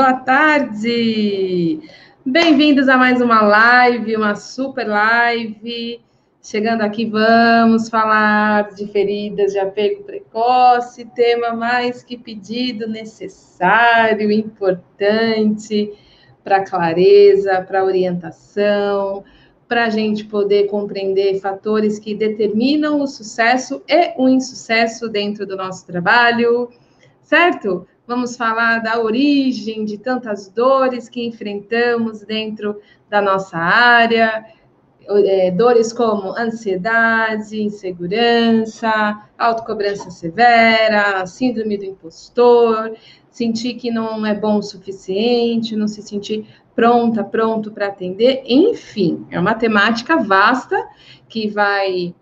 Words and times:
boa 0.00 0.14
tarde! 0.14 1.78
Bem-vindos 2.24 2.88
a 2.88 2.96
mais 2.96 3.20
uma 3.20 3.42
live, 3.42 4.16
uma 4.16 4.34
super 4.34 4.88
live. 4.88 6.00
Chegando 6.42 6.80
aqui, 6.80 7.04
vamos 7.04 7.90
falar 7.90 8.70
de 8.70 8.86
feridas 8.86 9.52
de 9.52 9.58
apego 9.58 10.02
precoce, 10.04 11.04
tema 11.14 11.52
mais 11.52 12.02
que 12.02 12.16
pedido, 12.16 12.88
necessário, 12.88 14.32
importante 14.32 15.92
para 16.42 16.64
clareza, 16.64 17.60
para 17.60 17.84
orientação, 17.84 19.22
para 19.68 19.84
a 19.84 19.90
gente 19.90 20.24
poder 20.24 20.66
compreender 20.68 21.40
fatores 21.40 21.98
que 21.98 22.14
determinam 22.14 23.02
o 23.02 23.06
sucesso 23.06 23.82
e 23.86 24.14
o 24.16 24.30
insucesso 24.30 25.10
dentro 25.10 25.44
do 25.46 25.58
nosso 25.58 25.86
trabalho, 25.86 26.70
certo? 27.22 27.86
Vamos 28.10 28.36
falar 28.36 28.80
da 28.80 29.00
origem 29.00 29.84
de 29.84 29.96
tantas 29.96 30.48
dores 30.48 31.08
que 31.08 31.24
enfrentamos 31.24 32.22
dentro 32.22 32.80
da 33.08 33.22
nossa 33.22 33.56
área, 33.56 34.46
é, 35.08 35.52
dores 35.52 35.92
como 35.92 36.36
ansiedade, 36.36 37.62
insegurança, 37.62 39.16
autocobrança 39.38 40.10
severa, 40.10 41.24
síndrome 41.24 41.78
do 41.78 41.84
impostor, 41.84 42.96
sentir 43.30 43.74
que 43.74 43.92
não 43.92 44.26
é 44.26 44.34
bom 44.34 44.58
o 44.58 44.62
suficiente, 44.62 45.76
não 45.76 45.86
se 45.86 46.02
sentir 46.02 46.48
pronta, 46.74 47.22
pronto 47.22 47.70
para 47.70 47.86
atender, 47.86 48.42
enfim, 48.44 49.24
é 49.30 49.38
uma 49.38 49.54
temática 49.54 50.16
vasta 50.16 50.84
que 51.28 51.48
vai 51.48 52.12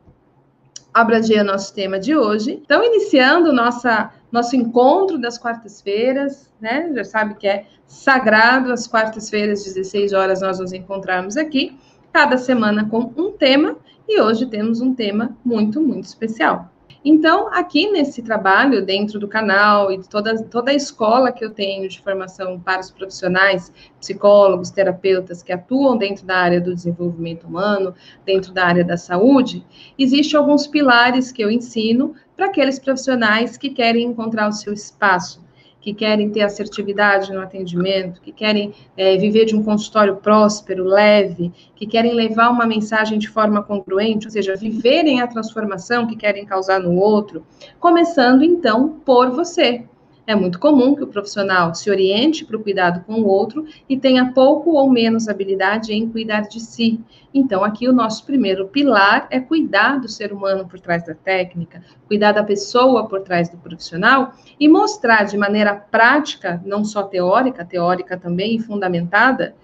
abranger 0.93 1.43
nosso 1.43 1.73
tema 1.75 1.99
de 1.99 2.15
hoje. 2.15 2.61
Então, 2.63 2.85
iniciando 2.85 3.55
nossa 3.55 4.13
nosso 4.31 4.55
encontro 4.57 5.19
das 5.19 5.39
quartas-feiras, 5.39 6.51
né? 6.61 6.93
Já 6.95 7.05
sabe 7.05 7.35
que 7.35 7.47
é 7.47 7.67
sagrado, 7.87 8.73
às 8.73 8.87
quartas-feiras, 8.87 9.65
16 9.65 10.13
horas, 10.13 10.41
nós 10.43 10.59
nos 10.59 10.73
encontrarmos 10.73 11.37
aqui, 11.37 11.79
cada 12.13 12.37
semana 12.37 12.89
com 12.89 13.13
um 13.17 13.33
tema, 13.33 13.77
e 14.07 14.21
hoje 14.21 14.47
temos 14.47 14.81
um 14.81 14.95
tema 14.95 15.37
muito, 15.45 15.81
muito 15.81 16.05
especial. 16.05 16.71
Então, 17.05 17.49
aqui 17.55 17.91
nesse 17.91 18.23
trabalho, 18.23 18.85
dentro 18.85 19.21
do 19.21 19.29
canal 19.29 19.93
e 19.93 19.99
de 19.99 20.09
toda, 20.09 20.43
toda 20.45 20.73
a 20.73 20.75
escola 20.75 21.31
que 21.31 21.45
eu 21.45 21.51
tenho 21.51 21.89
de 21.89 22.01
formação 22.01 22.59
para 22.59 22.81
os 22.81 22.91
profissionais, 22.91 23.73
psicólogos, 24.01 24.71
terapeutas 24.71 25.43
que 25.43 25.53
atuam 25.53 25.97
dentro 25.97 26.27
da 26.27 26.37
área 26.37 26.61
do 26.61 26.75
desenvolvimento 26.75 27.47
humano, 27.47 27.95
dentro 28.27 28.53
da 28.53 28.65
área 28.67 28.85
da 28.85 28.97
saúde, 28.97 29.65
existem 29.97 30.39
alguns 30.39 30.67
pilares 30.67 31.31
que 31.31 31.43
eu 31.43 31.51
ensino 31.51 32.15
para 32.37 32.47
aqueles 32.47 32.79
profissionais 32.79 33.57
que 33.57 33.71
querem 33.71 34.05
encontrar 34.05 34.49
o 34.49 34.53
seu 34.53 34.73
espaço, 34.73 35.48
que 35.89 35.95
querem 35.95 36.29
ter 36.29 36.43
assertividade 36.43 37.33
no 37.33 37.41
atendimento, 37.41 38.21
que 38.21 38.31
querem 38.31 38.75
é, 38.95 39.17
viver 39.17 39.47
de 39.47 39.57
um 39.57 39.63
consultório 39.63 40.17
próspero, 40.17 40.85
leve, 40.85 41.51
que 41.75 41.87
querem 41.87 42.13
levar 42.13 42.51
uma 42.51 42.67
mensagem 42.67 43.19
de 43.19 43.27
forma 43.27 43.63
congruente, 43.63 44.27
ou 44.27 44.31
seja, 44.31 44.55
viverem 44.55 45.23
a 45.23 45.27
transformação 45.27 46.07
que 46.07 46.15
querem 46.15 46.45
causar 46.45 46.79
no 46.79 46.95
outro, 46.95 47.43
começando 47.81 48.43
então 48.43 49.01
por 49.03 49.31
você. 49.31 49.85
É 50.29 50.35
muito 50.35 50.59
comum 50.59 50.95
que 50.95 51.03
o 51.03 51.07
profissional 51.07 51.75
se 51.75 51.91
oriente 51.91 52.45
para 52.45 52.55
o 52.55 52.63
cuidado 52.63 53.03
com 53.07 53.15
o 53.15 53.27
outro 53.27 53.65
e 53.89 53.97
tenha 53.97 54.31
pouco 54.31 54.73
ou 54.73 54.91
menos 54.91 55.27
habilidade 55.27 55.95
em 55.95 56.07
cuidar 56.07 56.43
de 56.43 56.61
si. 56.61 57.01
Então, 57.33 57.65
aqui 57.65 57.89
o 57.89 57.95
nosso 57.95 58.27
primeiro 58.27 58.69
pilar 58.69 59.27
é 59.31 59.41
cuidar 59.41 59.99
do 59.99 60.07
ser 60.07 60.31
humano 60.31 60.69
por 60.69 60.79
trás 60.81 61.03
da 61.07 61.15
técnica, 61.15 61.83
cuidar 62.07 62.33
da 62.33 62.45
pessoa 62.45 63.09
por 63.09 63.23
trás 63.23 63.49
do 63.49 63.57
profissional 63.57 64.35
e 64.61 64.69
mostrar 64.69 65.25
de 65.25 65.39
maneira 65.39 65.75
prática, 65.75 66.61
não 66.63 66.85
só 66.85 67.05
teórica, 67.05 67.65
teórica 67.65 68.19
também 68.19 68.57
e 68.57 68.61
fundamentada, 68.61 69.55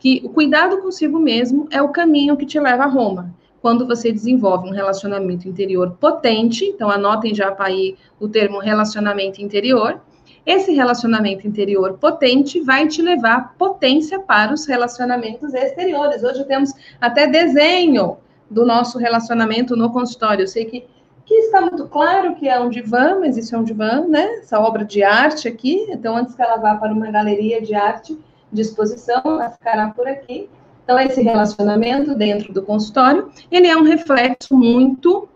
que 0.00 0.20
o 0.24 0.30
cuidado 0.30 0.82
consigo 0.82 1.20
mesmo 1.20 1.68
é 1.70 1.80
o 1.80 1.90
caminho 1.90 2.36
que 2.36 2.44
te 2.44 2.58
leva 2.58 2.82
a 2.82 2.88
Roma 2.88 3.32
quando 3.60 3.86
você 3.86 4.12
desenvolve 4.12 4.68
um 4.68 4.72
relacionamento 4.72 5.48
interior 5.48 5.96
potente, 6.00 6.64
então 6.64 6.88
anotem 6.90 7.34
já 7.34 7.50
para 7.50 7.66
aí 7.66 7.96
o 8.20 8.28
termo 8.28 8.60
relacionamento 8.60 9.42
interior, 9.42 10.00
esse 10.48 10.72
relacionamento 10.72 11.46
interior 11.46 11.98
potente 11.98 12.58
vai 12.62 12.88
te 12.88 13.02
levar 13.02 13.54
potência 13.58 14.18
para 14.18 14.54
os 14.54 14.64
relacionamentos 14.64 15.52
exteriores. 15.52 16.24
Hoje 16.24 16.42
temos 16.44 16.72
até 16.98 17.26
desenho 17.26 18.16
do 18.50 18.64
nosso 18.64 18.96
relacionamento 18.96 19.76
no 19.76 19.92
consultório. 19.92 20.44
Eu 20.44 20.48
sei 20.48 20.64
que, 20.64 20.86
que 21.26 21.34
está 21.34 21.60
muito 21.60 21.86
claro 21.86 22.34
que 22.34 22.48
é 22.48 22.58
um 22.58 22.70
divã, 22.70 23.18
mas 23.20 23.36
isso 23.36 23.54
é 23.54 23.58
um 23.58 23.62
divã, 23.62 24.06
né? 24.08 24.38
Essa 24.38 24.58
obra 24.58 24.86
de 24.86 25.02
arte 25.02 25.46
aqui. 25.46 25.86
Então, 25.90 26.16
antes 26.16 26.34
que 26.34 26.40
ela 26.40 26.56
vá 26.56 26.76
para 26.76 26.94
uma 26.94 27.10
galeria 27.10 27.60
de 27.60 27.74
arte 27.74 28.18
de 28.50 28.62
exposição, 28.62 29.20
ela 29.26 29.50
ficará 29.50 29.88
por 29.90 30.08
aqui. 30.08 30.48
Então, 30.82 30.98
esse 30.98 31.20
relacionamento 31.20 32.14
dentro 32.14 32.54
do 32.54 32.62
consultório, 32.62 33.30
ele 33.50 33.66
é 33.66 33.76
um 33.76 33.82
reflexo 33.82 34.56
muito 34.56 35.28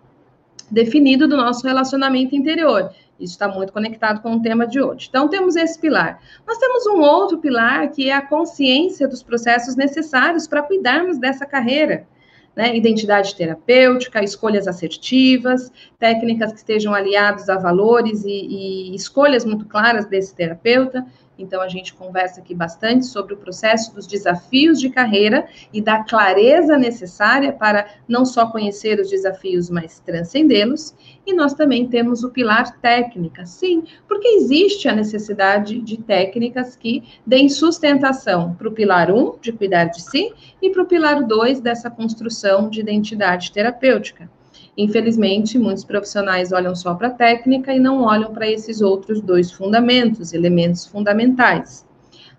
definido 0.70 1.28
do 1.28 1.36
nosso 1.36 1.66
relacionamento 1.66 2.34
interior. 2.34 2.90
Isso 3.22 3.34
está 3.34 3.46
muito 3.46 3.72
conectado 3.72 4.20
com 4.20 4.34
o 4.34 4.42
tema 4.42 4.66
de 4.66 4.80
hoje. 4.80 5.06
Então, 5.08 5.28
temos 5.28 5.54
esse 5.54 5.78
pilar. 5.78 6.20
Nós 6.46 6.58
temos 6.58 6.86
um 6.86 7.00
outro 7.00 7.38
pilar 7.38 7.90
que 7.90 8.10
é 8.10 8.14
a 8.14 8.20
consciência 8.20 9.06
dos 9.06 9.22
processos 9.22 9.76
necessários 9.76 10.48
para 10.48 10.62
cuidarmos 10.62 11.18
dessa 11.18 11.46
carreira. 11.46 12.06
Né? 12.54 12.76
Identidade 12.76 13.34
terapêutica, 13.34 14.22
escolhas 14.22 14.68
assertivas, 14.68 15.72
técnicas 15.98 16.52
que 16.52 16.58
estejam 16.58 16.92
aliadas 16.92 17.48
a 17.48 17.56
valores 17.56 18.24
e, 18.24 18.90
e 18.90 18.94
escolhas 18.94 19.44
muito 19.44 19.64
claras 19.66 20.04
desse 20.06 20.34
terapeuta. 20.34 21.06
Então, 21.38 21.62
a 21.62 21.68
gente 21.68 21.94
conversa 21.94 22.40
aqui 22.40 22.54
bastante 22.54 23.06
sobre 23.06 23.34
o 23.34 23.36
processo 23.36 23.94
dos 23.94 24.06
desafios 24.06 24.78
de 24.78 24.90
carreira 24.90 25.48
e 25.72 25.80
da 25.80 26.04
clareza 26.04 26.76
necessária 26.76 27.52
para 27.52 27.88
não 28.06 28.24
só 28.24 28.46
conhecer 28.46 29.00
os 29.00 29.08
desafios, 29.08 29.70
mas 29.70 29.98
transcendê-los. 30.00 30.94
E 31.26 31.32
nós 31.34 31.54
também 31.54 31.88
temos 31.88 32.22
o 32.22 32.30
pilar 32.30 32.78
técnica, 32.80 33.46
sim, 33.46 33.84
porque 34.06 34.28
existe 34.28 34.88
a 34.88 34.94
necessidade 34.94 35.80
de 35.80 35.96
técnicas 35.96 36.76
que 36.76 37.02
deem 37.26 37.48
sustentação 37.48 38.54
para 38.54 38.68
o 38.68 38.72
pilar 38.72 39.10
1, 39.10 39.38
de 39.40 39.52
cuidar 39.52 39.86
de 39.86 40.02
si, 40.02 40.32
e 40.60 40.70
para 40.70 40.82
o 40.82 40.86
pilar 40.86 41.24
2, 41.24 41.60
dessa 41.60 41.90
construção 41.90 42.68
de 42.68 42.80
identidade 42.80 43.52
terapêutica. 43.52 44.28
Infelizmente, 44.76 45.58
muitos 45.58 45.84
profissionais 45.84 46.50
olham 46.50 46.74
só 46.74 46.94
para 46.94 47.08
a 47.08 47.12
técnica 47.12 47.74
e 47.74 47.78
não 47.78 48.02
olham 48.02 48.32
para 48.32 48.50
esses 48.50 48.80
outros 48.80 49.20
dois 49.20 49.52
fundamentos, 49.52 50.32
elementos 50.32 50.86
fundamentais. 50.86 51.86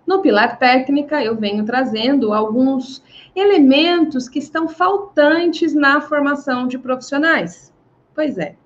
No 0.06 0.20
pilar 0.20 0.58
técnica, 0.58 1.22
eu 1.22 1.36
venho 1.36 1.64
trazendo 1.64 2.32
alguns 2.32 3.02
elementos 3.34 4.28
que 4.28 4.38
estão 4.38 4.68
faltantes 4.68 5.74
na 5.74 6.00
formação 6.00 6.66
de 6.66 6.76
profissionais. 6.76 7.72
Pois 8.14 8.36
é. 8.36 8.56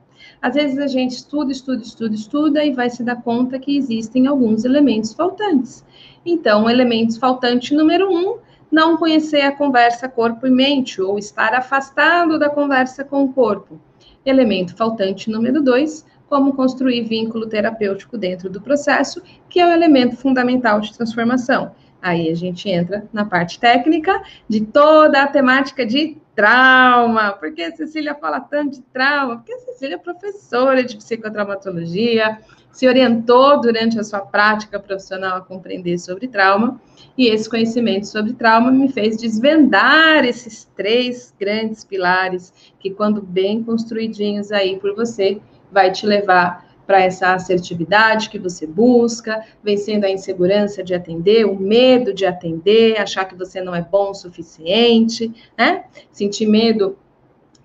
Às 0.41 0.55
vezes 0.55 0.79
a 0.79 0.87
gente 0.87 1.12
estuda, 1.12 1.53
estuda, 1.53 1.83
estuda, 1.83 2.15
estuda 2.15 2.65
e 2.65 2.73
vai 2.73 2.91
se 2.91 3.03
dar 3.03 3.23
conta 3.23 3.59
que 3.59 3.77
existem 3.77 4.27
alguns 4.27 4.65
elementos 4.65 5.12
faltantes. 5.12 5.85
Então, 6.25 6.69
elementos 6.69 7.17
faltante 7.17 7.75
número 7.75 8.11
um 8.11 8.39
não 8.71 8.97
conhecer 8.97 9.41
a 9.43 9.53
conversa 9.53 10.09
corpo 10.09 10.47
e 10.47 10.51
mente, 10.51 11.01
ou 11.01 11.19
estar 11.19 11.55
afastado 11.55 12.39
da 12.39 12.51
conversa 12.51 13.05
com 13.05 13.25
o 13.25 13.33
corpo. 13.33 13.81
Elemento 14.25 14.77
faltante 14.77 15.31
número 15.31 15.62
dois, 15.62 16.05
como 16.29 16.55
construir 16.55 17.03
vínculo 17.05 17.49
terapêutico 17.49 18.19
dentro 18.19 18.51
do 18.51 18.61
processo, 18.61 19.23
que 19.49 19.61
é 19.61 19.67
o 19.67 19.73
elemento 19.73 20.17
fundamental 20.17 20.81
de 20.81 20.95
transformação. 20.95 21.73
Aí 22.01 22.31
a 22.31 22.34
gente 22.34 22.69
entra 22.69 23.09
na 23.12 23.25
parte 23.25 23.59
técnica 23.59 24.23
de 24.49 24.61
toda 24.61 25.23
a 25.23 25.27
temática 25.27 25.85
de 25.85 26.17
trauma. 26.35 27.33
Por 27.33 27.53
que 27.53 27.62
a 27.62 27.75
Cecília 27.75 28.15
fala 28.15 28.41
tanto 28.41 28.77
de 28.77 28.83
trauma? 28.93 29.37
Porque 29.37 29.53
a 29.53 29.59
Cecília 29.59 29.97
é 29.97 29.99
professora 29.99 30.85
de 30.85 30.97
psicotraumatologia, 30.97 32.39
se 32.78 32.87
orientou 32.87 33.61
durante 33.61 33.99
a 33.99 34.05
sua 34.05 34.21
prática 34.21 34.78
profissional 34.78 35.39
a 35.39 35.41
compreender 35.41 35.99
sobre 35.99 36.28
trauma, 36.28 36.81
e 37.16 37.26
esse 37.26 37.50
conhecimento 37.50 38.06
sobre 38.06 38.35
trauma 38.35 38.70
me 38.70 38.88
fez 38.88 39.17
desvendar 39.17 40.25
esses 40.25 40.64
três 40.76 41.35
grandes 41.41 41.85
pilares 41.85 42.55
que, 42.79 42.91
quando 42.91 43.20
bem 43.20 43.64
construidinhos 43.64 44.53
aí 44.53 44.79
por 44.79 44.94
você, 44.94 45.41
vai 45.73 45.91
te 45.91 46.06
levar 46.06 46.69
para 46.87 47.03
essa 47.03 47.35
assertividade 47.35 48.31
que 48.31 48.38
você 48.38 48.64
busca, 48.64 49.44
vencendo 49.61 50.05
a 50.05 50.11
insegurança 50.11 50.81
de 50.81 50.94
atender, 50.94 51.47
o 51.47 51.58
medo 51.58 52.14
de 52.14 52.26
atender, 52.26 52.97
achar 53.00 53.25
que 53.25 53.35
você 53.35 53.61
não 53.61 53.75
é 53.75 53.82
bom 53.82 54.11
o 54.11 54.14
suficiente, 54.14 55.35
né? 55.58 55.82
Sentir 56.12 56.47
medo 56.47 56.97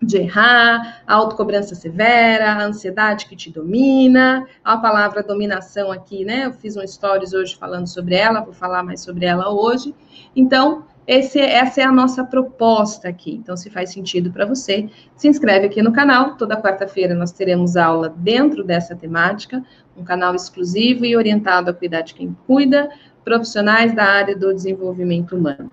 de 0.04 0.18
errar, 0.18 1.04
a 1.06 1.14
autocobrança 1.14 1.76
severa, 1.76 2.52
a 2.52 2.64
ansiedade 2.64 3.26
que 3.26 3.36
te 3.36 3.52
domina, 3.52 4.46
a 4.64 4.78
palavra 4.78 5.24
dominação 5.24 5.92
aqui, 5.92 6.26
né? 6.26 6.46
Eu 6.46 6.54
fiz 6.54 6.76
um 6.76 6.86
stories 6.86 7.34
hoje 7.34 7.56
falando 7.56 7.88
sobre 7.88 8.16
ela, 8.16 8.42
vou 8.42 8.54
falar 8.54 8.84
mais 8.84 9.02
sobre 9.02 9.26
ela 9.26 9.50
hoje. 9.50 9.94
Então, 10.36 10.86
esse, 11.06 11.40
essa 11.40 11.82
é 11.82 11.84
a 11.84 11.92
nossa 11.92 12.24
proposta 12.24 13.10
aqui. 13.10 13.34
Então, 13.34 13.58
se 13.58 13.70
faz 13.70 13.92
sentido 13.92 14.32
para 14.32 14.46
você, 14.46 14.90
se 15.16 15.28
inscreve 15.28 15.66
aqui 15.66 15.82
no 15.82 15.92
canal. 15.92 16.38
Toda 16.38 16.62
quarta-feira 16.62 17.14
nós 17.14 17.32
teremos 17.32 17.76
aula 17.76 18.14
dentro 18.18 18.64
dessa 18.64 18.96
temática, 18.96 19.64
um 19.98 20.04
canal 20.04 20.34
exclusivo 20.34 21.06
e 21.06 21.16
orientado 21.16 21.70
a 21.70 21.74
cuidar 21.74 22.02
de 22.02 22.14
quem 22.14 22.36
cuida, 22.48 22.90
profissionais 23.24 23.94
da 23.94 24.06
área 24.06 24.36
do 24.36 24.54
desenvolvimento 24.54 25.36
humano. 25.36 25.70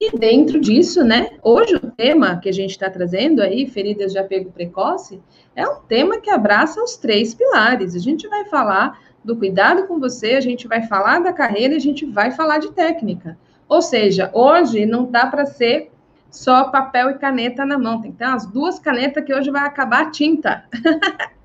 E 0.00 0.16
dentro 0.16 0.60
disso, 0.60 1.04
né, 1.04 1.30
hoje 1.42 1.74
o 1.76 1.90
tema 1.90 2.38
que 2.38 2.48
a 2.48 2.52
gente 2.52 2.70
está 2.70 2.90
trazendo 2.90 3.42
aí, 3.42 3.66
feridas 3.66 4.12
de 4.12 4.18
apego 4.18 4.50
precoce, 4.50 5.20
é 5.54 5.66
um 5.66 5.80
tema 5.80 6.20
que 6.20 6.30
abraça 6.30 6.82
os 6.82 6.96
três 6.96 7.34
pilares. 7.34 7.94
A 7.94 7.98
gente 7.98 8.28
vai 8.28 8.44
falar 8.44 9.00
do 9.24 9.36
cuidado 9.36 9.86
com 9.86 9.98
você, 9.98 10.34
a 10.34 10.40
gente 10.40 10.68
vai 10.68 10.86
falar 10.86 11.20
da 11.20 11.32
carreira 11.32 11.74
a 11.74 11.80
gente 11.80 12.06
vai 12.06 12.30
falar 12.30 12.58
de 12.58 12.72
técnica. 12.72 13.36
Ou 13.68 13.82
seja, 13.82 14.30
hoje 14.32 14.86
não 14.86 15.10
dá 15.10 15.26
para 15.26 15.46
ser 15.46 15.90
só 16.30 16.64
papel 16.64 17.10
e 17.10 17.14
caneta 17.14 17.64
na 17.64 17.78
mão, 17.78 18.00
tem 18.00 18.12
que 18.12 18.18
ter 18.18 18.26
umas 18.26 18.46
duas 18.46 18.78
canetas 18.78 19.24
que 19.24 19.34
hoje 19.34 19.50
vai 19.50 19.66
acabar 19.66 20.02
a 20.02 20.10
tinta. 20.10 20.64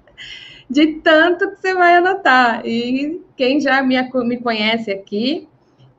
de 0.69 0.93
tanto 1.03 1.49
que 1.51 1.59
você 1.59 1.73
vai 1.73 1.95
anotar. 1.95 2.65
E 2.65 3.21
quem 3.35 3.59
já 3.59 3.81
me, 3.83 3.95
me 4.23 4.37
conhece 4.37 4.89
aqui 4.89 5.49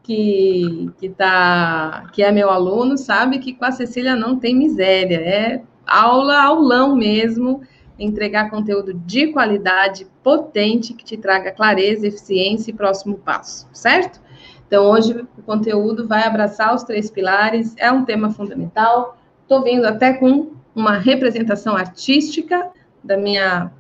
que, 0.03 0.91
que, 0.99 1.09
tá, 1.09 2.05
que 2.13 2.23
é 2.23 2.33
meu 2.33 2.51
aluno 2.51 2.99
sabe 2.99 3.39
que 3.39 3.53
com 3.53 3.65
a 3.65 3.73
Cecília 3.73 4.17
não 4.17 4.39
tem 4.39 4.55
miséria, 4.55 5.17
é 5.17 5.63
aula, 5.87 6.43
aulão 6.43 6.97
mesmo, 6.97 7.63
entregar 7.99 8.51
conteúdo 8.51 8.95
de 8.95 9.29
qualidade, 9.29 10.07
potente, 10.23 10.95
que 10.95 11.05
te 11.05 11.17
traga 11.17 11.53
clareza, 11.53 12.07
eficiência 12.07 12.71
e 12.71 12.75
próximo 12.75 13.17
passo, 13.19 13.69
certo? 13.73 14.21
Então, 14.67 14.87
hoje 14.87 15.27
o 15.37 15.43
conteúdo 15.43 16.09
vai 16.09 16.25
abraçar 16.25 16.75
os 16.75 16.83
três 16.83 17.11
pilares, 17.11 17.75
é 17.77 17.93
um 17.93 18.05
tema 18.05 18.31
fundamental. 18.31 19.19
Estou 19.43 19.63
vindo 19.63 19.85
até 19.85 20.15
com 20.15 20.53
uma 20.75 20.97
representação 20.97 21.77
artística 21.77 22.71
da 23.05 23.17
minha, 23.17 23.71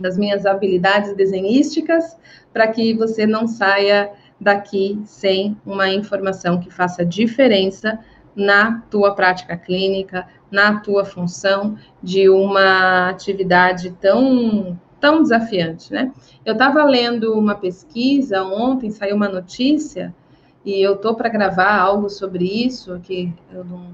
das 0.00 0.16
minhas 0.16 0.46
habilidades 0.46 1.14
desenhísticas, 1.14 2.16
para 2.52 2.66
que 2.68 2.94
você 2.94 3.26
não 3.26 3.46
saia 3.46 4.10
daqui 4.40 5.00
sem 5.04 5.56
uma 5.64 5.88
informação 5.88 6.60
que 6.60 6.70
faça 6.70 7.04
diferença 7.04 7.98
na 8.34 8.82
tua 8.90 9.14
prática 9.14 9.56
clínica, 9.56 10.26
na 10.50 10.80
tua 10.80 11.04
função 11.04 11.76
de 12.02 12.28
uma 12.28 13.08
atividade 13.08 13.90
tão 14.00 14.78
tão 15.00 15.22
desafiante, 15.22 15.92
né? 15.92 16.10
Eu 16.46 16.54
estava 16.54 16.82
lendo 16.82 17.38
uma 17.38 17.54
pesquisa 17.54 18.42
ontem, 18.42 18.90
saiu 18.90 19.14
uma 19.14 19.28
notícia 19.28 20.14
e 20.64 20.80
eu 20.80 20.96
tô 20.96 21.14
para 21.14 21.28
gravar 21.28 21.78
algo 21.78 22.08
sobre 22.08 22.46
isso, 22.46 22.98
que 23.00 23.30
eu 23.52 23.62
não, 23.64 23.90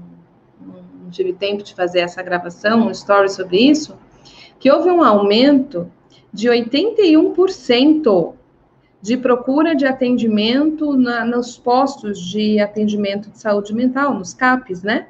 não 0.65 1.09
tive 1.09 1.33
tempo 1.33 1.63
de 1.63 1.75
fazer 1.75 1.99
essa 1.99 2.23
gravação, 2.23 2.87
um 2.87 2.91
story 2.91 3.29
sobre 3.29 3.57
isso, 3.57 3.97
que 4.57 4.71
houve 4.71 4.89
um 4.89 5.03
aumento 5.03 5.91
de 6.31 6.47
81% 6.47 8.33
de 9.01 9.17
procura 9.17 9.75
de 9.75 9.85
atendimento 9.85 10.95
na, 10.95 11.25
nos 11.25 11.57
postos 11.57 12.19
de 12.19 12.59
atendimento 12.59 13.29
de 13.29 13.39
saúde 13.39 13.73
mental, 13.73 14.13
nos 14.13 14.33
CAPs, 14.33 14.83
né? 14.83 15.07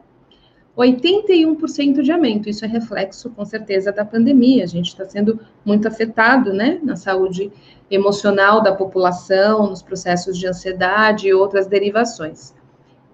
81% 0.78 2.02
de 2.02 2.12
aumento. 2.12 2.50
Isso 2.50 2.64
é 2.64 2.68
reflexo, 2.68 3.30
com 3.30 3.44
certeza, 3.44 3.92
da 3.92 4.06
pandemia. 4.06 4.64
A 4.64 4.68
gente 4.68 4.88
está 4.88 5.06
sendo 5.06 5.40
muito 5.66 5.88
afetado, 5.88 6.54
né, 6.54 6.80
na 6.82 6.96
saúde 6.96 7.52
emocional 7.90 8.62
da 8.62 8.74
população, 8.74 9.70
nos 9.70 9.82
processos 9.82 10.38
de 10.38 10.48
ansiedade 10.48 11.28
e 11.28 11.34
outras 11.34 11.68
derivações. 11.68 12.54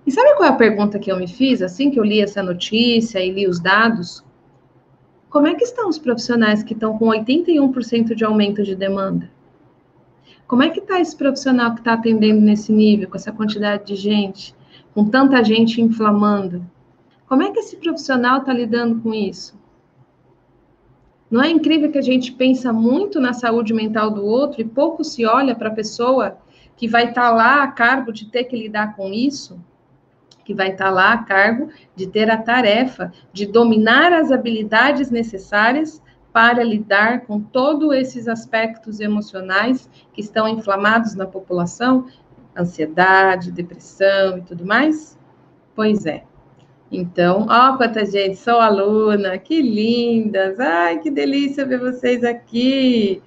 E 0.06 0.12
sabe 0.12 0.36
qual 0.36 0.48
é 0.48 0.52
a 0.52 0.56
pergunta 0.56 1.00
que 1.00 1.12
eu 1.12 1.18
me 1.18 1.28
fiz 1.28 1.62
assim 1.62 1.90
que 1.90 2.00
eu 2.00 2.04
li 2.04 2.22
essa 2.22 2.44
notícia 2.44 3.20
e 3.20 3.32
li 3.32 3.48
os 3.48 3.60
dados? 3.60 4.24
Como 5.30 5.48
é 5.48 5.56
que 5.56 5.64
estão 5.64 5.90
os 5.90 5.98
profissionais 5.98 6.64
que 6.64 6.74
estão 6.74 6.98
com 6.98 7.08
81% 7.08 8.14
de 8.14 8.24
aumento 8.24 8.64
de 8.64 8.76
demanda? 8.76 9.30
Como 10.48 10.64
é 10.64 10.70
que 10.70 10.80
está 10.80 11.00
esse 11.00 11.16
profissional 11.16 11.74
que 11.74 11.82
está 11.82 11.94
atendendo 11.94 12.40
nesse 12.40 12.72
nível, 12.72 13.10
com 13.10 13.18
essa 13.18 13.34
quantidade 13.34 13.86
de 13.86 13.96
gente, 13.96 14.56
com 14.94 15.06
tanta 15.06 15.44
gente 15.44 15.82
inflamando? 15.82 16.66
Como 17.28 17.44
é 17.44 17.52
que 17.52 17.60
esse 17.60 17.76
profissional 17.76 18.40
está 18.40 18.54
lidando 18.54 19.02
com 19.02 19.14
isso? 19.14 19.60
Não 21.30 21.44
é 21.44 21.50
incrível 21.50 21.92
que 21.92 21.98
a 21.98 22.02
gente 22.02 22.32
pensa 22.32 22.72
muito 22.72 23.20
na 23.20 23.34
saúde 23.34 23.74
mental 23.74 24.10
do 24.10 24.26
outro 24.26 24.62
e 24.62 24.66
pouco 24.66 25.04
se 25.04 25.26
olha 25.26 25.54
para 25.54 25.68
a 25.68 25.74
pessoa 25.74 26.38
que 26.78 26.88
vai 26.88 27.10
estar 27.10 27.30
tá 27.30 27.32
lá 27.32 27.64
a 27.64 27.68
cargo 27.68 28.14
de 28.14 28.28
ter 28.28 28.46
que 28.46 28.56
lidar 28.56 28.96
com 28.96 29.12
isso? 29.12 29.60
Que 30.46 30.54
vai 30.54 30.70
estar 30.70 30.86
tá 30.86 30.92
lá 30.92 31.12
a 31.12 31.24
cargo 31.24 31.70
de 31.94 32.08
ter 32.08 32.32
a 32.32 32.38
tarefa 32.38 33.12
de 33.34 33.46
dominar 33.46 34.14
as 34.14 34.32
habilidades 34.32 35.12
necessárias 35.12 36.02
para 36.38 36.64
lidar 36.64 37.22
com 37.22 37.42
todos 37.42 37.92
esses 37.96 38.28
aspectos 38.28 39.00
emocionais 39.00 39.90
que 40.14 40.22
estão 40.22 40.48
inflamados 40.48 41.16
na 41.16 41.26
população, 41.26 42.06
ansiedade, 42.56 43.52
depressão 43.52 44.38
e 44.38 44.42
tudo 44.42 44.64
mais? 44.64 45.18
Pois 45.76 46.06
é. 46.06 46.26
Então, 46.92 47.48
ó, 47.50 47.76
quanta 47.76 48.06
gente, 48.06 48.36
sou 48.36 48.60
aluna, 48.60 49.40
que 49.40 49.64
lindas! 49.64 50.60
Ai, 50.60 51.00
que 51.00 51.10
delícia 51.10 51.66
ver 51.66 51.80
vocês 51.80 52.24
aqui! 52.24 53.20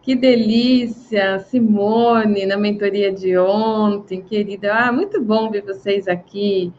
Que 0.00 0.14
delícia, 0.14 1.40
Simone, 1.40 2.46
na 2.46 2.56
mentoria 2.56 3.12
de 3.12 3.36
ontem, 3.36 4.22
querida. 4.22 4.72
Ah, 4.72 4.92
muito 4.92 5.20
bom 5.20 5.50
ver 5.50 5.64
vocês 5.64 6.06
aqui. 6.06 6.72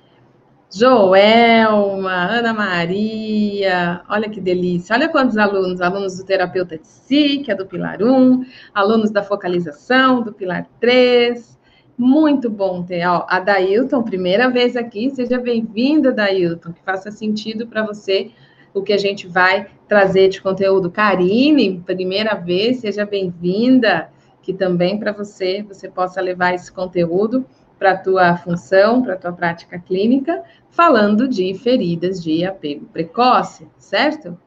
Joelma, 0.75 2.11
Ana 2.11 2.51
Maria, 2.51 4.01
olha 4.09 4.27
que 4.27 4.41
delícia. 4.41 4.95
Olha 4.95 5.07
quantos 5.07 5.37
alunos, 5.37 5.79
alunos 5.79 6.17
do 6.17 6.25
terapeuta 6.25 6.79
de 6.79 6.87
si, 6.87 7.43
que 7.45 7.51
é 7.51 7.55
do 7.55 7.67
Pilar 7.67 8.01
1, 8.01 8.43
alunos 8.73 9.11
da 9.11 9.21
focalização, 9.21 10.23
do 10.23 10.33
Pilar 10.33 10.67
3. 10.79 11.59
Muito 11.95 12.49
bom 12.49 12.81
ter. 12.81 13.05
Ó, 13.05 13.23
a 13.29 13.39
Dailton, 13.39 14.01
primeira 14.01 14.49
vez 14.49 14.75
aqui, 14.75 15.11
seja 15.11 15.39
bem-vinda, 15.39 16.11
Dailton, 16.11 16.73
que 16.73 16.81
faça 16.81 17.11
sentido 17.11 17.67
para 17.67 17.85
você 17.85 18.31
o 18.73 18.81
que 18.81 18.93
a 18.93 18.97
gente 18.97 19.27
vai 19.27 19.67
trazer 19.87 20.29
de 20.29 20.41
conteúdo. 20.41 20.89
Karine, 20.89 21.83
primeira 21.85 22.33
vez, 22.33 22.77
seja 22.77 23.05
bem-vinda, 23.05 24.09
que 24.41 24.51
também 24.51 24.97
para 24.97 25.11
você, 25.11 25.61
você 25.61 25.87
possa 25.87 26.19
levar 26.19 26.55
esse 26.55 26.71
conteúdo 26.71 27.45
para 27.77 27.91
a 27.91 27.97
tua 27.97 28.37
função, 28.37 29.01
para 29.01 29.13
a 29.13 29.17
tua 29.17 29.33
prática 29.33 29.79
clínica, 29.79 30.43
falando 30.69 31.27
de 31.27 31.53
feridas 31.55 32.23
de 32.23 32.45
apego 32.45 32.85
precoce, 32.85 33.67
certo? 33.77 34.37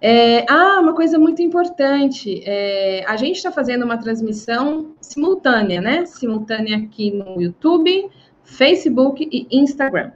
É, 0.00 0.44
ah, 0.50 0.80
uma 0.80 0.94
coisa 0.94 1.16
muito 1.18 1.40
importante, 1.42 2.42
é, 2.44 3.04
a 3.06 3.16
gente 3.16 3.36
está 3.36 3.52
fazendo 3.52 3.84
uma 3.84 3.96
transmissão 3.96 4.94
simultânea, 5.00 5.80
né? 5.80 6.04
Simultânea 6.06 6.76
aqui 6.76 7.12
no 7.12 7.40
YouTube, 7.40 8.10
Facebook 8.42 9.28
e 9.30 9.46
Instagram. 9.50 10.10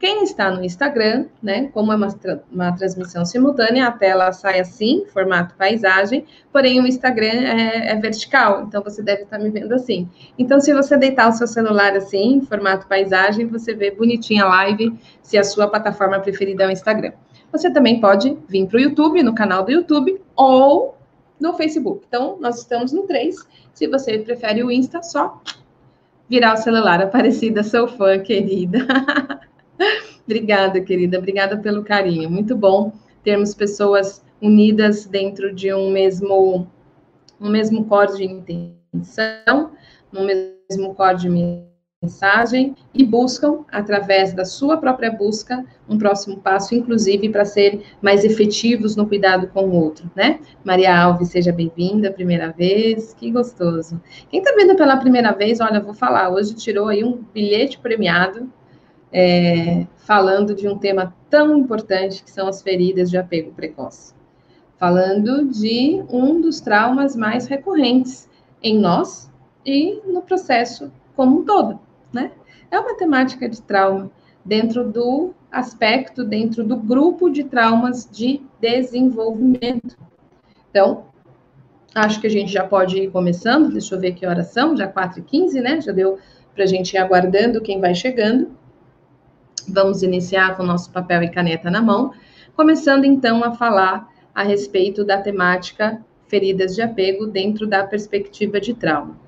Quem 0.00 0.22
está 0.22 0.50
no 0.50 0.64
Instagram, 0.64 1.26
né, 1.42 1.68
como 1.74 1.92
é 1.92 1.94
uma, 1.94 2.08
uma 2.50 2.72
transmissão 2.72 3.22
simultânea, 3.22 3.86
a 3.86 3.92
tela 3.92 4.32
sai 4.32 4.58
assim, 4.58 5.04
formato 5.12 5.54
paisagem, 5.56 6.24
porém 6.50 6.80
o 6.80 6.86
Instagram 6.86 7.26
é, 7.26 7.90
é, 7.90 7.96
vertical, 7.96 8.62
então 8.62 8.82
você 8.82 9.02
deve 9.02 9.24
estar 9.24 9.38
me 9.38 9.50
vendo 9.50 9.74
assim. 9.74 10.08
Então, 10.38 10.58
se 10.58 10.72
você 10.72 10.96
deitar 10.96 11.28
o 11.28 11.32
seu 11.32 11.46
celular 11.46 11.94
assim, 11.94 12.40
formato 12.40 12.86
paisagem, 12.86 13.46
você 13.46 13.74
vê 13.74 13.90
bonitinha 13.90 14.44
a 14.44 14.48
live, 14.48 14.98
se 15.22 15.36
a 15.36 15.44
sua 15.44 15.68
plataforma 15.68 16.18
preferida 16.18 16.64
é 16.64 16.68
o 16.68 16.70
Instagram. 16.70 17.12
Você 17.52 17.70
também 17.70 18.00
pode 18.00 18.38
vir 18.48 18.66
para 18.68 18.78
o 18.78 18.80
YouTube, 18.80 19.22
no 19.22 19.34
canal 19.34 19.66
do 19.66 19.70
YouTube, 19.70 20.18
ou 20.34 20.96
no 21.38 21.52
Facebook. 21.52 22.06
Então, 22.08 22.38
nós 22.40 22.58
estamos 22.60 22.90
no 22.90 23.02
3. 23.02 23.36
Se 23.74 23.86
você 23.86 24.18
prefere 24.18 24.64
o 24.64 24.70
Insta, 24.70 25.02
só 25.02 25.42
virar 26.26 26.54
o 26.54 26.56
celular. 26.56 27.02
Aparecida, 27.04 27.62
sou 27.62 27.86
fã, 27.86 28.18
querida. 28.18 28.78
Obrigada, 30.24 30.80
querida. 30.80 31.18
Obrigada 31.18 31.56
pelo 31.56 31.82
carinho. 31.82 32.30
Muito 32.30 32.56
bom 32.56 32.92
termos 33.24 33.54
pessoas 33.54 34.24
unidas 34.40 35.06
dentro 35.06 35.54
de 35.54 35.72
um 35.72 35.90
mesmo, 35.90 36.66
um 37.40 37.50
mesmo 37.50 37.84
core 37.84 38.16
de 38.16 38.24
intenção, 38.24 39.72
um 40.12 40.24
mesmo 40.24 40.94
core 40.94 41.18
de 41.18 41.28
mensagem 42.02 42.74
e 42.94 43.04
buscam, 43.04 43.64
através 43.70 44.32
da 44.32 44.46
sua 44.46 44.78
própria 44.78 45.10
busca, 45.10 45.62
um 45.86 45.98
próximo 45.98 46.38
passo, 46.38 46.74
inclusive 46.74 47.28
para 47.28 47.44
ser 47.44 47.82
mais 48.00 48.24
efetivos 48.24 48.96
no 48.96 49.06
cuidado 49.06 49.48
com 49.48 49.68
o 49.68 49.74
outro, 49.74 50.10
né? 50.16 50.40
Maria 50.64 50.98
Alves, 50.98 51.28
seja 51.28 51.52
bem-vinda, 51.52 52.10
primeira 52.10 52.50
vez, 52.52 53.12
que 53.12 53.30
gostoso. 53.30 54.00
Quem 54.30 54.40
está 54.40 54.54
vendo 54.54 54.74
pela 54.76 54.96
primeira 54.96 55.32
vez, 55.32 55.60
olha, 55.60 55.78
vou 55.78 55.92
falar, 55.92 56.30
hoje 56.30 56.54
tirou 56.54 56.88
aí 56.88 57.04
um 57.04 57.22
bilhete 57.34 57.78
premiado 57.78 58.50
é, 59.12 59.86
falando 59.96 60.54
de 60.54 60.68
um 60.68 60.78
tema 60.78 61.14
tão 61.28 61.56
importante 61.56 62.22
que 62.22 62.30
são 62.30 62.48
as 62.48 62.62
feridas 62.62 63.10
de 63.10 63.18
apego 63.18 63.52
precoce. 63.52 64.14
Falando 64.78 65.46
de 65.46 66.02
um 66.08 66.40
dos 66.40 66.60
traumas 66.60 67.14
mais 67.14 67.46
recorrentes 67.46 68.28
em 68.62 68.78
nós 68.78 69.30
e 69.64 70.00
no 70.06 70.22
processo 70.22 70.90
como 71.14 71.40
um 71.40 71.44
todo, 71.44 71.78
né? 72.12 72.32
É 72.70 72.78
uma 72.78 72.96
temática 72.96 73.48
de 73.48 73.60
trauma 73.60 74.10
dentro 74.44 74.88
do 74.88 75.34
aspecto, 75.50 76.24
dentro 76.24 76.64
do 76.64 76.76
grupo 76.76 77.28
de 77.28 77.44
traumas 77.44 78.08
de 78.10 78.40
desenvolvimento. 78.60 79.98
Então, 80.70 81.04
acho 81.94 82.20
que 82.20 82.26
a 82.26 82.30
gente 82.30 82.52
já 82.52 82.64
pode 82.64 82.96
ir 82.96 83.10
começando. 83.10 83.72
Deixa 83.72 83.94
eu 83.94 84.00
ver 84.00 84.12
que 84.12 84.24
horas 84.24 84.48
são, 84.48 84.76
já 84.76 84.90
4h15, 84.90 85.60
né? 85.60 85.80
Já 85.80 85.92
deu 85.92 86.18
para 86.54 86.64
a 86.64 86.66
gente 86.66 86.94
ir 86.94 86.98
aguardando 86.98 87.60
quem 87.60 87.80
vai 87.80 87.94
chegando. 87.94 88.50
Vamos 89.68 90.02
iniciar 90.02 90.56
com 90.56 90.62
o 90.62 90.66
nosso 90.66 90.90
papel 90.90 91.22
e 91.22 91.30
caneta 91.30 91.70
na 91.70 91.82
mão, 91.82 92.12
começando 92.54 93.04
então 93.04 93.42
a 93.44 93.52
falar 93.52 94.08
a 94.34 94.42
respeito 94.42 95.04
da 95.04 95.18
temática 95.18 96.04
feridas 96.28 96.74
de 96.74 96.82
apego 96.82 97.26
dentro 97.26 97.66
da 97.66 97.84
perspectiva 97.84 98.60
de 98.60 98.72
trauma. 98.72 99.18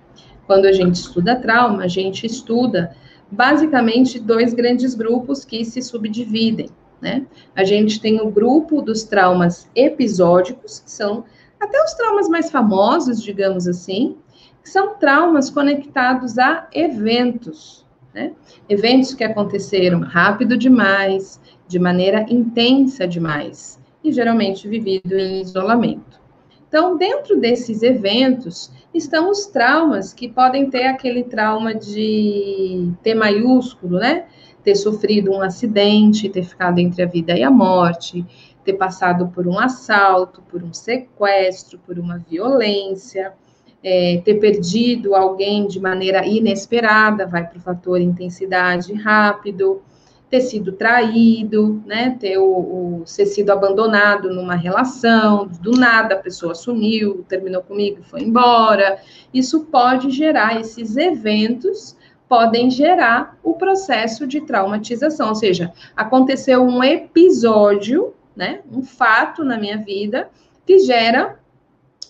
Quando 0.47 0.67
a 0.67 0.73
gente 0.73 0.97
estuda 0.97 1.37
trauma, 1.37 1.85
a 1.85 1.89
gente 1.89 2.25
estuda 2.27 2.95
basicamente 3.31 4.21
dois 4.21 4.55
grandes 4.55 4.95
grupos 4.95 5.45
que 5.45 5.65
se 5.65 5.83
subdividem, 5.83 6.69
né? 7.01 7.27
A 7.57 7.65
gente 7.65 8.01
tem 8.01 8.21
o 8.21 8.31
grupo 8.31 8.81
dos 8.83 9.03
traumas 9.03 9.69
episódicos, 9.75 10.81
que 10.81 10.91
são 10.91 11.25
até 11.59 11.83
os 11.83 11.95
traumas 11.95 12.29
mais 12.29 12.51
famosos, 12.51 13.23
digamos 13.23 13.67
assim, 13.67 14.17
que 14.63 14.69
são 14.69 14.97
traumas 14.97 15.51
conectados 15.51 16.39
a 16.39 16.69
eventos, 16.73 17.82
né? 18.15 18.33
Eventos 18.69 19.15
que 19.15 19.25
aconteceram 19.25 20.01
rápido 20.01 20.57
demais, 20.57 21.41
de 21.67 21.79
maneira 21.79 22.27
intensa 22.29 23.07
demais, 23.07 23.81
e 24.05 24.13
geralmente 24.13 24.69
vivido 24.69 25.15
em 25.15 25.41
isolamento. 25.41 26.21
Então, 26.69 26.97
dentro 26.97 27.39
desses 27.39 27.83
eventos, 27.83 28.73
estão 28.95 29.31
os 29.31 29.47
traumas 29.47 30.13
que 30.13 30.29
podem 30.29 30.71
ter 30.71 30.85
aquele 30.85 31.25
trauma 31.25 31.75
de 31.75 32.93
T 33.03 33.15
maiúsculo, 33.15 33.99
né? 33.99 34.27
Ter 34.65 34.75
sofrido 34.77 35.33
um 35.33 35.43
acidente, 35.43 36.29
ter 36.29 36.45
ficado 36.45 36.79
entre 36.79 37.03
a 37.03 37.07
vida 37.07 37.37
e 37.37 37.43
a 37.43 37.51
morte, 37.51 38.25
ter 38.65 38.75
passado 38.75 39.29
por 39.29 39.47
um 39.47 39.59
assalto, 39.59 40.41
por 40.43 40.63
um 40.63 40.73
sequestro, 40.73 41.79
por 41.81 41.99
uma 41.99 42.19
violência, 42.19 43.35
é, 43.83 44.21
ter 44.25 44.35
perdido 44.35 45.15
alguém 45.15 45.67
de 45.67 45.81
maneira 45.81 46.27
inesperada, 46.27 47.27
vai 47.27 47.47
para 47.47 47.59
o 47.59 47.63
fator 47.63 48.01
intensidade 48.01 48.93
rápido, 48.95 49.83
ter 50.31 50.41
sido 50.41 50.73
traído, 50.73 51.83
né, 51.85 52.17
ter 52.19 52.39
o, 52.39 52.45
o, 52.45 53.03
ser 53.05 53.27
sido 53.27 53.51
abandonado 53.51 54.33
numa 54.33 54.55
relação, 54.55 55.47
do 55.61 55.73
nada 55.73 56.15
a 56.15 56.19
pessoa 56.19 56.55
sumiu, 56.55 57.23
terminou 57.29 57.63
comigo, 57.63 58.03
foi 58.03 58.23
embora. 58.23 58.99
Isso 59.35 59.67
pode 59.67 60.11
gerar 60.11 60.59
esses 60.59 60.97
eventos 60.97 61.97
podem 62.33 62.71
gerar 62.71 63.37
o 63.45 63.53
processo 63.53 64.27
de 64.27 64.41
traumatização, 64.41 65.29
ou 65.29 65.35
seja, 65.35 65.71
aconteceu 65.95 66.63
um 66.63 66.83
episódio, 66.83 68.15
né, 68.35 68.61
um 68.73 68.83
fato 68.83 69.45
na 69.45 69.59
minha 69.59 69.77
vida 69.77 70.31
que 70.65 70.79
gera 70.79 71.39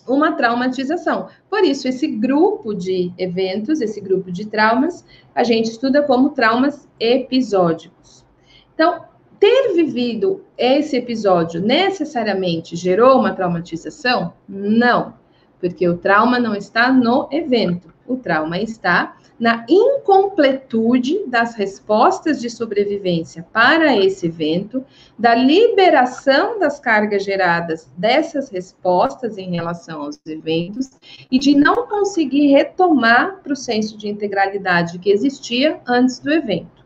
uma 0.07 0.33
traumatização. 0.33 1.27
Por 1.49 1.63
isso, 1.63 1.87
esse 1.87 2.07
grupo 2.07 2.73
de 2.73 3.11
eventos, 3.17 3.81
esse 3.81 4.01
grupo 4.01 4.31
de 4.31 4.45
traumas, 4.45 5.05
a 5.33 5.43
gente 5.43 5.69
estuda 5.71 6.03
como 6.03 6.31
traumas 6.31 6.87
episódicos. 6.99 8.25
Então, 8.73 9.05
ter 9.39 9.73
vivido 9.73 10.43
esse 10.57 10.95
episódio 10.97 11.61
necessariamente 11.61 12.75
gerou 12.75 13.19
uma 13.19 13.33
traumatização? 13.33 14.33
Não, 14.47 15.13
porque 15.59 15.87
o 15.87 15.97
trauma 15.97 16.39
não 16.39 16.55
está 16.55 16.91
no 16.91 17.27
evento, 17.31 17.93
o 18.07 18.17
trauma 18.17 18.57
está 18.59 19.17
na 19.43 19.65
incompletude 19.67 21.25
das 21.27 21.53
respostas 21.53 22.39
de 22.39 22.49
sobrevivência 22.49 23.45
para 23.51 23.93
esse 23.93 24.27
evento, 24.27 24.85
da 25.19 25.35
liberação 25.35 26.57
das 26.57 26.79
cargas 26.79 27.25
geradas 27.25 27.91
dessas 27.97 28.49
respostas 28.49 29.37
em 29.37 29.51
relação 29.51 30.03
aos 30.03 30.17
eventos 30.25 30.91
e 31.29 31.37
de 31.37 31.55
não 31.55 31.85
conseguir 31.87 32.53
retomar 32.53 33.41
para 33.43 33.51
o 33.51 33.57
senso 33.57 33.97
de 33.97 34.07
integralidade 34.07 34.97
que 34.97 35.11
existia 35.11 35.77
antes 35.85 36.19
do 36.19 36.31
evento. 36.31 36.82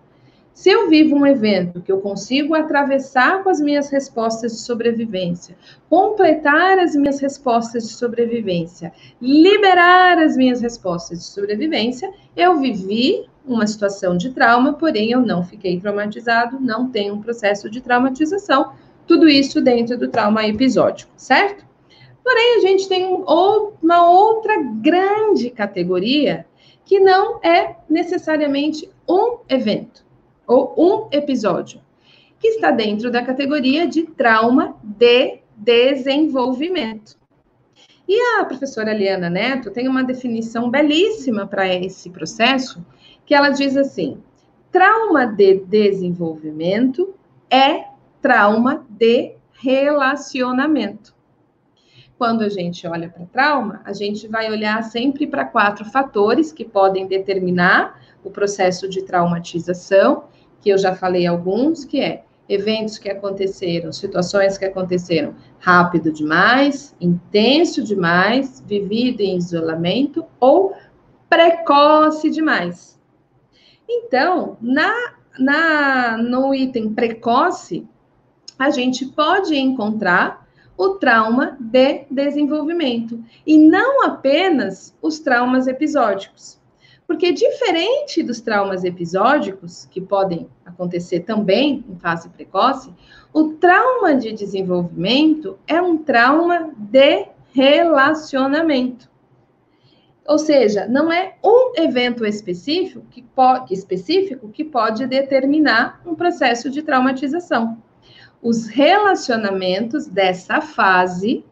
Se 0.58 0.72
eu 0.72 0.90
vivo 0.90 1.16
um 1.16 1.28
evento 1.28 1.84
que 1.84 1.92
eu 1.92 2.02
consigo 2.02 2.56
atravessar 2.56 3.44
com 3.44 3.50
as 3.52 3.62
minhas 3.62 3.92
respostas 3.92 4.54
de 4.54 4.58
sobrevivência, 4.62 5.56
completar 5.88 6.80
as 6.80 6.96
minhas 6.96 7.20
respostas 7.20 7.84
de 7.84 7.94
sobrevivência, 7.94 8.92
liberar 9.22 10.18
as 10.18 10.36
minhas 10.36 10.60
respostas 10.60 11.20
de 11.20 11.26
sobrevivência, 11.26 12.12
eu 12.36 12.58
vivi 12.60 13.30
uma 13.46 13.68
situação 13.68 14.18
de 14.18 14.32
trauma, 14.32 14.74
porém 14.74 15.12
eu 15.12 15.22
não 15.22 15.44
fiquei 15.44 15.80
traumatizado, 15.80 16.60
não 16.60 16.90
tenho 16.90 17.14
um 17.14 17.22
processo 17.22 17.70
de 17.70 17.80
traumatização, 17.80 18.74
tudo 19.06 19.30
isso 19.30 19.62
dentro 19.62 19.96
do 19.96 20.08
trauma 20.08 20.48
episódico, 20.48 21.12
certo? 21.16 21.64
Porém, 22.24 22.58
a 22.58 22.62
gente 22.62 22.90
tem 22.90 23.06
uma 23.06 24.10
outra 24.10 24.56
grande 24.82 25.52
categoria 25.52 26.48
que 26.84 27.00
não 27.00 27.40
é 27.44 27.76
necessariamente 27.88 28.90
um 29.08 29.38
evento 29.48 30.07
ou 30.48 30.74
um 30.78 31.08
episódio, 31.12 31.82
que 32.40 32.48
está 32.48 32.72
dentro 32.72 33.12
da 33.12 33.22
categoria 33.22 33.86
de 33.86 34.04
trauma 34.04 34.78
de 34.82 35.40
desenvolvimento. 35.56 37.18
E 38.08 38.20
a 38.40 38.46
professora 38.46 38.94
Liana 38.94 39.30
Neto 39.30 39.70
tem 39.70 39.88
uma 39.88 40.04
definição 40.04 40.70
belíssima 40.70 41.46
para 41.46 41.68
esse 41.68 42.10
processo, 42.10 42.86
que 43.26 43.36
ela 43.36 43.50
diz 43.50 43.76
assim: 43.76 44.18
trauma 44.72 45.26
de 45.26 45.56
desenvolvimento 45.56 47.14
é 47.50 47.86
trauma 48.22 48.86
de 48.90 49.36
relacionamento. 49.60 51.14
Quando 52.18 52.44
a 52.44 52.50
gente 52.50 52.88
olha 52.88 53.10
para 53.10 53.26
trauma, 53.26 53.82
a 53.84 53.94
gente 53.94 54.28
vai 54.28 54.50
olhar 54.50 54.82
sempre 54.84 55.28
para 55.28 55.46
quatro 55.46 55.86
fatores 55.86 56.52
que 56.52 56.66
podem 56.66 57.08
determinar 57.08 58.02
o 58.24 58.32
processo 58.32 58.90
de 58.90 59.04
traumatização 59.04 60.26
que 60.62 60.70
eu 60.70 60.78
já 60.78 60.96
falei 60.96 61.26
alguns, 61.26 61.86
que 61.86 62.00
é 62.00 62.24
eventos 62.50 62.98
que 62.98 63.10
aconteceram, 63.10 63.92
situações 63.92 64.58
que 64.58 64.66
aconteceram 64.66 65.36
rápido 65.60 66.12
demais, 66.12 66.96
intenso 67.00 67.84
demais, 67.84 68.64
vivido 68.66 69.22
em 69.22 69.38
isolamento 69.38 70.26
ou 70.40 70.74
precoce 71.30 72.30
demais. 72.30 72.98
Então, 73.88 74.58
na, 74.62 75.14
na 75.38 76.18
no 76.18 76.54
item 76.54 76.94
precoce, 76.94 77.88
a 78.58 78.70
gente 78.70 79.06
pode 79.06 79.56
encontrar 79.56 80.48
o 80.78 80.90
trauma 80.96 81.58
de 81.60 82.06
desenvolvimento 82.10 83.24
e 83.46 83.58
não 83.58 84.04
apenas 84.04 84.96
os 85.02 85.20
traumas 85.20 85.68
episódicos. 85.68 86.60
Porque, 87.08 87.32
diferente 87.32 88.22
dos 88.22 88.42
traumas 88.42 88.84
episódicos, 88.84 89.88
que 89.90 90.02
podem 90.02 90.50
acontecer 90.66 91.22
também 91.22 91.86
em 91.90 91.96
fase 91.96 92.28
precoce, 92.28 92.94
o 93.34 93.54
trauma 93.54 94.14
de 94.14 94.34
desenvolvimento 94.34 95.58
é 95.66 95.82
um 95.82 95.98
trauma 95.98 96.70
de 96.78 97.28
relacionamento. 97.54 99.10
Ou 100.28 100.38
seja, 100.38 100.86
não 100.86 101.10
é 101.10 101.36
um 101.42 101.72
evento 101.82 102.26
específico 102.26 103.06
que, 103.10 103.22
pode, 103.22 103.74
específico 103.74 104.50
que 104.50 104.66
pode 104.66 105.08
determinar 105.08 106.02
um 106.06 106.14
processo 106.14 106.70
de 106.70 106.82
traumatização. 106.82 107.82
Os 108.42 108.68
relacionamentos 108.68 110.06
dessa 110.08 110.60
fase 110.60 111.46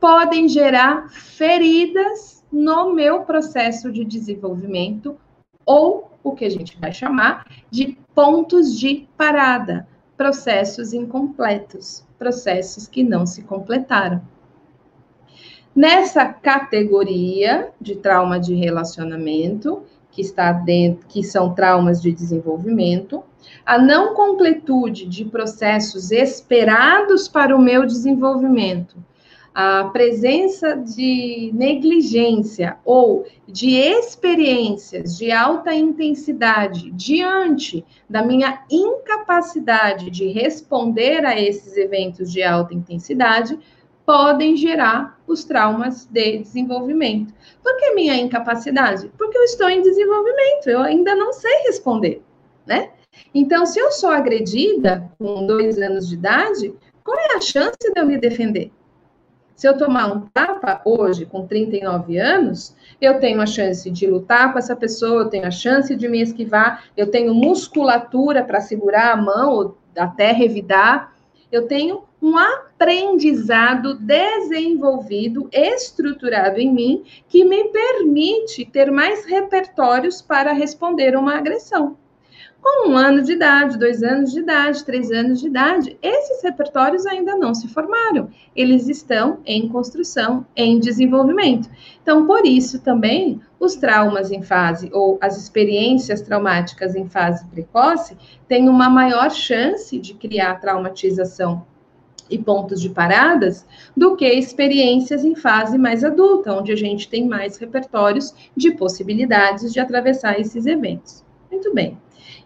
podem 0.00 0.48
gerar 0.48 1.10
feridas 1.10 2.37
no 2.50 2.94
meu 2.94 3.22
processo 3.22 3.92
de 3.92 4.04
desenvolvimento, 4.04 5.16
ou 5.64 6.10
o 6.22 6.32
que 6.32 6.44
a 6.44 6.50
gente 6.50 6.78
vai 6.80 6.92
chamar 6.92 7.46
de 7.70 7.98
pontos 8.14 8.78
de 8.78 9.06
parada, 9.16 9.86
processos 10.16 10.92
incompletos, 10.92 12.04
processos 12.18 12.88
que 12.88 13.02
não 13.02 13.26
se 13.26 13.42
completaram. 13.42 14.20
Nessa 15.74 16.24
categoria 16.26 17.70
de 17.80 17.94
trauma 17.96 18.40
de 18.40 18.54
relacionamento, 18.54 19.84
que 20.10 20.22
está 20.22 20.50
dentro, 20.50 21.06
que 21.06 21.22
são 21.22 21.54
traumas 21.54 22.02
de 22.02 22.10
desenvolvimento, 22.10 23.22
a 23.64 23.78
não 23.78 24.14
completude 24.14 25.06
de 25.06 25.24
processos 25.24 26.10
esperados 26.10 27.28
para 27.28 27.54
o 27.54 27.60
meu 27.60 27.86
desenvolvimento, 27.86 28.96
a 29.60 29.90
presença 29.92 30.76
de 30.76 31.50
negligência 31.52 32.78
ou 32.84 33.26
de 33.44 33.74
experiências 33.74 35.18
de 35.18 35.32
alta 35.32 35.74
intensidade 35.74 36.92
diante 36.92 37.84
da 38.08 38.22
minha 38.22 38.62
incapacidade 38.70 40.10
de 40.10 40.28
responder 40.28 41.26
a 41.26 41.36
esses 41.36 41.76
eventos 41.76 42.30
de 42.30 42.40
alta 42.40 42.72
intensidade 42.72 43.58
podem 44.06 44.56
gerar 44.56 45.20
os 45.26 45.42
traumas 45.42 46.06
de 46.06 46.38
desenvolvimento. 46.38 47.34
Por 47.60 47.76
que 47.78 47.96
minha 47.96 48.14
incapacidade? 48.14 49.10
Porque 49.18 49.36
eu 49.36 49.42
estou 49.42 49.68
em 49.68 49.82
desenvolvimento, 49.82 50.70
eu 50.70 50.82
ainda 50.82 51.16
não 51.16 51.32
sei 51.32 51.64
responder, 51.66 52.22
né? 52.64 52.90
Então, 53.34 53.66
se 53.66 53.80
eu 53.80 53.90
sou 53.90 54.10
agredida 54.10 55.10
com 55.18 55.44
dois 55.44 55.80
anos 55.80 56.08
de 56.08 56.14
idade, 56.14 56.72
qual 57.02 57.18
é 57.18 57.36
a 57.36 57.40
chance 57.40 57.76
de 57.92 58.00
eu 58.00 58.06
me 58.06 58.18
defender? 58.18 58.70
Se 59.58 59.66
eu 59.66 59.76
tomar 59.76 60.06
um 60.06 60.20
tapa 60.20 60.80
hoje, 60.84 61.26
com 61.26 61.44
39 61.44 62.16
anos, 62.16 62.76
eu 63.00 63.18
tenho 63.18 63.40
a 63.40 63.46
chance 63.46 63.90
de 63.90 64.06
lutar 64.06 64.52
com 64.52 64.58
essa 64.60 64.76
pessoa, 64.76 65.22
eu 65.22 65.28
tenho 65.28 65.48
a 65.48 65.50
chance 65.50 65.96
de 65.96 66.06
me 66.06 66.22
esquivar, 66.22 66.84
eu 66.96 67.10
tenho 67.10 67.34
musculatura 67.34 68.44
para 68.44 68.60
segurar 68.60 69.10
a 69.10 69.16
mão 69.16 69.52
ou 69.52 69.78
até 69.96 70.30
revidar, 70.30 71.12
eu 71.50 71.66
tenho 71.66 72.04
um 72.22 72.38
aprendizado 72.38 73.94
desenvolvido, 73.98 75.48
estruturado 75.52 76.60
em 76.60 76.72
mim, 76.72 77.02
que 77.26 77.44
me 77.44 77.64
permite 77.72 78.64
ter 78.64 78.92
mais 78.92 79.24
repertórios 79.24 80.22
para 80.22 80.52
responder 80.52 81.16
uma 81.16 81.36
agressão. 81.36 81.96
Com 82.70 82.90
um 82.90 82.98
ano 82.98 83.22
de 83.22 83.32
idade, 83.32 83.78
dois 83.78 84.02
anos 84.02 84.30
de 84.30 84.40
idade, 84.40 84.84
três 84.84 85.10
anos 85.10 85.40
de 85.40 85.46
idade, 85.46 85.96
esses 86.02 86.42
repertórios 86.42 87.06
ainda 87.06 87.34
não 87.34 87.54
se 87.54 87.66
formaram. 87.66 88.28
Eles 88.54 88.90
estão 88.90 89.38
em 89.46 89.66
construção, 89.70 90.44
em 90.54 90.78
desenvolvimento. 90.78 91.70
Então, 92.02 92.26
por 92.26 92.44
isso 92.44 92.78
também, 92.80 93.40
os 93.58 93.74
traumas 93.74 94.30
em 94.30 94.42
fase, 94.42 94.90
ou 94.92 95.16
as 95.18 95.38
experiências 95.38 96.20
traumáticas 96.20 96.94
em 96.94 97.08
fase 97.08 97.42
precoce, 97.46 98.18
têm 98.46 98.68
uma 98.68 98.90
maior 98.90 99.30
chance 99.30 99.98
de 99.98 100.12
criar 100.12 100.60
traumatização 100.60 101.64
e 102.28 102.36
pontos 102.36 102.82
de 102.82 102.90
paradas 102.90 103.66
do 103.96 104.14
que 104.14 104.26
experiências 104.26 105.24
em 105.24 105.34
fase 105.34 105.78
mais 105.78 106.04
adulta, 106.04 106.52
onde 106.52 106.70
a 106.70 106.76
gente 106.76 107.08
tem 107.08 107.26
mais 107.26 107.56
repertórios 107.56 108.34
de 108.54 108.72
possibilidades 108.72 109.72
de 109.72 109.80
atravessar 109.80 110.38
esses 110.38 110.66
eventos. 110.66 111.24
Muito 111.50 111.72
bem. 111.72 111.96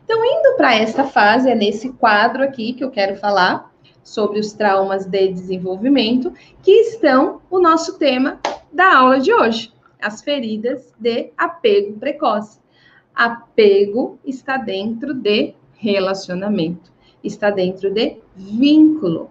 Então, 0.04 0.24
indo 0.24 0.56
para 0.56 0.74
esta 0.74 1.04
fase, 1.04 1.50
é 1.50 1.54
nesse 1.54 1.92
quadro 1.92 2.42
aqui 2.42 2.72
que 2.72 2.84
eu 2.84 2.90
quero 2.90 3.16
falar 3.16 3.72
sobre 4.02 4.40
os 4.40 4.52
traumas 4.52 5.06
de 5.06 5.28
desenvolvimento, 5.28 6.32
que 6.62 6.72
estão 6.72 7.40
o 7.50 7.60
nosso 7.60 7.98
tema 7.98 8.40
da 8.72 8.96
aula 8.98 9.20
de 9.20 9.32
hoje, 9.32 9.72
as 10.00 10.22
feridas 10.22 10.92
de 10.98 11.30
apego 11.36 11.98
precoce. 11.98 12.60
Apego 13.14 14.18
está 14.24 14.56
dentro 14.56 15.14
de 15.14 15.54
relacionamento, 15.74 16.92
está 17.22 17.50
dentro 17.50 17.92
de 17.92 18.18
vínculo. 18.34 19.30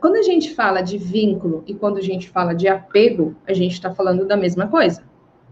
Quando 0.00 0.16
a 0.16 0.22
gente 0.22 0.52
fala 0.52 0.82
de 0.82 0.98
vínculo 0.98 1.62
e 1.64 1.74
quando 1.74 1.98
a 1.98 2.02
gente 2.02 2.28
fala 2.28 2.54
de 2.54 2.66
apego, 2.66 3.36
a 3.46 3.52
gente 3.52 3.74
está 3.74 3.94
falando 3.94 4.26
da 4.26 4.36
mesma 4.36 4.66
coisa. 4.66 5.04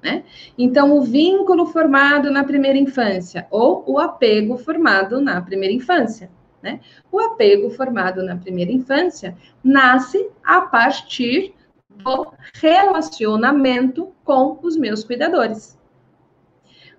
Né? 0.02 0.24
Então, 0.56 0.96
o 0.96 1.02
vínculo 1.02 1.66
formado 1.66 2.30
na 2.30 2.42
primeira 2.44 2.78
infância 2.78 3.46
ou 3.50 3.84
o 3.86 3.98
apego 3.98 4.56
formado 4.56 5.20
na 5.20 5.40
primeira 5.40 5.74
infância. 5.74 6.30
Né? 6.62 6.80
O 7.10 7.20
apego 7.20 7.70
formado 7.70 8.22
na 8.22 8.36
primeira 8.36 8.72
infância 8.72 9.36
nasce 9.62 10.28
a 10.42 10.62
partir 10.62 11.54
do 11.88 12.32
relacionamento 12.54 14.08
com 14.24 14.58
os 14.62 14.76
meus 14.76 15.04
cuidadores. 15.04 15.78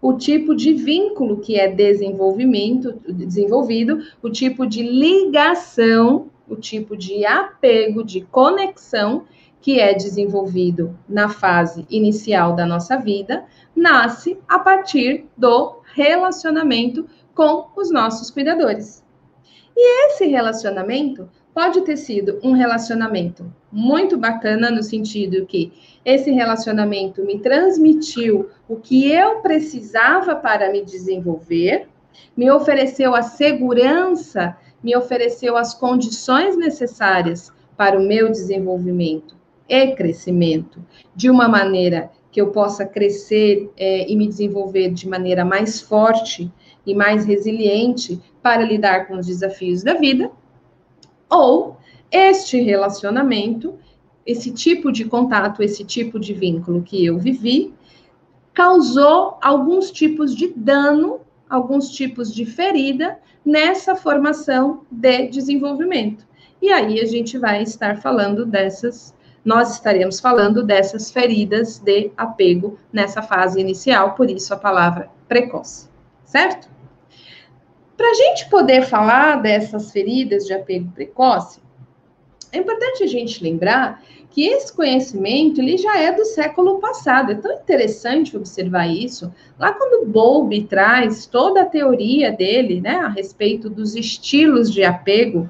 O 0.02 0.14
tipo 0.14 0.56
de 0.56 0.74
vínculo 0.74 1.40
que 1.40 1.60
é 1.60 1.68
desenvolvimento, 1.68 3.00
desenvolvido, 3.08 4.00
o 4.22 4.30
tipo 4.30 4.66
de 4.66 4.82
ligação, 4.82 6.30
o 6.48 6.56
tipo 6.56 6.98
de 6.98 7.24
apego, 7.24 8.04
de 8.04 8.22
conexão 8.22 9.26
que 9.62 9.80
é 9.80 9.94
desenvolvido 9.94 10.98
na 11.08 11.30
fase 11.30 11.86
inicial 11.90 12.56
da 12.56 12.66
nossa 12.66 12.98
vida, 12.98 13.46
nasce 13.76 14.38
a 14.48 14.58
partir 14.58 15.28
do 15.38 15.82
relacionamento 15.94 17.08
com 17.36 17.68
os 17.76 17.92
nossos 17.92 18.32
cuidadores. 18.32 19.04
E 19.78 20.08
esse 20.08 20.26
relacionamento 20.26 21.30
pode 21.54 21.82
ter 21.82 21.98
sido 21.98 22.40
um 22.44 22.54
relacionamento 22.54 23.54
muito 23.72 24.18
bacana 24.18 24.72
no 24.72 24.82
sentido 24.82 25.46
que 25.46 25.72
esse 26.04 26.32
relacionamento 26.32 27.24
me 27.24 27.40
transmitiu 27.40 28.50
o 28.68 28.78
que 28.78 29.12
eu 29.12 29.42
precisava 29.42 30.36
para 30.36 30.72
me 30.72 30.84
desenvolver, 30.84 31.88
me 32.36 32.50
ofereceu 32.50 33.14
a 33.14 33.22
segurança, 33.22 34.58
me 34.84 34.96
ofereceu 34.96 35.56
as 35.56 35.74
condições 35.74 36.58
necessárias 36.58 37.52
para 37.78 38.00
o 38.00 38.04
meu 38.04 38.30
desenvolvimento 38.30 39.41
é 39.72 39.96
crescimento, 39.96 40.86
de 41.16 41.30
uma 41.30 41.48
maneira 41.48 42.12
que 42.30 42.42
eu 42.42 42.52
possa 42.52 42.86
crescer 42.86 43.72
é, 43.78 44.12
e 44.12 44.16
me 44.18 44.28
desenvolver 44.28 44.92
de 44.92 45.08
maneira 45.08 45.46
mais 45.46 45.80
forte 45.80 46.52
e 46.86 46.94
mais 46.94 47.24
resiliente 47.24 48.22
para 48.42 48.64
lidar 48.64 49.08
com 49.08 49.18
os 49.18 49.28
desafios 49.28 49.82
da 49.82 49.94
vida, 49.94 50.30
ou 51.30 51.78
este 52.12 52.60
relacionamento, 52.60 53.76
esse 54.26 54.52
tipo 54.52 54.92
de 54.92 55.06
contato, 55.06 55.64
esse 55.64 55.86
tipo 55.86 56.20
de 56.20 56.34
vínculo 56.34 56.84
que 56.84 57.06
eu 57.06 57.18
vivi, 57.18 57.74
causou 58.54 59.38
alguns 59.42 59.90
tipos 59.90 60.36
de 60.36 60.50
dano, 60.54 61.22
alguns 61.50 61.90
tipos 61.90 62.34
de 62.34 62.46
ferida 62.46 63.18
nessa 63.46 63.96
formação 63.96 64.82
de 64.92 65.28
desenvolvimento. 65.28 66.28
E 66.62 66.70
aí 66.72 67.00
a 67.00 67.06
gente 67.06 67.38
vai 67.38 67.64
estar 67.64 68.02
falando 68.02 68.46
dessas 68.46 69.16
nós 69.44 69.74
estaremos 69.74 70.20
falando 70.20 70.64
dessas 70.64 71.12
feridas 71.12 71.80
de 71.80 72.12
apego 72.16 72.78
nessa 72.92 73.22
fase 73.22 73.60
inicial, 73.60 74.14
por 74.14 74.30
isso 74.30 74.54
a 74.54 74.58
palavra 74.58 75.10
precoce, 75.28 75.90
certo? 76.24 76.70
Para 77.98 78.10
a 78.10 78.14
gente 78.14 78.50
poder 78.50 78.84
falar 78.84 79.42
dessas 79.42 79.92
feridas 79.92 80.46
de 80.46 80.54
apego 80.54 80.92
precoce, 80.92 81.62
é 82.52 82.58
importante 82.58 83.04
a 83.04 83.08
gente 83.08 83.44
lembrar 83.44 84.02
que 84.32 84.48
esse 84.48 84.74
conhecimento 84.74 85.62
ele 85.62 85.78
já 85.78 86.00
é 86.00 86.12
do 86.12 86.26
século 86.26 86.80
passado. 86.80 87.34
É 87.34 87.36
tão 87.36 87.54
interessante 87.54 88.36
observar 88.36 88.88
isso. 88.88 89.32
Lá 89.60 89.74
quando 89.74 90.06
Bowlby 90.06 90.64
traz 90.64 91.26
toda 91.26 91.62
a 91.62 91.66
teoria 91.66 92.32
dele, 92.32 92.82
né, 92.82 92.96
a 92.96 93.10
respeito 93.10 93.70
dos 93.70 93.96
estilos 93.96 94.72
de 94.72 94.84
apego, 94.84 95.50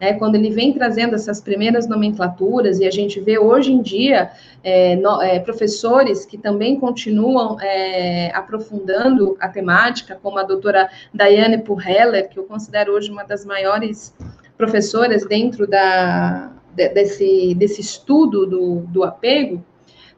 né, 0.00 0.14
quando 0.14 0.36
ele 0.36 0.50
vem 0.50 0.72
trazendo 0.72 1.14
essas 1.14 1.40
primeiras 1.40 1.88
nomenclaturas, 1.88 2.78
e 2.78 2.86
a 2.86 2.90
gente 2.90 3.20
vê 3.20 3.38
hoje 3.38 3.72
em 3.72 3.82
dia 3.82 4.30
é, 4.62 4.96
no, 4.96 5.20
é, 5.20 5.38
professores 5.40 6.24
que 6.24 6.38
também 6.38 6.78
continuam 6.78 7.60
é, 7.60 8.30
aprofundando 8.34 9.36
a 9.40 9.48
temática, 9.48 10.18
como 10.22 10.38
a 10.38 10.42
doutora 10.42 10.88
Diane 11.12 11.58
Purheller, 11.58 12.28
que 12.28 12.38
eu 12.38 12.44
considero 12.44 12.92
hoje 12.92 13.10
uma 13.10 13.24
das 13.24 13.44
maiores 13.44 14.14
professoras 14.56 15.24
dentro 15.26 15.66
da, 15.66 16.52
de, 16.74 16.88
desse, 16.88 17.54
desse 17.54 17.80
estudo 17.80 18.46
do, 18.46 18.80
do 18.88 19.04
apego, 19.04 19.64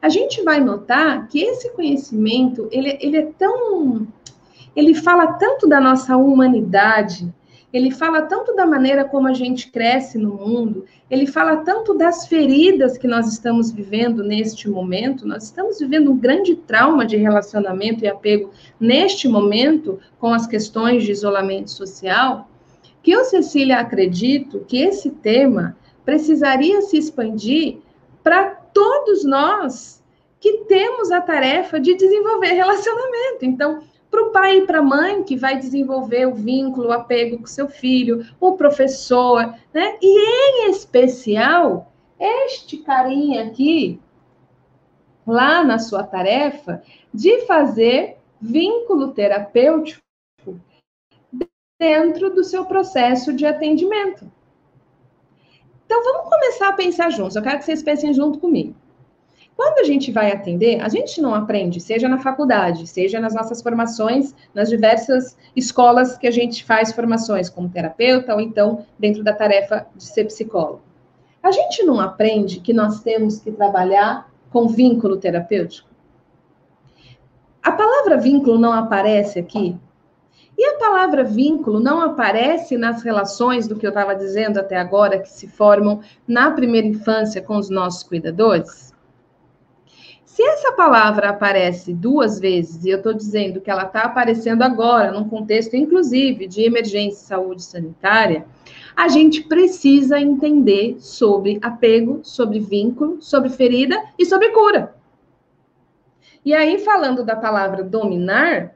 a 0.01 0.09
gente 0.09 0.41
vai 0.43 0.59
notar 0.59 1.27
que 1.27 1.41
esse 1.41 1.69
conhecimento, 1.71 2.67
ele, 2.71 2.97
ele 2.99 3.17
é 3.17 3.27
tão... 3.37 4.07
Ele 4.73 4.95
fala 4.95 5.33
tanto 5.33 5.67
da 5.67 5.81
nossa 5.81 6.15
humanidade, 6.15 7.31
ele 7.73 7.91
fala 7.91 8.23
tanto 8.23 8.53
da 8.53 8.65
maneira 8.65 9.05
como 9.05 9.27
a 9.27 9.33
gente 9.33 9.71
cresce 9.71 10.17
no 10.17 10.33
mundo, 10.33 10.85
ele 11.09 11.25
fala 11.25 11.57
tanto 11.57 11.93
das 11.93 12.27
feridas 12.27 12.97
que 12.97 13.07
nós 13.07 13.27
estamos 13.27 13.71
vivendo 13.71 14.23
neste 14.23 14.69
momento. 14.69 15.27
Nós 15.27 15.43
estamos 15.43 15.79
vivendo 15.79 16.11
um 16.11 16.17
grande 16.17 16.55
trauma 16.55 17.05
de 17.05 17.15
relacionamento 17.15 18.03
e 18.03 18.07
apego 18.07 18.51
neste 18.79 19.27
momento, 19.27 19.99
com 20.19 20.33
as 20.33 20.45
questões 20.45 21.03
de 21.03 21.11
isolamento 21.11 21.71
social, 21.71 22.49
que 23.01 23.11
eu, 23.11 23.23
Cecília, 23.23 23.79
acredito 23.79 24.65
que 24.67 24.77
esse 24.77 25.09
tema 25.09 25.75
precisaria 26.05 26.81
se 26.81 26.97
expandir 26.97 27.77
para 28.23 28.49
todos 28.73 29.23
nós 29.23 30.01
que 30.39 30.65
temos 30.67 31.11
a 31.11 31.21
tarefa 31.21 31.79
de 31.79 31.95
desenvolver 31.95 32.51
relacionamento. 32.53 33.43
Então, 33.43 33.83
para 34.11 34.23
o 34.23 34.31
pai 34.31 34.57
e 34.57 34.67
para 34.67 34.79
a 34.79 34.83
mãe 34.83 35.23
que 35.23 35.37
vai 35.37 35.57
desenvolver 35.57 36.27
o 36.27 36.35
vínculo, 36.35 36.89
o 36.89 36.91
apego 36.91 37.39
com 37.39 37.47
seu 37.47 37.69
filho, 37.69 38.25
o 38.39 38.53
professor, 38.53 39.55
né? 39.73 39.97
E 40.01 40.65
em 40.65 40.69
especial, 40.69 41.93
este 42.19 42.77
carinha 42.77 43.45
aqui, 43.45 43.99
lá 45.25 45.63
na 45.63 45.79
sua 45.79 46.03
tarefa, 46.03 46.83
de 47.13 47.45
fazer 47.45 48.17
vínculo 48.39 49.13
terapêutico 49.13 50.01
dentro 51.79 52.29
do 52.29 52.43
seu 52.43 52.65
processo 52.65 53.33
de 53.33 53.45
atendimento. 53.45 54.29
Então, 55.85 56.03
vamos 56.03 56.29
começar 56.29 56.69
a 56.69 56.73
pensar 56.73 57.09
juntos. 57.09 57.35
Eu 57.35 57.41
quero 57.41 57.59
que 57.59 57.65
vocês 57.65 57.81
pensem 57.81 58.13
junto 58.13 58.39
comigo. 58.39 58.75
Quando 59.61 59.77
a 59.77 59.83
gente 59.83 60.11
vai 60.11 60.31
atender, 60.31 60.81
a 60.81 60.89
gente 60.89 61.21
não 61.21 61.35
aprende, 61.35 61.79
seja 61.79 62.09
na 62.09 62.17
faculdade, 62.17 62.87
seja 62.87 63.19
nas 63.19 63.35
nossas 63.35 63.61
formações, 63.61 64.33
nas 64.55 64.69
diversas 64.69 65.37
escolas 65.55 66.17
que 66.17 66.25
a 66.25 66.31
gente 66.31 66.65
faz 66.65 66.91
formações 66.91 67.47
como 67.47 67.69
terapeuta 67.69 68.33
ou 68.33 68.41
então 68.41 68.83
dentro 68.97 69.23
da 69.23 69.33
tarefa 69.33 69.85
de 69.95 70.03
ser 70.03 70.25
psicólogo. 70.25 70.81
A 71.43 71.51
gente 71.51 71.83
não 71.83 71.99
aprende 71.99 72.59
que 72.59 72.73
nós 72.73 73.01
temos 73.01 73.37
que 73.37 73.51
trabalhar 73.51 74.31
com 74.49 74.67
vínculo 74.67 75.15
terapêutico? 75.17 75.87
A 77.61 77.71
palavra 77.71 78.17
vínculo 78.17 78.57
não 78.57 78.73
aparece 78.73 79.37
aqui? 79.37 79.77
E 80.57 80.65
a 80.65 80.79
palavra 80.79 81.23
vínculo 81.23 81.79
não 81.79 82.01
aparece 82.01 82.79
nas 82.79 83.03
relações 83.03 83.67
do 83.67 83.75
que 83.75 83.85
eu 83.85 83.91
estava 83.91 84.15
dizendo 84.15 84.59
até 84.59 84.77
agora, 84.77 85.19
que 85.19 85.29
se 85.29 85.47
formam 85.47 86.01
na 86.27 86.49
primeira 86.49 86.87
infância 86.87 87.43
com 87.43 87.57
os 87.57 87.69
nossos 87.69 88.01
cuidadores? 88.01 88.90
Se 90.31 90.41
essa 90.43 90.71
palavra 90.71 91.29
aparece 91.29 91.93
duas 91.93 92.39
vezes, 92.39 92.85
e 92.85 92.89
eu 92.89 92.99
estou 92.99 93.13
dizendo 93.13 93.59
que 93.59 93.69
ela 93.69 93.83
está 93.83 94.03
aparecendo 94.03 94.61
agora, 94.61 95.11
num 95.11 95.27
contexto, 95.27 95.75
inclusive, 95.75 96.47
de 96.47 96.63
emergência 96.63 97.19
de 97.19 97.27
saúde 97.27 97.61
sanitária, 97.61 98.45
a 98.95 99.09
gente 99.09 99.43
precisa 99.43 100.21
entender 100.21 100.95
sobre 101.01 101.59
apego, 101.61 102.21
sobre 102.23 102.61
vínculo, 102.61 103.21
sobre 103.21 103.49
ferida 103.49 104.01
e 104.17 104.25
sobre 104.25 104.51
cura. 104.51 104.95
E 106.45 106.53
aí, 106.53 106.79
falando 106.79 107.25
da 107.25 107.35
palavra 107.35 107.83
dominar, 107.83 108.73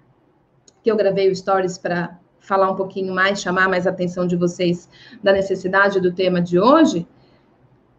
que 0.83 0.91
eu 0.91 0.97
gravei 0.97 1.31
o 1.31 1.35
Stories 1.35 1.77
para 1.77 2.19
falar 2.37 2.69
um 2.69 2.75
pouquinho 2.75 3.15
mais, 3.15 3.41
chamar 3.41 3.69
mais 3.69 3.87
a 3.87 3.91
atenção 3.91 4.27
de 4.27 4.35
vocês 4.35 4.89
da 5.23 5.31
necessidade 5.31 6.01
do 6.01 6.11
tema 6.11 6.41
de 6.41 6.59
hoje. 6.59 7.07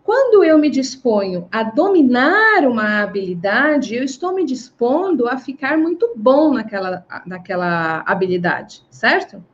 Quando 0.06 0.44
eu 0.44 0.56
me 0.56 0.70
disponho 0.70 1.48
a 1.50 1.64
dominar 1.64 2.64
uma 2.64 3.02
habilidade, 3.02 3.96
eu 3.96 4.04
estou 4.04 4.32
me 4.32 4.44
dispondo 4.44 5.28
a 5.28 5.36
ficar 5.36 5.76
muito 5.76 6.12
bom 6.14 6.54
naquela, 6.54 7.04
naquela 7.26 8.04
habilidade, 8.06 8.84
certo? 8.88 9.44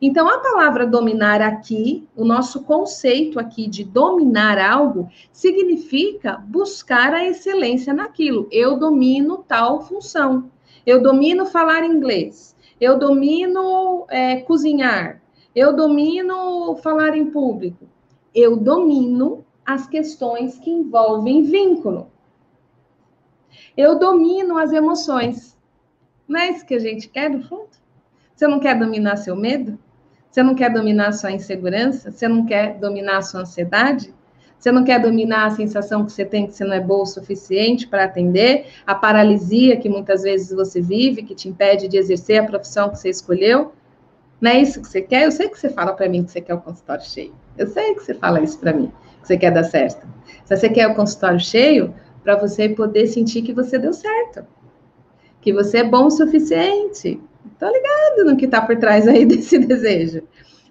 Então, 0.00 0.28
a 0.28 0.38
palavra 0.38 0.86
dominar 0.86 1.42
aqui, 1.42 2.06
o 2.14 2.24
nosso 2.24 2.62
conceito 2.62 3.40
aqui 3.40 3.66
de 3.66 3.82
dominar 3.82 4.58
algo, 4.58 5.08
significa 5.32 6.36
buscar 6.36 7.12
a 7.12 7.26
excelência 7.26 7.92
naquilo. 7.92 8.46
Eu 8.52 8.78
domino 8.78 9.38
tal 9.38 9.82
função. 9.82 10.52
Eu 10.86 11.02
domino 11.02 11.46
falar 11.46 11.84
inglês. 11.84 12.54
Eu 12.80 12.96
domino 12.96 14.06
é, 14.08 14.36
cozinhar. 14.36 15.20
Eu 15.52 15.74
domino 15.74 16.76
falar 16.76 17.16
em 17.16 17.28
público. 17.28 17.88
Eu 18.32 18.56
domino 18.56 19.45
as 19.66 19.86
questões 19.86 20.58
que 20.58 20.70
envolvem 20.70 21.42
vínculo. 21.42 22.10
Eu 23.76 23.98
domino 23.98 24.56
as 24.56 24.72
emoções. 24.72 25.56
Não 26.28 26.40
é 26.40 26.50
isso 26.50 26.64
que 26.64 26.74
a 26.74 26.78
gente 26.78 27.08
quer, 27.08 27.28
no 27.28 27.42
fundo? 27.42 27.70
Você 28.34 28.46
não 28.46 28.60
quer 28.60 28.78
dominar 28.78 29.16
seu 29.16 29.34
medo? 29.34 29.78
Você 30.30 30.42
não 30.42 30.54
quer 30.54 30.72
dominar 30.72 31.12
sua 31.12 31.32
insegurança? 31.32 32.10
Você 32.10 32.28
não 32.28 32.44
quer 32.44 32.78
dominar 32.78 33.22
sua 33.22 33.40
ansiedade? 33.40 34.14
Você 34.58 34.72
não 34.72 34.84
quer 34.84 35.00
dominar 35.00 35.46
a 35.46 35.50
sensação 35.50 36.04
que 36.04 36.12
você 36.12 36.24
tem 36.24 36.46
que 36.46 36.52
você 36.52 36.64
não 36.64 36.74
é 36.74 36.80
boa 36.80 37.02
o 37.02 37.06
suficiente 37.06 37.86
para 37.86 38.04
atender, 38.04 38.66
a 38.86 38.94
paralisia 38.94 39.76
que 39.76 39.88
muitas 39.88 40.22
vezes 40.22 40.50
você 40.50 40.80
vive, 40.80 41.22
que 41.22 41.34
te 41.34 41.48
impede 41.48 41.88
de 41.88 41.96
exercer 41.96 42.40
a 42.40 42.46
profissão 42.46 42.90
que 42.90 42.98
você 42.98 43.10
escolheu? 43.10 43.72
Não 44.40 44.50
é 44.50 44.60
isso 44.60 44.80
que 44.80 44.88
você 44.88 45.00
quer? 45.02 45.24
Eu 45.24 45.32
sei 45.32 45.48
que 45.48 45.58
você 45.58 45.68
fala 45.68 45.92
para 45.92 46.08
mim 46.08 46.24
que 46.24 46.30
você 46.30 46.40
quer 46.40 46.54
o 46.54 46.60
consultório 46.60 47.04
cheio. 47.04 47.34
Eu 47.56 47.66
sei 47.66 47.94
que 47.94 48.00
você 48.00 48.14
fala 48.14 48.40
isso 48.40 48.58
para 48.58 48.72
mim, 48.72 48.90
você 49.26 49.36
quer 49.36 49.50
dar 49.50 49.64
certo. 49.64 50.06
Se 50.44 50.56
você 50.56 50.68
quer 50.68 50.86
o 50.86 50.94
consultório 50.94 51.40
cheio, 51.40 51.94
para 52.22 52.36
você 52.36 52.68
poder 52.68 53.06
sentir 53.06 53.42
que 53.42 53.52
você 53.52 53.78
deu 53.78 53.92
certo, 53.92 54.44
que 55.40 55.52
você 55.52 55.78
é 55.78 55.84
bom 55.84 56.06
o 56.06 56.10
suficiente. 56.10 57.20
Estou 57.52 57.70
ligado 57.70 58.24
no 58.24 58.36
que 58.36 58.46
está 58.46 58.60
por 58.60 58.76
trás 58.76 59.06
aí 59.06 59.24
desse 59.26 59.58
desejo. 59.58 60.22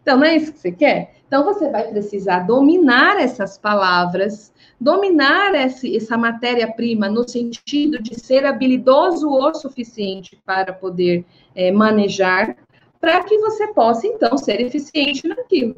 Então, 0.02 0.18
não 0.18 0.26
é 0.26 0.36
isso 0.36 0.54
que 0.54 0.60
você 0.60 0.72
quer? 0.72 1.16
Então, 1.28 1.44
você 1.44 1.70
vai 1.70 1.88
precisar 1.88 2.40
dominar 2.40 3.20
essas 3.20 3.58
palavras, 3.58 4.54
dominar 4.80 5.56
esse, 5.56 5.96
essa 5.96 6.18
matéria-prima 6.18 7.10
no 7.10 7.28
sentido 7.28 8.02
de 8.02 8.20
ser 8.20 8.46
habilidoso 8.46 9.28
o 9.30 9.54
suficiente 9.54 10.40
para 10.46 10.72
poder 10.72 11.26
é, 11.56 11.72
manejar, 11.72 12.56
para 13.02 13.24
que 13.24 13.38
você 13.40 13.68
possa, 13.70 14.06
então, 14.06 14.38
ser 14.38 14.62
eficiente 14.62 15.28
naquilo. 15.28 15.76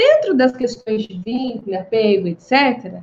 Dentro 0.00 0.32
das 0.32 0.56
questões 0.56 1.02
de 1.02 1.18
vínculo, 1.18 1.76
apego, 1.76 2.26
etc., 2.26 3.02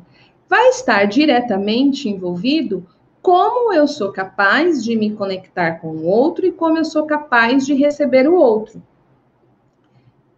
vai 0.49 0.69
estar 0.69 1.05
diretamente 1.05 2.09
envolvido 2.09 2.87
como 3.21 3.71
eu 3.71 3.87
sou 3.87 4.11
capaz 4.11 4.83
de 4.83 4.95
me 4.95 5.13
conectar 5.13 5.73
com 5.73 5.89
o 5.89 6.05
outro 6.07 6.47
e 6.47 6.51
como 6.51 6.79
eu 6.79 6.83
sou 6.83 7.05
capaz 7.05 7.67
de 7.67 7.75
receber 7.75 8.27
o 8.27 8.33
outro. 8.33 8.81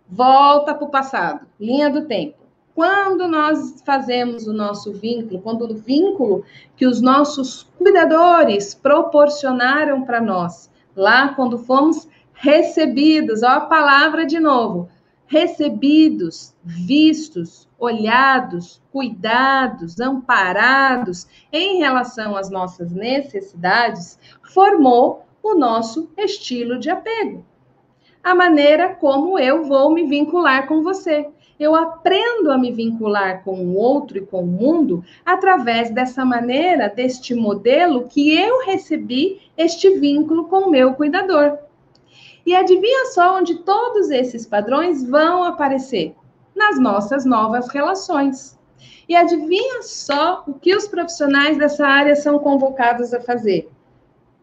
Volta 0.05 0.75
para 0.75 0.85
o 0.85 0.91
passado, 0.91 1.47
linha 1.57 1.89
do 1.89 2.05
tempo. 2.05 2.39
Quando 2.75 3.25
nós 3.25 3.81
fazemos 3.85 4.45
o 4.45 4.51
nosso 4.51 4.91
vínculo, 4.91 5.39
quando 5.39 5.61
o 5.61 5.77
vínculo 5.77 6.43
que 6.75 6.85
os 6.85 6.99
nossos 6.99 7.63
cuidadores 7.77 8.73
proporcionaram 8.73 10.01
para 10.01 10.19
nós, 10.19 10.69
lá 10.93 11.29
quando 11.35 11.57
fomos 11.57 12.05
recebidos, 12.33 13.43
ó 13.43 13.47
a 13.47 13.61
palavra 13.61 14.25
de 14.25 14.41
novo, 14.41 14.89
recebidos, 15.29 16.53
vistos, 16.63 17.69
olhados, 17.79 18.81
cuidados, 18.91 19.99
amparados 19.99 21.27
em 21.53 21.77
relação 21.77 22.35
às 22.35 22.49
nossas 22.49 22.91
necessidades, 22.91 24.19
formou 24.53 25.25
o 25.41 25.53
nosso 25.55 26.09
estilo 26.17 26.77
de 26.77 26.89
apego 26.89 27.45
a 28.23 28.35
maneira 28.35 28.89
como 28.95 29.39
eu 29.39 29.63
vou 29.63 29.91
me 29.91 30.03
vincular 30.03 30.67
com 30.67 30.83
você. 30.83 31.27
Eu 31.59 31.75
aprendo 31.75 32.51
a 32.51 32.57
me 32.57 32.71
vincular 32.71 33.43
com 33.43 33.55
o 33.55 33.75
outro 33.75 34.17
e 34.17 34.25
com 34.25 34.43
o 34.43 34.47
mundo 34.47 35.03
através 35.25 35.89
dessa 35.89 36.23
maneira, 36.23 36.87
deste 36.87 37.35
modelo 37.35 38.07
que 38.07 38.33
eu 38.33 38.65
recebi 38.65 39.41
este 39.57 39.89
vínculo 39.99 40.45
com 40.45 40.67
o 40.67 40.71
meu 40.71 40.93
cuidador. 40.93 41.57
E 42.49 42.55
adivinha 42.55 43.05
só 43.05 43.37
onde 43.37 43.59
todos 43.59 44.09
esses 44.09 44.43
padrões 44.43 45.07
vão 45.07 45.43
aparecer? 45.43 46.15
Nas 46.55 46.79
nossas 46.79 47.23
novas 47.23 47.67
relações. 47.69 48.57
E 49.07 49.15
adivinha 49.15 49.83
só 49.83 50.43
o 50.47 50.55
que 50.55 50.75
os 50.75 50.87
profissionais 50.87 51.59
dessa 51.59 51.85
área 51.85 52.15
são 52.15 52.39
convocados 52.39 53.13
a 53.13 53.21
fazer? 53.21 53.69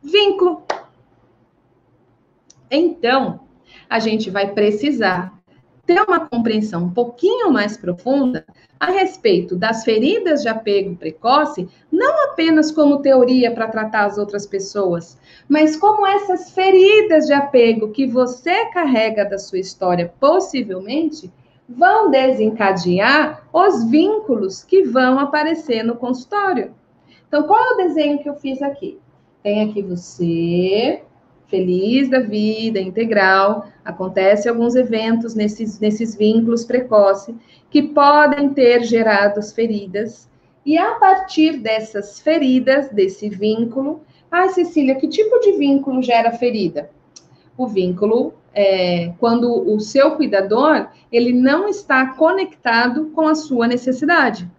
Vínculo. 0.01 0.63
Então, 2.71 3.41
a 3.91 3.99
gente 3.99 4.31
vai 4.31 4.53
precisar 4.55 5.36
ter 5.87 6.03
uma 6.03 6.29
compreensão 6.29 6.85
um 6.85 6.91
pouquinho 6.91 7.53
mais 7.53 7.77
profunda 7.77 8.45
a 8.79 8.91
respeito 8.91 9.55
das 9.55 9.85
feridas 9.85 10.43
de 10.43 10.49
apego 10.49 10.97
precoce, 10.97 11.69
não 11.91 12.25
apenas 12.25 12.73
como 12.73 13.01
teoria 13.01 13.53
para 13.53 13.69
tratar 13.69 14.05
as 14.05 14.19
outras 14.19 14.47
pessoas, 14.47 15.17
mas 15.49 15.77
como 15.77 16.07
essas 16.07 16.51
feridas 16.51 17.27
de 17.27 17.33
apego 17.33 17.93
que 17.93 18.07
você 18.07 18.67
carrega 18.67 19.25
da 19.25 19.39
sua 19.39 19.61
história, 19.61 20.13
possivelmente, 20.19 21.33
vão 21.69 22.11
desencadear 22.11 23.47
os 23.53 23.89
vínculos 23.89 24.63
que 24.63 24.83
vão 24.83 25.19
aparecer 25.19 25.83
no 25.83 25.97
consultório. 25.97 26.75
Então, 27.29 27.45
qual 27.45 27.59
é 27.59 27.75
o 27.75 27.89
desenho 27.89 28.19
que 28.19 28.29
eu 28.29 28.35
fiz 28.35 28.61
aqui? 28.63 28.99
Tem 29.43 29.69
aqui 29.69 29.83
você, 29.83 31.03
feliz 31.49 32.09
da 32.09 32.21
vida, 32.21 32.81
integral, 32.81 33.69
acontece 33.87 34.49
alguns 34.49 34.75
eventos 34.75 35.35
nesses, 35.35 35.79
nesses 35.79 36.17
vínculos 36.17 36.65
precoces 36.65 37.35
que 37.71 37.83
podem 37.83 38.53
ter 38.53 38.83
gerado 38.83 39.39
as 39.39 39.53
feridas, 39.53 40.29
e 40.65 40.77
a 40.77 40.97
partir 40.97 41.59
dessas 41.59 42.21
feridas, 42.21 42.91
desse 42.91 43.29
vínculo, 43.29 44.01
ah, 44.29 44.49
Cecília, 44.49 44.97
que 44.97 45.07
tipo 45.07 45.39
de 45.39 45.53
vínculo 45.53 46.03
gera 46.03 46.33
ferida? 46.33 46.91
O 47.57 47.69
vínculo 47.69 48.35
é 48.53 49.13
quando 49.21 49.73
o 49.73 49.79
seu 49.79 50.17
cuidador 50.17 50.89
ele 51.13 51.33
não 51.33 51.69
está 51.69 52.15
conectado 52.15 53.11
com 53.15 53.29
a 53.29 53.37
sua 53.37 53.69
necessidade. 53.69 54.51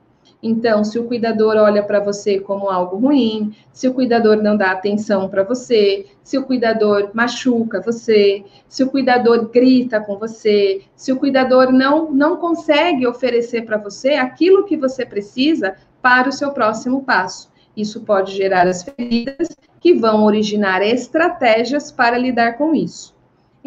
Então, 0.42 0.84
se 0.84 1.00
o 1.00 1.06
cuidador 1.06 1.56
olha 1.56 1.82
para 1.82 2.00
você 2.00 2.40
como 2.40 2.70
algo 2.70 2.98
ruim, 2.98 3.56
se 3.74 3.88
o 3.88 3.94
cuidador 3.94 4.38
não 4.38 4.56
dá 4.56 4.72
atenção 4.72 5.28
para 5.28 5.44
você, 5.44 6.06
se 6.24 6.38
o 6.38 6.44
cuidador 6.44 7.10
machuca 7.14 7.82
você, 7.82 8.44
se 8.70 8.84
o 8.84 8.90
cuidador 8.90 9.50
grita 9.50 10.00
com 10.00 10.18
você, 10.18 10.82
se 10.96 11.12
o 11.12 11.18
cuidador 11.18 11.72
não, 11.72 12.12
não 12.12 12.38
consegue 12.38 13.08
oferecer 13.08 13.66
para 13.66 13.78
você 13.78 14.14
aquilo 14.14 14.66
que 14.66 14.78
você 14.78 15.06
precisa 15.06 15.76
para 16.02 16.30
o 16.30 16.34
seu 16.34 16.52
próximo 16.52 17.04
passo. 17.04 17.50
Isso 17.76 18.02
pode 18.02 18.36
gerar 18.36 18.68
as 18.68 18.84
feridas 18.84 19.50
que 19.80 19.94
vão 19.94 20.24
originar 20.24 20.82
estratégias 20.84 21.92
para 21.92 22.18
lidar 22.18 22.58
com 22.58 22.76
isso. 22.76 23.17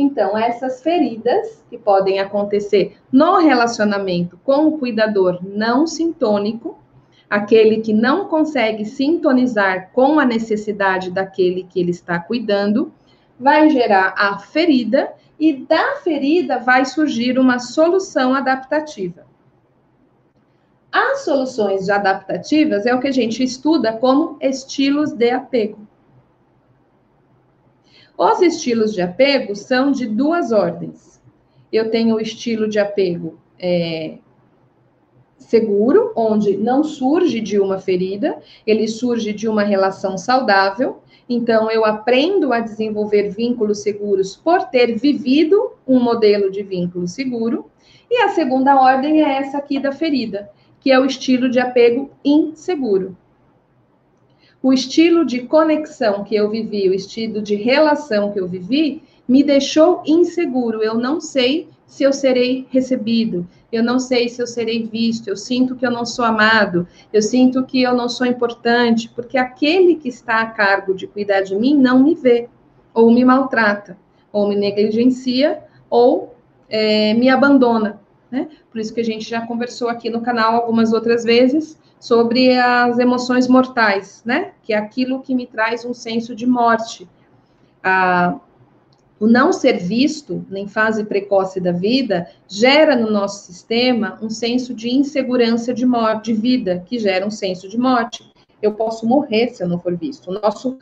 Então, 0.00 0.36
essas 0.36 0.82
feridas 0.82 1.62
que 1.68 1.76
podem 1.76 2.20
acontecer 2.20 2.96
no 3.12 3.36
relacionamento 3.36 4.40
com 4.42 4.66
o 4.66 4.78
cuidador 4.78 5.40
não 5.42 5.86
sintônico, 5.86 6.78
aquele 7.28 7.82
que 7.82 7.92
não 7.92 8.26
consegue 8.26 8.86
sintonizar 8.86 9.90
com 9.92 10.18
a 10.18 10.24
necessidade 10.24 11.10
daquele 11.10 11.64
que 11.64 11.78
ele 11.78 11.90
está 11.90 12.18
cuidando, 12.18 12.90
vai 13.38 13.68
gerar 13.68 14.14
a 14.16 14.38
ferida 14.38 15.12
e 15.38 15.52
da 15.52 15.96
ferida 15.96 16.58
vai 16.58 16.86
surgir 16.86 17.38
uma 17.38 17.58
solução 17.58 18.34
adaptativa. 18.34 19.26
As 20.90 21.26
soluções 21.26 21.90
adaptativas 21.90 22.86
é 22.86 22.94
o 22.94 23.00
que 23.00 23.08
a 23.08 23.12
gente 23.12 23.44
estuda 23.44 23.92
como 23.92 24.38
estilos 24.40 25.12
de 25.12 25.30
apego. 25.30 25.89
Os 28.20 28.42
estilos 28.42 28.92
de 28.92 29.00
apego 29.00 29.56
são 29.56 29.90
de 29.90 30.06
duas 30.06 30.52
ordens. 30.52 31.18
Eu 31.72 31.90
tenho 31.90 32.16
o 32.16 32.20
estilo 32.20 32.68
de 32.68 32.78
apego 32.78 33.38
é, 33.58 34.18
seguro, 35.38 36.12
onde 36.14 36.54
não 36.58 36.84
surge 36.84 37.40
de 37.40 37.58
uma 37.58 37.78
ferida, 37.78 38.38
ele 38.66 38.86
surge 38.88 39.32
de 39.32 39.48
uma 39.48 39.62
relação 39.62 40.18
saudável. 40.18 40.98
Então, 41.26 41.70
eu 41.70 41.82
aprendo 41.82 42.52
a 42.52 42.60
desenvolver 42.60 43.30
vínculos 43.30 43.78
seguros 43.78 44.36
por 44.36 44.64
ter 44.64 44.98
vivido 44.98 45.72
um 45.88 45.98
modelo 45.98 46.50
de 46.50 46.62
vínculo 46.62 47.08
seguro. 47.08 47.70
E 48.10 48.18
a 48.18 48.28
segunda 48.28 48.78
ordem 48.78 49.22
é 49.22 49.38
essa 49.38 49.56
aqui 49.56 49.80
da 49.80 49.92
ferida, 49.92 50.50
que 50.78 50.92
é 50.92 51.00
o 51.00 51.06
estilo 51.06 51.48
de 51.48 51.58
apego 51.58 52.10
inseguro. 52.22 53.16
O 54.62 54.72
estilo 54.72 55.24
de 55.24 55.40
conexão 55.40 56.22
que 56.22 56.34
eu 56.34 56.50
vivi, 56.50 56.88
o 56.88 56.94
estilo 56.94 57.40
de 57.40 57.54
relação 57.54 58.30
que 58.30 58.38
eu 58.38 58.46
vivi, 58.46 59.02
me 59.26 59.42
deixou 59.42 60.02
inseguro. 60.04 60.82
Eu 60.82 60.94
não 60.94 61.20
sei 61.20 61.68
se 61.86 62.02
eu 62.02 62.12
serei 62.12 62.66
recebido, 62.70 63.48
eu 63.72 63.82
não 63.82 63.98
sei 63.98 64.28
se 64.28 64.40
eu 64.40 64.46
serei 64.46 64.84
visto, 64.84 65.28
eu 65.28 65.36
sinto 65.36 65.74
que 65.74 65.84
eu 65.84 65.90
não 65.90 66.04
sou 66.04 66.24
amado, 66.24 66.86
eu 67.12 67.22
sinto 67.22 67.64
que 67.64 67.82
eu 67.82 67.94
não 67.94 68.08
sou 68.08 68.26
importante, 68.26 69.08
porque 69.08 69.38
aquele 69.38 69.96
que 69.96 70.08
está 70.08 70.40
a 70.40 70.46
cargo 70.46 70.94
de 70.94 71.06
cuidar 71.06 71.40
de 71.40 71.56
mim 71.56 71.76
não 71.76 72.02
me 72.02 72.14
vê, 72.14 72.48
ou 72.94 73.10
me 73.10 73.24
maltrata, 73.24 73.96
ou 74.32 74.48
me 74.48 74.56
negligencia, 74.56 75.62
ou 75.88 76.34
é, 76.68 77.14
me 77.14 77.28
abandona. 77.28 78.00
Né? 78.30 78.48
Por 78.70 78.80
isso 78.80 78.94
que 78.94 79.00
a 79.00 79.04
gente 79.04 79.28
já 79.28 79.46
conversou 79.46 79.88
aqui 79.88 80.08
no 80.08 80.20
canal 80.20 80.54
algumas 80.54 80.92
outras 80.92 81.24
vezes 81.24 81.78
sobre 81.98 82.56
as 82.56 82.98
emoções 82.98 83.48
mortais, 83.48 84.22
né? 84.24 84.52
Que 84.62 84.72
é 84.72 84.76
aquilo 84.76 85.20
que 85.20 85.34
me 85.34 85.46
traz 85.46 85.84
um 85.84 85.92
senso 85.92 86.34
de 86.34 86.46
morte. 86.46 87.08
Ah, 87.82 88.38
o 89.20 89.26
não 89.26 89.52
ser 89.52 89.76
visto 89.78 90.46
em 90.50 90.66
fase 90.66 91.04
precoce 91.04 91.60
da 91.60 91.72
vida 91.72 92.26
gera 92.48 92.96
no 92.96 93.10
nosso 93.10 93.44
sistema 93.44 94.18
um 94.22 94.30
senso 94.30 94.72
de 94.72 94.88
insegurança 94.88 95.74
de 95.74 95.84
morte, 95.84 96.32
de 96.32 96.40
vida, 96.40 96.82
que 96.86 96.98
gera 96.98 97.26
um 97.26 97.30
senso 97.30 97.68
de 97.68 97.76
morte. 97.76 98.32
Eu 98.62 98.72
posso 98.72 99.06
morrer 99.06 99.48
se 99.48 99.62
eu 99.62 99.68
não 99.68 99.78
for 99.78 99.94
visto. 99.94 100.30
O 100.30 100.40
nosso 100.40 100.78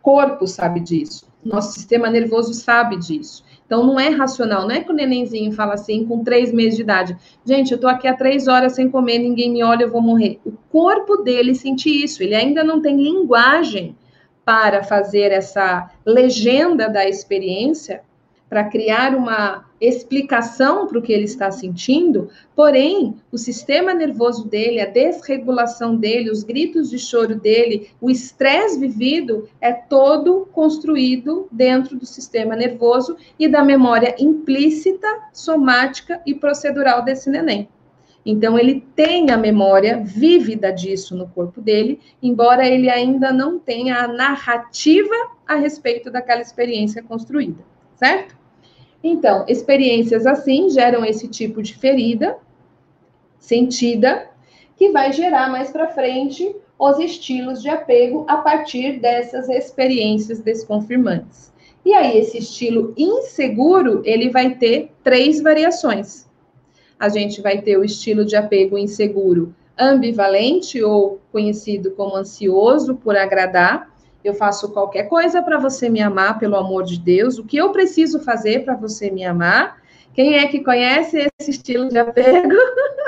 corpo 0.00 0.46
sabe 0.46 0.80
disso. 0.80 1.28
Nosso 1.44 1.74
sistema 1.74 2.08
nervoso 2.08 2.54
sabe 2.54 2.96
disso. 2.96 3.44
Então, 3.66 3.84
não 3.86 3.98
é 3.98 4.08
racional. 4.08 4.62
Não 4.62 4.74
é 4.74 4.80
que 4.80 4.90
o 4.90 4.94
nenenzinho 4.94 5.52
fala 5.52 5.74
assim, 5.74 6.04
com 6.04 6.22
três 6.22 6.52
meses 6.52 6.76
de 6.76 6.82
idade. 6.82 7.16
Gente, 7.44 7.72
eu 7.72 7.78
tô 7.78 7.88
aqui 7.88 8.06
há 8.06 8.14
três 8.14 8.46
horas 8.46 8.74
sem 8.74 8.90
comer, 8.90 9.18
ninguém 9.18 9.50
me 9.50 9.62
olha, 9.62 9.84
eu 9.84 9.90
vou 9.90 10.02
morrer. 10.02 10.38
O 10.44 10.52
corpo 10.70 11.18
dele 11.18 11.54
sente 11.54 11.88
isso. 11.88 12.22
Ele 12.22 12.34
ainda 12.34 12.62
não 12.62 12.80
tem 12.80 12.96
linguagem 12.96 13.96
para 14.44 14.82
fazer 14.82 15.32
essa 15.32 15.90
legenda 16.04 16.88
da 16.88 17.08
experiência, 17.08 18.02
para 18.54 18.62
criar 18.62 19.16
uma 19.16 19.64
explicação 19.80 20.86
para 20.86 20.96
o 20.96 21.02
que 21.02 21.12
ele 21.12 21.24
está 21.24 21.50
sentindo, 21.50 22.28
porém, 22.54 23.16
o 23.32 23.36
sistema 23.36 23.92
nervoso 23.92 24.46
dele, 24.46 24.80
a 24.80 24.86
desregulação 24.86 25.96
dele, 25.96 26.30
os 26.30 26.44
gritos 26.44 26.88
de 26.88 26.96
choro 26.96 27.34
dele, 27.34 27.90
o 28.00 28.08
estresse 28.08 28.78
vivido 28.78 29.48
é 29.60 29.72
todo 29.72 30.46
construído 30.52 31.48
dentro 31.50 31.96
do 31.96 32.06
sistema 32.06 32.54
nervoso 32.54 33.16
e 33.36 33.48
da 33.48 33.64
memória 33.64 34.14
implícita, 34.20 35.08
somática 35.32 36.22
e 36.24 36.32
procedural 36.32 37.04
desse 37.04 37.28
neném. 37.28 37.68
Então, 38.24 38.56
ele 38.56 38.86
tem 38.94 39.32
a 39.32 39.36
memória 39.36 40.00
vívida 40.00 40.72
disso 40.72 41.16
no 41.16 41.26
corpo 41.26 41.60
dele, 41.60 41.98
embora 42.22 42.64
ele 42.64 42.88
ainda 42.88 43.32
não 43.32 43.58
tenha 43.58 43.96
a 43.96 44.06
narrativa 44.06 45.16
a 45.44 45.56
respeito 45.56 46.08
daquela 46.08 46.40
experiência 46.40 47.02
construída, 47.02 47.58
certo? 47.96 48.43
Então, 49.04 49.44
experiências 49.46 50.26
assim 50.26 50.70
geram 50.70 51.04
esse 51.04 51.28
tipo 51.28 51.62
de 51.62 51.74
ferida 51.74 52.38
sentida, 53.38 54.28
que 54.76 54.90
vai 54.90 55.12
gerar 55.12 55.50
mais 55.50 55.70
para 55.70 55.88
frente 55.88 56.56
os 56.78 56.98
estilos 56.98 57.62
de 57.62 57.68
apego 57.68 58.24
a 58.26 58.38
partir 58.38 58.98
dessas 58.98 59.48
experiências 59.48 60.40
desconfirmantes. 60.40 61.52
E 61.84 61.92
aí, 61.92 62.18
esse 62.18 62.38
estilo 62.38 62.94
inseguro, 62.96 64.00
ele 64.04 64.30
vai 64.30 64.54
ter 64.54 64.90
três 65.04 65.40
variações 65.40 66.24
a 66.98 67.08
gente 67.08 67.42
vai 67.42 67.60
ter 67.60 67.76
o 67.76 67.84
estilo 67.84 68.24
de 68.24 68.36
apego 68.36 68.78
inseguro 68.78 69.54
ambivalente, 69.78 70.82
ou 70.82 71.20
conhecido 71.32 71.90
como 71.90 72.16
ansioso 72.16 72.94
por 72.94 73.16
agradar. 73.16 73.93
Eu 74.24 74.34
faço 74.34 74.72
qualquer 74.72 75.04
coisa 75.04 75.42
para 75.42 75.58
você 75.58 75.88
me 75.88 76.00
amar, 76.00 76.38
pelo 76.38 76.56
amor 76.56 76.82
de 76.82 76.98
Deus. 76.98 77.38
O 77.38 77.44
que 77.44 77.56
eu 77.56 77.70
preciso 77.70 78.20
fazer 78.20 78.64
para 78.64 78.74
você 78.74 79.10
me 79.10 79.24
amar? 79.24 79.82
Quem 80.14 80.38
é 80.38 80.46
que 80.48 80.64
conhece 80.64 81.30
esse 81.38 81.50
estilo 81.50 81.88
de 81.88 81.98
apego? 81.98 82.54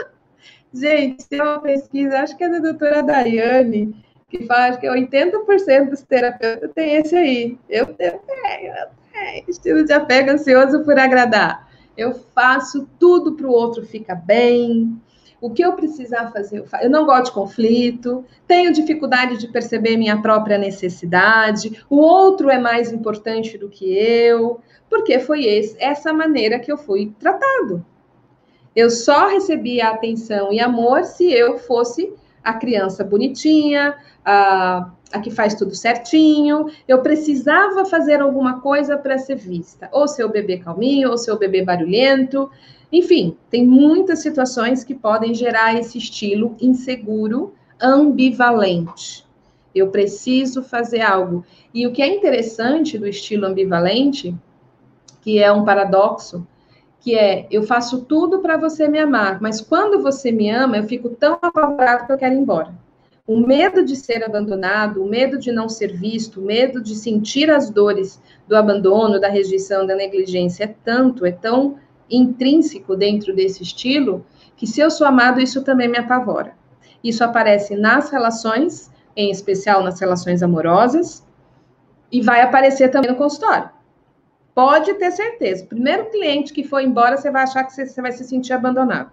Gente, 0.72 1.26
tem 1.26 1.40
uma 1.40 1.60
pesquisa, 1.60 2.18
acho 2.18 2.36
que 2.36 2.44
é 2.44 2.50
da 2.50 2.58
doutora 2.58 3.02
Daiane, 3.02 3.96
que 4.28 4.44
fala 4.44 4.76
que 4.76 4.86
80% 4.86 5.88
dos 5.88 6.02
terapeutas 6.02 6.70
tem 6.74 6.96
esse 6.96 7.16
aí. 7.16 7.58
Eu 7.68 7.86
tenho, 7.86 8.12
eu 8.12 8.20
tenho. 8.20 9.44
Estilo 9.48 9.84
de 9.84 9.92
apego 9.94 10.32
ansioso 10.32 10.84
por 10.84 10.98
agradar 10.98 11.66
eu 11.96 12.14
faço 12.34 12.88
tudo 12.98 13.32
para 13.34 13.46
o 13.46 13.52
outro 13.52 13.84
ficar 13.86 14.16
bem. 14.16 15.00
O 15.40 15.50
que 15.50 15.62
eu 15.62 15.74
precisar 15.74 16.32
fazer, 16.32 16.64
eu, 16.82 16.90
não 16.90 17.04
gosto 17.04 17.26
de 17.26 17.32
conflito, 17.32 18.24
tenho 18.46 18.72
dificuldade 18.72 19.36
de 19.36 19.48
perceber 19.48 19.96
minha 19.96 20.20
própria 20.22 20.56
necessidade, 20.56 21.82
o 21.90 21.96
outro 21.96 22.48
é 22.48 22.58
mais 22.58 22.90
importante 22.90 23.58
do 23.58 23.68
que 23.68 23.92
eu, 23.92 24.60
porque 24.88 25.18
foi 25.18 25.44
esse, 25.44 25.76
essa 25.78 26.12
maneira 26.12 26.58
que 26.58 26.72
eu 26.72 26.78
fui 26.78 27.12
tratado. 27.18 27.84
Eu 28.74 28.90
só 28.90 29.28
recebia 29.28 29.88
atenção 29.88 30.52
e 30.52 30.60
amor 30.60 31.04
se 31.04 31.32
eu 31.32 31.58
fosse 31.58 32.12
a 32.44 32.52
criança 32.54 33.02
bonitinha, 33.02 33.96
a, 34.24 34.90
a 35.10 35.20
que 35.20 35.30
faz 35.30 35.54
tudo 35.54 35.74
certinho. 35.74 36.66
Eu 36.86 37.00
precisava 37.00 37.84
fazer 37.84 38.20
alguma 38.20 38.60
coisa 38.60 38.96
para 38.96 39.18
ser 39.18 39.36
vista, 39.36 39.88
ou 39.92 40.06
seu 40.06 40.28
bebê 40.28 40.58
calminho, 40.58 41.10
ou 41.10 41.18
seu 41.18 41.38
bebê 41.38 41.64
barulhento. 41.64 42.50
Enfim, 42.96 43.36
tem 43.50 43.66
muitas 43.66 44.20
situações 44.20 44.82
que 44.82 44.94
podem 44.94 45.34
gerar 45.34 45.74
esse 45.74 45.98
estilo 45.98 46.56
inseguro, 46.58 47.52
ambivalente. 47.78 49.22
Eu 49.74 49.90
preciso 49.90 50.62
fazer 50.62 51.02
algo. 51.02 51.44
E 51.74 51.86
o 51.86 51.92
que 51.92 52.00
é 52.00 52.08
interessante 52.08 52.96
do 52.96 53.06
estilo 53.06 53.44
ambivalente, 53.44 54.34
que 55.20 55.38
é 55.38 55.52
um 55.52 55.62
paradoxo, 55.62 56.46
que 56.98 57.14
é 57.14 57.46
eu 57.50 57.64
faço 57.64 58.00
tudo 58.06 58.38
para 58.38 58.56
você 58.56 58.88
me 58.88 58.98
amar, 58.98 59.42
mas 59.42 59.60
quando 59.60 60.02
você 60.02 60.32
me 60.32 60.48
ama, 60.48 60.78
eu 60.78 60.84
fico 60.84 61.10
tão 61.10 61.38
apavorado 61.42 62.06
que 62.06 62.12
eu 62.12 62.16
quero 62.16 62.34
ir 62.34 62.38
embora. 62.38 62.72
O 63.26 63.36
medo 63.36 63.84
de 63.84 63.94
ser 63.94 64.24
abandonado, 64.24 65.04
o 65.04 65.06
medo 65.06 65.38
de 65.38 65.52
não 65.52 65.68
ser 65.68 65.92
visto, 65.92 66.40
o 66.40 66.44
medo 66.46 66.80
de 66.80 66.94
sentir 66.94 67.50
as 67.50 67.68
dores 67.68 68.22
do 68.48 68.56
abandono, 68.56 69.20
da 69.20 69.28
rejeição, 69.28 69.86
da 69.86 69.94
negligência 69.94 70.64
é 70.64 70.74
tanto, 70.82 71.26
é 71.26 71.32
tão 71.32 71.76
intrínseco 72.10 72.96
dentro 72.96 73.34
desse 73.34 73.62
estilo, 73.62 74.24
que 74.56 74.66
se 74.66 74.80
eu 74.80 74.90
sou 74.90 75.06
amado, 75.06 75.40
isso 75.40 75.62
também 75.62 75.88
me 75.88 75.98
apavora. 75.98 76.54
Isso 77.02 77.22
aparece 77.22 77.76
nas 77.76 78.10
relações, 78.10 78.90
em 79.14 79.30
especial 79.30 79.82
nas 79.82 80.00
relações 80.00 80.42
amorosas, 80.42 81.26
e 82.10 82.20
vai 82.20 82.40
aparecer 82.40 82.90
também 82.90 83.10
no 83.10 83.16
consultório. 83.16 83.70
Pode 84.54 84.94
ter 84.94 85.10
certeza. 85.10 85.64
O 85.64 85.68
primeiro 85.68 86.10
cliente 86.10 86.52
que 86.52 86.64
for 86.64 86.80
embora, 86.80 87.16
você 87.16 87.30
vai 87.30 87.42
achar 87.42 87.64
que 87.64 87.72
você, 87.72 88.00
vai 88.00 88.12
se 88.12 88.24
sentir 88.24 88.54
abandonado. 88.54 89.12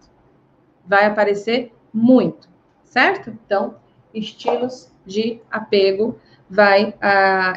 Vai 0.85 1.05
aparecer 1.05 1.73
muito, 1.93 2.47
certo? 2.85 3.37
Então, 3.45 3.75
estilos 4.13 4.91
de 5.05 5.41
apego 5.51 6.17
vai. 6.53 6.93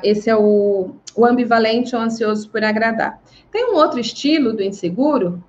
Esse 0.03 0.31
é 0.31 0.37
o, 0.37 0.97
o 1.15 1.27
ambivalente 1.27 1.95
ou 1.95 2.01
ansioso 2.01 2.49
por 2.49 2.65
agradar. 2.65 3.21
Tem 3.53 3.71
um 3.71 3.77
outro 3.77 4.01
estilo 4.01 4.55
do 4.55 4.63
inseguro, 4.63 5.45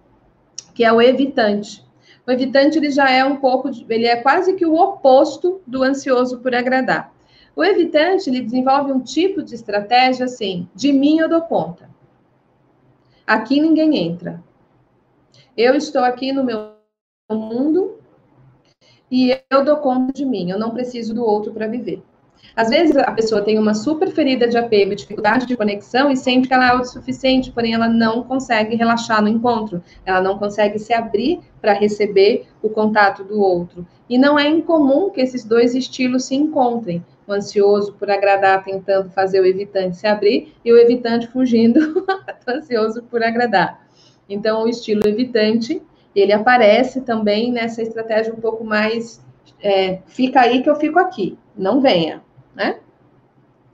que 0.75 0.83
é 0.83 0.91
o 0.91 1.01
evitante. 1.01 1.85
O 2.27 2.31
evitante 2.31 2.77
ele 2.77 2.91
já 2.91 3.09
é 3.09 3.23
um 3.23 3.37
pouco, 3.37 3.69
ele 3.89 4.05
é 4.05 4.17
quase 4.17 4.53
que 4.55 4.65
o 4.65 4.75
oposto 4.75 5.61
do 5.65 5.81
ansioso 5.81 6.39
por 6.39 6.53
agradar. 6.53 7.13
O 7.55 7.63
evitante 7.63 8.29
ele 8.29 8.41
desenvolve 8.41 8.91
um 8.91 8.99
tipo 8.99 9.41
de 9.41 9.55
estratégia 9.55 10.25
assim: 10.25 10.67
de 10.75 10.91
mim 10.91 11.19
eu 11.19 11.29
dou 11.29 11.41
conta. 11.41 11.89
Aqui 13.25 13.61
ninguém 13.61 13.97
entra. 13.97 14.43
Eu 15.55 15.73
estou 15.73 16.03
aqui 16.03 16.31
no 16.31 16.43
meu 16.43 16.73
mundo 17.31 17.97
e 19.09 19.37
eu 19.49 19.63
dou 19.63 19.77
conta 19.77 20.11
de 20.13 20.25
mim, 20.25 20.51
eu 20.51 20.59
não 20.59 20.71
preciso 20.71 21.15
do 21.15 21.25
outro 21.25 21.53
para 21.53 21.67
viver. 21.67 22.03
Às 22.57 22.69
vezes 22.69 22.97
a 22.97 23.11
pessoa 23.11 23.43
tem 23.43 23.59
uma 23.59 23.75
super 23.75 24.09
ferida 24.09 24.47
de 24.47 24.57
apego, 24.57 24.95
dificuldade 24.95 25.45
de 25.45 25.55
conexão 25.55 26.09
e 26.09 26.17
sente 26.17 26.47
que 26.47 26.53
ela 26.55 26.65
é 26.65 26.71
autossuficiente, 26.71 27.51
porém 27.51 27.75
ela 27.75 27.87
não 27.87 28.23
consegue 28.23 28.75
relaxar 28.75 29.21
no 29.21 29.27
encontro, 29.27 29.83
ela 30.03 30.19
não 30.21 30.39
consegue 30.39 30.79
se 30.79 30.91
abrir 30.91 31.39
para 31.61 31.73
receber 31.73 32.47
o 32.59 32.67
contato 32.67 33.23
do 33.23 33.39
outro. 33.39 33.85
E 34.09 34.17
não 34.17 34.39
é 34.39 34.47
incomum 34.47 35.11
que 35.11 35.21
esses 35.21 35.43
dois 35.43 35.75
estilos 35.75 36.25
se 36.25 36.33
encontrem, 36.33 37.05
o 37.27 37.31
ansioso 37.31 37.93
por 37.93 38.09
agradar 38.09 38.63
tentando 38.63 39.11
fazer 39.11 39.39
o 39.39 39.45
evitante 39.45 39.95
se 39.95 40.07
abrir 40.07 40.55
e 40.65 40.73
o 40.73 40.79
evitante 40.79 41.27
fugindo 41.27 41.93
do 42.43 42.51
ansioso 42.51 43.03
por 43.03 43.21
agradar. 43.21 43.87
Então, 44.27 44.63
o 44.63 44.67
estilo 44.67 45.07
evitante, 45.07 45.79
ele 46.15 46.33
aparece 46.33 47.01
também 47.01 47.51
nessa 47.51 47.83
estratégia 47.83 48.33
um 48.33 48.41
pouco 48.41 48.63
mais 48.63 49.23
é, 49.61 49.99
fica 50.07 50.41
aí 50.41 50.63
que 50.63 50.69
eu 50.69 50.75
fico 50.75 50.97
aqui, 50.97 51.37
não 51.55 51.81
venha, 51.81 52.21
né? 52.57 52.79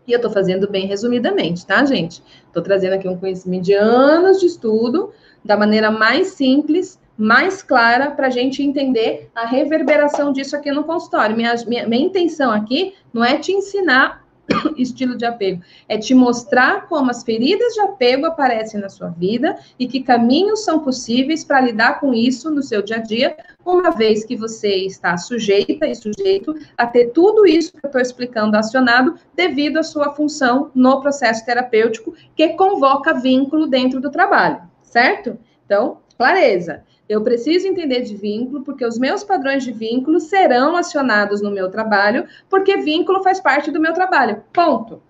E 0.05 0.11
eu 0.11 0.17
estou 0.17 0.29
fazendo 0.29 0.69
bem 0.69 0.85
resumidamente, 0.85 1.65
tá, 1.65 1.83
gente? 1.85 2.21
Estou 2.45 2.61
trazendo 2.61 2.93
aqui 2.93 3.07
um 3.07 3.17
conhecimento 3.17 3.63
de 3.63 3.73
anos 3.73 4.39
de 4.39 4.47
estudo, 4.47 5.11
da 5.43 5.55
maneira 5.55 5.89
mais 5.89 6.27
simples, 6.29 6.99
mais 7.17 7.63
clara, 7.63 8.11
para 8.11 8.27
a 8.27 8.29
gente 8.29 8.61
entender 8.61 9.29
a 9.33 9.45
reverberação 9.45 10.33
disso 10.33 10.55
aqui 10.55 10.71
no 10.71 10.83
consultório. 10.83 11.35
Minha, 11.35 11.55
minha, 11.65 11.87
minha 11.87 12.05
intenção 12.05 12.51
aqui 12.51 12.93
não 13.13 13.23
é 13.23 13.37
te 13.37 13.53
ensinar 13.53 14.23
estilo 14.77 15.15
de 15.15 15.25
apego. 15.25 15.61
É 15.87 15.97
te 15.97 16.13
mostrar 16.13 16.87
como 16.87 17.09
as 17.09 17.23
feridas 17.23 17.73
de 17.73 17.81
apego 17.81 18.25
aparecem 18.25 18.79
na 18.79 18.89
sua 18.89 19.09
vida 19.09 19.57
e 19.79 19.87
que 19.87 20.01
caminhos 20.01 20.63
são 20.63 20.79
possíveis 20.79 21.43
para 21.43 21.61
lidar 21.61 21.99
com 21.99 22.13
isso 22.13 22.49
no 22.49 22.61
seu 22.61 22.81
dia 22.81 22.97
a 22.97 22.99
dia, 22.99 23.37
uma 23.65 23.91
vez 23.91 24.23
que 24.23 24.35
você 24.35 24.85
está 24.85 25.17
sujeita 25.17 25.87
e 25.87 25.95
sujeito 25.95 26.55
a 26.77 26.85
ter 26.85 27.11
tudo 27.11 27.45
isso 27.45 27.71
que 27.71 27.79
eu 27.83 27.87
estou 27.87 28.01
explicando 28.01 28.57
acionado 28.57 29.15
devido 29.35 29.77
à 29.77 29.83
sua 29.83 30.11
função 30.13 30.71
no 30.75 31.01
processo 31.01 31.45
terapêutico 31.45 32.13
que 32.35 32.49
convoca 32.49 33.13
vínculo 33.13 33.67
dentro 33.67 33.99
do 34.01 34.11
trabalho, 34.11 34.61
certo? 34.81 35.37
Então, 35.65 35.99
clareza. 36.17 36.83
Eu 37.07 37.21
preciso 37.21 37.67
entender 37.67 38.01
de 38.01 38.15
vínculo, 38.15 38.63
porque 38.63 38.85
os 38.85 38.97
meus 38.97 39.23
padrões 39.23 39.63
de 39.63 39.71
vínculo 39.71 40.19
serão 40.19 40.75
acionados 40.75 41.41
no 41.41 41.51
meu 41.51 41.69
trabalho, 41.69 42.25
porque 42.49 42.77
vínculo 42.77 43.21
faz 43.21 43.39
parte 43.39 43.69
do 43.71 43.79
meu 43.79 43.93
trabalho. 43.93 44.43
Ponto. 44.53 45.01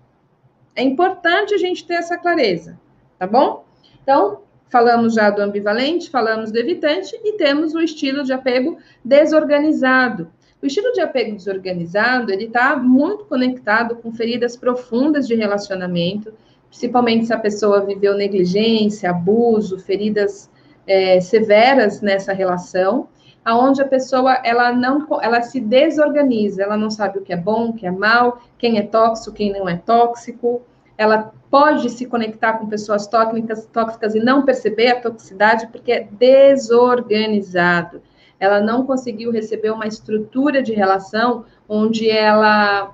É 0.76 0.82
importante 0.82 1.54
a 1.54 1.58
gente 1.58 1.86
ter 1.86 1.96
essa 1.96 2.18
clareza, 2.18 2.80
tá 3.20 3.28
bom? 3.28 3.64
Então, 4.02 4.42
falamos 4.74 5.14
já 5.14 5.30
do 5.30 5.40
ambivalente, 5.40 6.10
falamos 6.10 6.52
do 6.52 6.58
evitante 6.58 7.16
e 7.24 7.34
temos 7.34 7.76
o 7.76 7.80
estilo 7.80 8.24
de 8.24 8.34
apego 8.34 8.80
desorganizado. 9.06 10.32
O 10.64 10.66
estilo 10.66 10.92
de 10.94 11.00
apego 11.00 11.36
desorganizado, 11.36 12.32
ele 12.32 12.46
está 12.46 12.76
muito 12.76 13.26
conectado 13.26 13.96
com 13.98 14.12
feridas 14.12 14.58
profundas 14.58 15.28
de 15.28 15.36
relacionamento, 15.36 16.34
principalmente 16.70 17.28
se 17.28 17.34
a 17.34 17.38
pessoa 17.38 17.86
viveu 17.86 18.16
negligência, 18.16 19.12
abuso, 19.12 19.78
feridas 19.78 20.50
é, 20.88 21.22
severas 21.22 22.02
nessa 22.02 22.34
relação, 22.34 23.08
aonde 23.46 23.80
a 23.80 23.88
pessoa 23.88 24.42
ela 24.44 24.72
não 24.72 25.06
ela 25.22 25.44
se 25.44 25.60
desorganiza, 25.60 26.64
ela 26.64 26.78
não 26.78 26.90
sabe 26.90 27.20
o 27.20 27.22
que 27.22 27.32
é 27.32 27.38
bom, 27.38 27.70
o 27.70 27.74
que 27.74 27.86
é 27.86 27.92
mal, 27.92 28.42
quem 28.58 28.80
é 28.80 28.82
tóxico, 28.82 29.36
quem 29.36 29.52
não 29.52 29.70
é 29.70 29.78
tóxico. 29.78 30.64
Ela 30.98 31.34
pode 31.50 31.90
se 31.90 32.06
conectar 32.06 32.54
com 32.54 32.68
pessoas 32.68 33.08
tóxicas, 33.08 33.66
tóxicas 33.68 34.16
e 34.16 34.20
não 34.20 34.44
perceber 34.44 34.88
a 34.88 35.02
toxicidade 35.02 35.68
porque 35.68 35.92
é 35.92 36.08
desorganizado. 36.12 38.02
Ela 38.40 38.60
não 38.60 38.86
conseguiu 38.86 39.32
receber 39.32 39.72
uma 39.72 39.88
estrutura 39.88 40.62
de 40.62 40.74
relação 40.74 41.46
onde 41.68 42.10
ela 42.10 42.94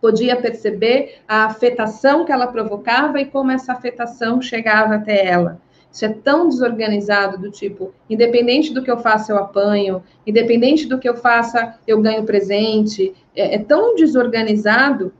podia 0.00 0.36
perceber 0.36 1.16
a 1.26 1.46
afetação 1.46 2.24
que 2.24 2.32
ela 2.32 2.46
provocava 2.46 3.20
e 3.20 3.24
como 3.26 3.50
essa 3.50 3.72
afetação 3.72 4.40
chegava 4.40 4.96
até 4.96 5.26
ela. 5.26 5.60
Isso 5.90 6.04
é 6.04 6.08
tão 6.08 6.48
desorganizado 6.48 7.38
do 7.38 7.50
tipo, 7.50 7.94
independente 8.10 8.74
do 8.74 8.82
que 8.82 8.90
eu 8.90 8.98
faça, 8.98 9.32
eu 9.32 9.38
apanho, 9.38 10.02
independente 10.26 10.86
do 10.86 10.98
que 10.98 11.08
eu 11.08 11.16
faça, 11.16 11.78
eu 11.86 12.02
ganho 12.02 12.24
presente. 12.24 13.14
É, 13.34 13.54
é 13.54 13.58
tão 13.58 13.94
desorganizado 13.94 15.12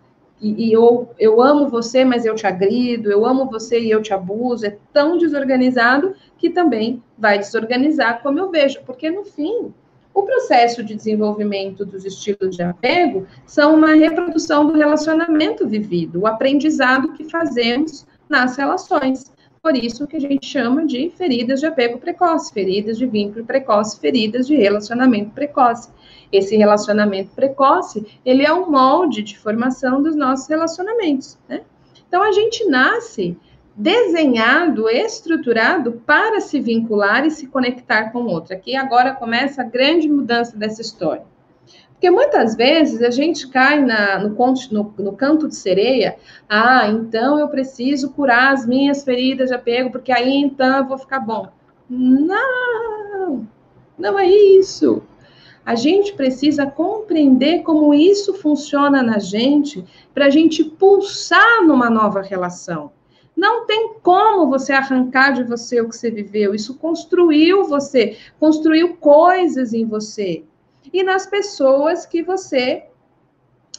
e, 0.44 0.68
e, 0.68 0.72
eu, 0.74 1.08
eu 1.18 1.40
amo 1.40 1.68
você, 1.70 2.04
mas 2.04 2.26
eu 2.26 2.34
te 2.34 2.46
agrido, 2.46 3.10
eu 3.10 3.24
amo 3.24 3.46
você 3.46 3.80
e 3.80 3.90
eu 3.90 4.02
te 4.02 4.12
abuso. 4.12 4.66
É 4.66 4.76
tão 4.92 5.16
desorganizado 5.16 6.14
que 6.36 6.50
também 6.50 7.02
vai 7.16 7.38
desorganizar 7.38 8.22
como 8.22 8.38
eu 8.38 8.50
vejo, 8.50 8.82
porque 8.84 9.10
no 9.10 9.24
fim, 9.24 9.72
o 10.12 10.22
processo 10.22 10.84
de 10.84 10.94
desenvolvimento 10.94 11.84
dos 11.86 12.04
estilos 12.04 12.54
de 12.54 12.62
apego 12.62 13.26
são 13.46 13.74
uma 13.74 13.94
reprodução 13.94 14.66
do 14.66 14.74
relacionamento 14.74 15.66
vivido, 15.66 16.20
o 16.20 16.26
aprendizado 16.26 17.14
que 17.14 17.24
fazemos 17.24 18.06
nas 18.28 18.56
relações. 18.56 19.32
Por 19.62 19.74
isso 19.74 20.06
que 20.06 20.18
a 20.18 20.20
gente 20.20 20.46
chama 20.46 20.84
de 20.84 21.08
feridas 21.16 21.60
de 21.60 21.66
apego 21.66 21.98
precoce, 21.98 22.52
feridas 22.52 22.98
de 22.98 23.06
vínculo 23.06 23.46
precoce, 23.46 23.98
feridas 23.98 24.46
de 24.46 24.54
relacionamento 24.54 25.30
precoce. 25.30 25.88
Esse 26.32 26.56
relacionamento 26.56 27.30
precoce, 27.30 28.20
ele 28.24 28.44
é 28.44 28.52
um 28.52 28.70
molde 28.70 29.22
de 29.22 29.38
formação 29.38 30.02
dos 30.02 30.16
nossos 30.16 30.48
relacionamentos, 30.48 31.38
né? 31.48 31.62
Então 32.06 32.22
a 32.22 32.32
gente 32.32 32.64
nasce 32.68 33.36
desenhado, 33.76 34.88
estruturado 34.88 36.00
para 36.06 36.40
se 36.40 36.60
vincular 36.60 37.26
e 37.26 37.30
se 37.30 37.48
conectar 37.48 38.10
com 38.10 38.20
o 38.22 38.28
outro. 38.28 38.54
Aqui 38.54 38.76
agora 38.76 39.14
começa 39.14 39.62
a 39.62 39.64
grande 39.64 40.08
mudança 40.08 40.56
dessa 40.56 40.80
história. 40.80 41.24
Porque 41.92 42.10
muitas 42.10 42.54
vezes 42.54 43.02
a 43.02 43.10
gente 43.10 43.48
cai 43.48 43.80
na, 43.80 44.18
no, 44.18 44.36
no, 44.70 44.94
no, 44.98 45.12
canto 45.16 45.48
de 45.48 45.56
sereia, 45.56 46.16
ah, 46.48 46.86
então 46.88 47.38
eu 47.38 47.48
preciso 47.48 48.12
curar 48.12 48.52
as 48.52 48.66
minhas 48.66 49.02
feridas 49.02 49.48
de 49.48 49.54
apego, 49.54 49.90
porque 49.90 50.12
aí 50.12 50.36
então 50.36 50.78
eu 50.78 50.86
vou 50.86 50.98
ficar 50.98 51.20
bom. 51.20 51.48
Não, 51.88 53.48
não 53.98 54.18
é 54.18 54.26
isso. 54.26 55.02
A 55.64 55.74
gente 55.74 56.12
precisa 56.12 56.66
compreender 56.66 57.62
como 57.62 57.94
isso 57.94 58.34
funciona 58.34 59.02
na 59.02 59.18
gente 59.18 59.84
para 60.12 60.26
a 60.26 60.30
gente 60.30 60.62
pulsar 60.62 61.64
numa 61.64 61.88
nova 61.88 62.20
relação. 62.20 62.92
Não 63.36 63.66
tem 63.66 63.94
como 64.02 64.48
você 64.48 64.72
arrancar 64.72 65.32
de 65.32 65.42
você 65.42 65.80
o 65.80 65.88
que 65.88 65.96
você 65.96 66.10
viveu. 66.10 66.54
Isso 66.54 66.74
construiu 66.74 67.64
você, 67.64 68.16
construiu 68.38 68.96
coisas 68.96 69.72
em 69.72 69.84
você 69.84 70.44
e 70.92 71.02
nas 71.02 71.26
pessoas 71.26 72.06
que 72.06 72.22
você 72.22 72.84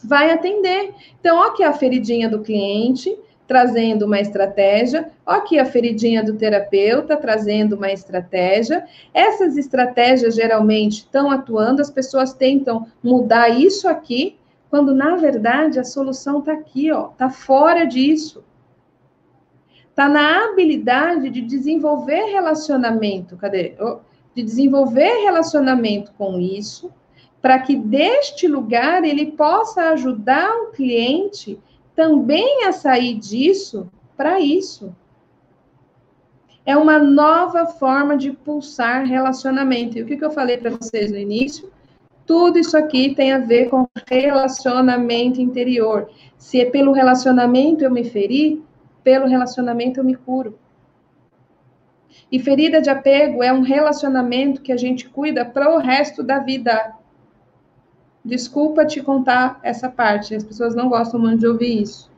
vai 0.03 0.31
atender. 0.31 0.93
Então, 1.19 1.41
aqui 1.41 1.63
a 1.63 1.73
feridinha 1.73 2.29
do 2.29 2.41
cliente, 2.41 3.15
trazendo 3.47 4.05
uma 4.05 4.19
estratégia, 4.19 5.11
aqui 5.25 5.59
a 5.59 5.65
feridinha 5.65 6.23
do 6.23 6.35
terapeuta, 6.35 7.15
trazendo 7.15 7.75
uma 7.75 7.91
estratégia. 7.91 8.85
Essas 9.13 9.55
estratégias 9.55 10.35
geralmente 10.35 10.99
estão 10.99 11.29
atuando, 11.29 11.81
as 11.81 11.91
pessoas 11.91 12.33
tentam 12.33 12.87
mudar 13.03 13.49
isso 13.49 13.87
aqui, 13.87 14.37
quando 14.69 14.93
na 14.95 15.15
verdade 15.15 15.79
a 15.79 15.83
solução 15.83 16.39
está 16.39 16.53
aqui, 16.53 16.91
ó, 16.91 17.11
está 17.11 17.29
fora 17.29 17.85
disso. 17.85 18.43
Está 19.89 20.09
na 20.09 20.45
habilidade 20.45 21.29
de 21.29 21.41
desenvolver 21.41 22.25
relacionamento. 22.25 23.37
Cadê? 23.37 23.75
De 24.33 24.43
desenvolver 24.43 25.23
relacionamento 25.23 26.11
com 26.17 26.37
isso, 26.37 26.91
para 27.41 27.59
que 27.59 27.77
deste 27.77 28.47
lugar 28.47 29.05
ele 29.05 29.31
possa 29.31 29.91
ajudar 29.91 30.51
o 30.63 30.71
cliente 30.71 31.57
também 31.95 32.65
a 32.65 32.71
sair 32.71 33.15
disso 33.15 33.89
para 34.17 34.39
isso. 34.39 34.95
É 36.65 36.75
uma 36.75 36.97
nova 36.97 37.67
forma 37.67 38.17
de 38.17 38.31
pulsar 38.31 39.05
relacionamento. 39.05 39.97
E 39.97 40.01
o 40.01 40.05
que, 40.05 40.17
que 40.17 40.25
eu 40.25 40.31
falei 40.31 40.57
para 40.57 40.71
vocês 40.71 41.11
no 41.11 41.17
início? 41.17 41.71
Tudo 42.25 42.57
isso 42.57 42.75
aqui 42.75 43.13
tem 43.13 43.31
a 43.31 43.37
ver 43.37 43.69
com 43.69 43.87
relacionamento 44.09 45.39
interior. 45.39 46.09
Se 46.37 46.59
é 46.59 46.65
pelo 46.65 46.91
relacionamento 46.91 47.83
eu 47.83 47.91
me 47.91 48.03
feri, 48.03 48.63
pelo 49.03 49.27
relacionamento 49.27 49.99
eu 49.99 50.03
me 50.03 50.15
curo. 50.15 50.57
E 52.31 52.39
ferida 52.39 52.81
de 52.81 52.89
apego 52.89 53.43
é 53.43 53.53
um 53.53 53.61
relacionamento 53.61 54.61
que 54.61 54.71
a 54.71 54.77
gente 54.77 55.07
cuida 55.07 55.45
para 55.45 55.75
o 55.75 55.77
resto 55.77 56.23
da 56.23 56.39
vida. 56.39 56.94
Desculpa 58.25 58.85
te 58.85 59.03
contar 59.03 59.59
essa 59.61 59.87
parte, 59.87 60.33
as 60.33 60.43
pessoas 60.43 60.73
não 60.73 60.89
gostam 60.89 61.19
muito 61.19 61.41
de 61.41 61.47
ouvir 61.47 61.83
isso. 61.83 62.11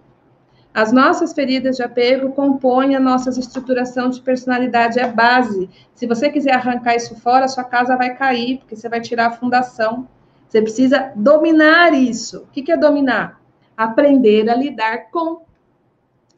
As 0.73 0.91
nossas 0.91 1.33
feridas 1.33 1.75
de 1.75 1.83
apego 1.83 2.31
compõem 2.31 2.95
a 2.95 2.99
nossa 2.99 3.29
estruturação 3.37 4.09
de 4.09 4.21
personalidade, 4.21 4.99
é 4.99 5.11
base. 5.11 5.69
Se 5.93 6.07
você 6.07 6.29
quiser 6.29 6.53
arrancar 6.53 6.95
isso 6.95 7.19
fora, 7.19 7.47
sua 7.47 7.65
casa 7.65 7.97
vai 7.97 8.15
cair, 8.15 8.59
porque 8.59 8.75
você 8.75 8.87
vai 8.87 9.01
tirar 9.01 9.27
a 9.27 9.31
fundação. 9.31 10.07
Você 10.47 10.61
precisa 10.61 11.11
dominar 11.13 11.93
isso. 11.93 12.43
O 12.43 12.47
que 12.47 12.71
é 12.71 12.77
dominar? 12.77 13.41
Aprender 13.75 14.49
a 14.49 14.55
lidar 14.55 15.09
com. 15.11 15.41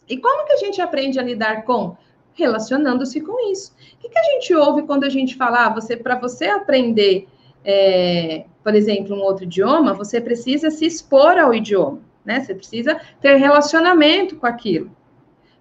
E 0.08 0.18
como 0.18 0.48
que 0.48 0.54
a 0.54 0.58
gente 0.58 0.82
aprende 0.82 1.20
a 1.20 1.24
lidar 1.24 1.64
com? 1.64 1.96
relacionando-se 2.40 3.20
com 3.20 3.52
isso. 3.52 3.74
O 3.96 3.98
que, 3.98 4.18
a 4.18 4.24
gente 4.24 4.56
ouve 4.56 4.84
quando 4.84 5.04
a 5.04 5.10
gente 5.10 5.36
fala, 5.36 5.66
ah, 5.66 5.70
você 5.70 5.98
para 5.98 6.16
você 6.16 6.46
aprender, 6.46 7.28
é, 7.64 8.46
por 8.64 8.76
exemplo, 8.76 9.16
um 9.16 9.22
outro 9.22 9.44
idioma, 9.44 9.94
você 9.94 10.20
precisa 10.22 10.70
se 10.70 10.86
expor 10.86 11.38
ao 11.38 11.54
idioma, 11.54 12.02
né? 12.24 12.40
Você 12.40 12.54
precisa 12.54 13.00
ter 13.22 13.36
relacionamento 13.36 14.36
com 14.36 14.46
aquilo. 14.46 14.92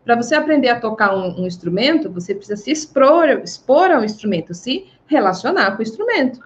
Para 0.04 0.16
você 0.16 0.34
aprender 0.34 0.68
a 0.68 0.80
tocar 0.80 1.14
um, 1.14 1.42
um, 1.42 1.46
instrumento, 1.46 2.10
você 2.10 2.34
precisa 2.34 2.56
se 2.56 2.70
expor, 2.70 3.28
expor 3.42 3.90
ao 3.90 4.04
instrumento, 4.04 4.54
se 4.54 4.86
relacionar 5.06 5.72
com 5.72 5.80
o 5.80 5.82
instrumento. 5.82 6.40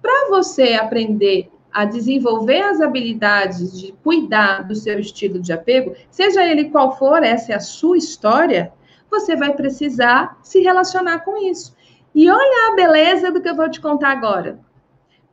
Para 0.00 0.28
você 0.28 0.74
aprender 0.74 1.50
a 1.72 1.84
desenvolver 1.84 2.62
as 2.62 2.80
habilidades 2.80 3.78
de 3.78 3.92
cuidar 4.04 4.66
do 4.66 4.74
seu 4.74 4.98
estilo 4.98 5.40
de 5.40 5.52
apego, 5.52 5.94
seja 6.10 6.44
ele 6.44 6.70
qual 6.70 6.96
for, 6.96 7.22
essa 7.22 7.52
é 7.52 7.54
a 7.56 7.60
sua 7.60 7.96
história, 7.96 8.72
você 9.10 9.36
vai 9.36 9.54
precisar 9.54 10.38
se 10.42 10.60
relacionar 10.60 11.20
com 11.20 11.36
isso. 11.36 11.74
E 12.14 12.30
olha 12.30 12.72
a 12.72 12.76
beleza 12.76 13.30
do 13.30 13.40
que 13.40 13.48
eu 13.48 13.56
vou 13.56 13.68
te 13.68 13.80
contar 13.80 14.10
agora. 14.10 14.58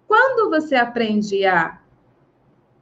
Quando 0.08 0.50
você 0.50 0.76
aprende 0.76 1.46
a 1.46 1.80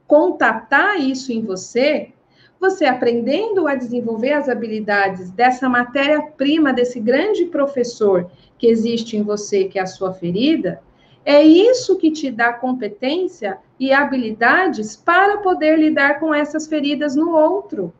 contatar 0.06 1.00
isso 1.00 1.32
em 1.32 1.42
você, 1.42 2.12
você 2.60 2.86
aprendendo 2.86 3.66
a 3.66 3.74
desenvolver 3.74 4.32
as 4.32 4.48
habilidades 4.48 5.30
dessa 5.30 5.68
matéria-prima, 5.68 6.72
desse 6.72 7.00
grande 7.00 7.46
professor 7.46 8.30
que 8.56 8.66
existe 8.66 9.16
em 9.16 9.22
você, 9.22 9.64
que 9.64 9.78
é 9.78 9.82
a 9.82 9.86
sua 9.86 10.12
ferida, 10.12 10.80
é 11.24 11.42
isso 11.42 11.96
que 11.96 12.12
te 12.12 12.30
dá 12.30 12.52
competência 12.52 13.58
e 13.80 13.92
habilidades 13.92 14.96
para 14.96 15.38
poder 15.38 15.76
lidar 15.76 16.20
com 16.20 16.32
essas 16.32 16.68
feridas 16.68 17.16
no 17.16 17.34
outro. 17.34 17.92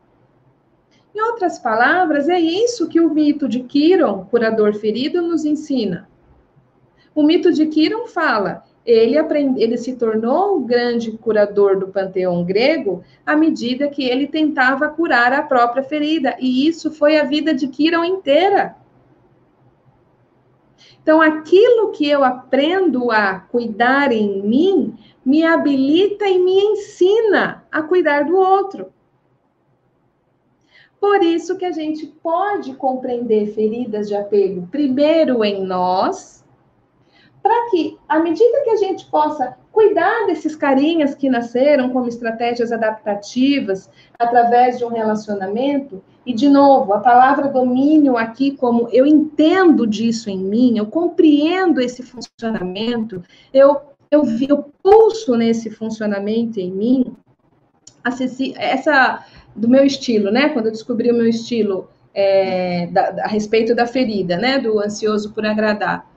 Em 1.13 1.21
outras 1.21 1.59
palavras, 1.59 2.29
é 2.29 2.39
isso 2.39 2.87
que 2.87 3.01
o 3.01 3.09
mito 3.09 3.49
de 3.49 3.61
Quiron, 3.63 4.25
curador 4.25 4.75
ferido, 4.75 5.21
nos 5.21 5.43
ensina. 5.43 6.09
O 7.13 7.21
mito 7.21 7.51
de 7.51 7.65
Quiron 7.65 8.07
fala: 8.07 8.63
ele, 8.87 9.17
aprende, 9.17 9.61
ele 9.61 9.77
se 9.77 9.97
tornou 9.97 10.55
o 10.55 10.61
grande 10.61 11.11
curador 11.11 11.77
do 11.77 11.89
panteão 11.89 12.45
grego 12.45 13.03
à 13.25 13.35
medida 13.35 13.89
que 13.89 14.05
ele 14.05 14.27
tentava 14.27 14.87
curar 14.87 15.33
a 15.33 15.43
própria 15.43 15.83
ferida, 15.83 16.37
e 16.39 16.65
isso 16.65 16.89
foi 16.89 17.17
a 17.17 17.25
vida 17.25 17.53
de 17.53 17.67
Quiron 17.67 18.05
inteira. 18.05 18.77
Então, 21.03 21.21
aquilo 21.21 21.91
que 21.91 22.09
eu 22.09 22.23
aprendo 22.23 23.11
a 23.11 23.39
cuidar 23.39 24.13
em 24.13 24.41
mim 24.41 24.97
me 25.23 25.43
habilita 25.43 26.25
e 26.25 26.39
me 26.39 26.57
ensina 26.57 27.65
a 27.69 27.81
cuidar 27.81 28.23
do 28.23 28.37
outro. 28.37 28.93
Por 30.99 31.21
isso 31.21 31.57
que 31.57 31.65
a 31.65 31.71
gente 31.71 32.07
pode 32.07 32.73
compreender 32.73 33.53
feridas 33.53 34.07
de 34.07 34.15
apego 34.15 34.67
primeiro 34.71 35.43
em 35.43 35.65
nós, 35.65 36.43
para 37.47 37.69
que, 37.69 37.97
à 38.09 38.19
medida 38.19 38.61
que 38.65 38.71
a 38.71 38.75
gente 38.75 39.05
possa 39.05 39.55
cuidar 39.71 40.25
desses 40.25 40.53
carinhas 40.53 41.15
que 41.15 41.29
nasceram 41.29 41.89
como 41.91 42.09
estratégias 42.09 42.73
adaptativas 42.73 43.89
através 44.19 44.77
de 44.77 44.83
um 44.83 44.89
relacionamento, 44.89 46.03
e, 46.25 46.33
de 46.33 46.49
novo, 46.49 46.91
a 46.91 46.99
palavra 46.99 47.47
domínio 47.47 48.17
aqui, 48.17 48.51
como 48.51 48.89
eu 48.91 49.05
entendo 49.05 49.87
disso 49.87 50.29
em 50.29 50.39
mim, 50.39 50.77
eu 50.77 50.87
compreendo 50.87 51.79
esse 51.79 52.03
funcionamento, 52.03 53.23
eu, 53.53 53.79
eu, 54.11 54.23
eu 54.49 54.65
pulso 54.83 55.37
nesse 55.37 55.69
funcionamento 55.69 56.59
em 56.59 56.69
mim, 56.69 57.15
essa 58.57 59.25
do 59.55 59.69
meu 59.69 59.85
estilo, 59.85 60.31
né? 60.31 60.49
Quando 60.49 60.65
eu 60.65 60.71
descobri 60.73 61.09
o 61.09 61.15
meu 61.15 61.27
estilo 61.27 61.89
é, 62.13 62.87
da, 62.87 63.23
a 63.23 63.27
respeito 63.27 63.73
da 63.73 63.87
ferida, 63.87 64.35
né? 64.35 64.59
Do 64.59 64.81
ansioso 64.81 65.33
por 65.33 65.45
agradar. 65.45 66.16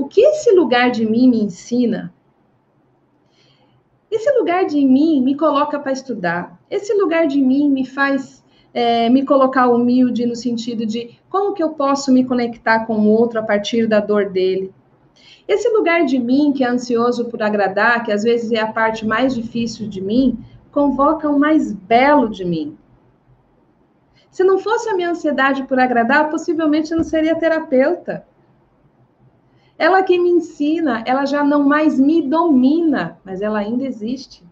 O 0.00 0.08
que 0.08 0.22
esse 0.22 0.50
lugar 0.52 0.90
de 0.90 1.04
mim 1.04 1.28
me 1.28 1.44
ensina? 1.44 2.10
Esse 4.10 4.32
lugar 4.32 4.64
de 4.64 4.82
mim 4.82 5.20
me 5.20 5.36
coloca 5.36 5.78
para 5.78 5.92
estudar. 5.92 6.58
Esse 6.70 6.94
lugar 6.94 7.26
de 7.26 7.38
mim 7.38 7.68
me 7.68 7.84
faz 7.84 8.42
é, 8.72 9.10
me 9.10 9.26
colocar 9.26 9.68
humilde 9.68 10.24
no 10.24 10.34
sentido 10.34 10.86
de 10.86 11.20
como 11.28 11.52
que 11.52 11.62
eu 11.62 11.74
posso 11.74 12.10
me 12.10 12.24
conectar 12.24 12.86
com 12.86 12.94
o 12.94 13.08
outro 13.08 13.40
a 13.40 13.42
partir 13.42 13.86
da 13.86 14.00
dor 14.00 14.30
dele. 14.30 14.72
Esse 15.46 15.68
lugar 15.68 16.06
de 16.06 16.18
mim 16.18 16.54
que 16.54 16.64
é 16.64 16.68
ansioso 16.68 17.26
por 17.26 17.42
agradar, 17.42 18.02
que 18.02 18.10
às 18.10 18.22
vezes 18.22 18.50
é 18.52 18.58
a 18.58 18.72
parte 18.72 19.04
mais 19.04 19.34
difícil 19.34 19.86
de 19.86 20.00
mim, 20.00 20.42
convoca 20.72 21.28
o 21.28 21.38
mais 21.38 21.74
belo 21.74 22.30
de 22.30 22.42
mim. 22.42 22.74
Se 24.30 24.42
não 24.42 24.58
fosse 24.58 24.88
a 24.88 24.96
minha 24.96 25.10
ansiedade 25.10 25.64
por 25.64 25.78
agradar, 25.78 26.30
possivelmente 26.30 26.90
eu 26.90 26.96
não 26.96 27.04
seria 27.04 27.38
terapeuta. 27.38 28.24
Ela 29.80 30.02
que 30.02 30.18
me 30.18 30.28
ensina, 30.28 31.02
ela 31.06 31.24
já 31.24 31.42
não 31.42 31.64
mais 31.64 31.98
me 31.98 32.20
domina, 32.20 33.18
mas 33.24 33.40
ela 33.40 33.60
ainda 33.60 33.82
existe. 33.82 34.44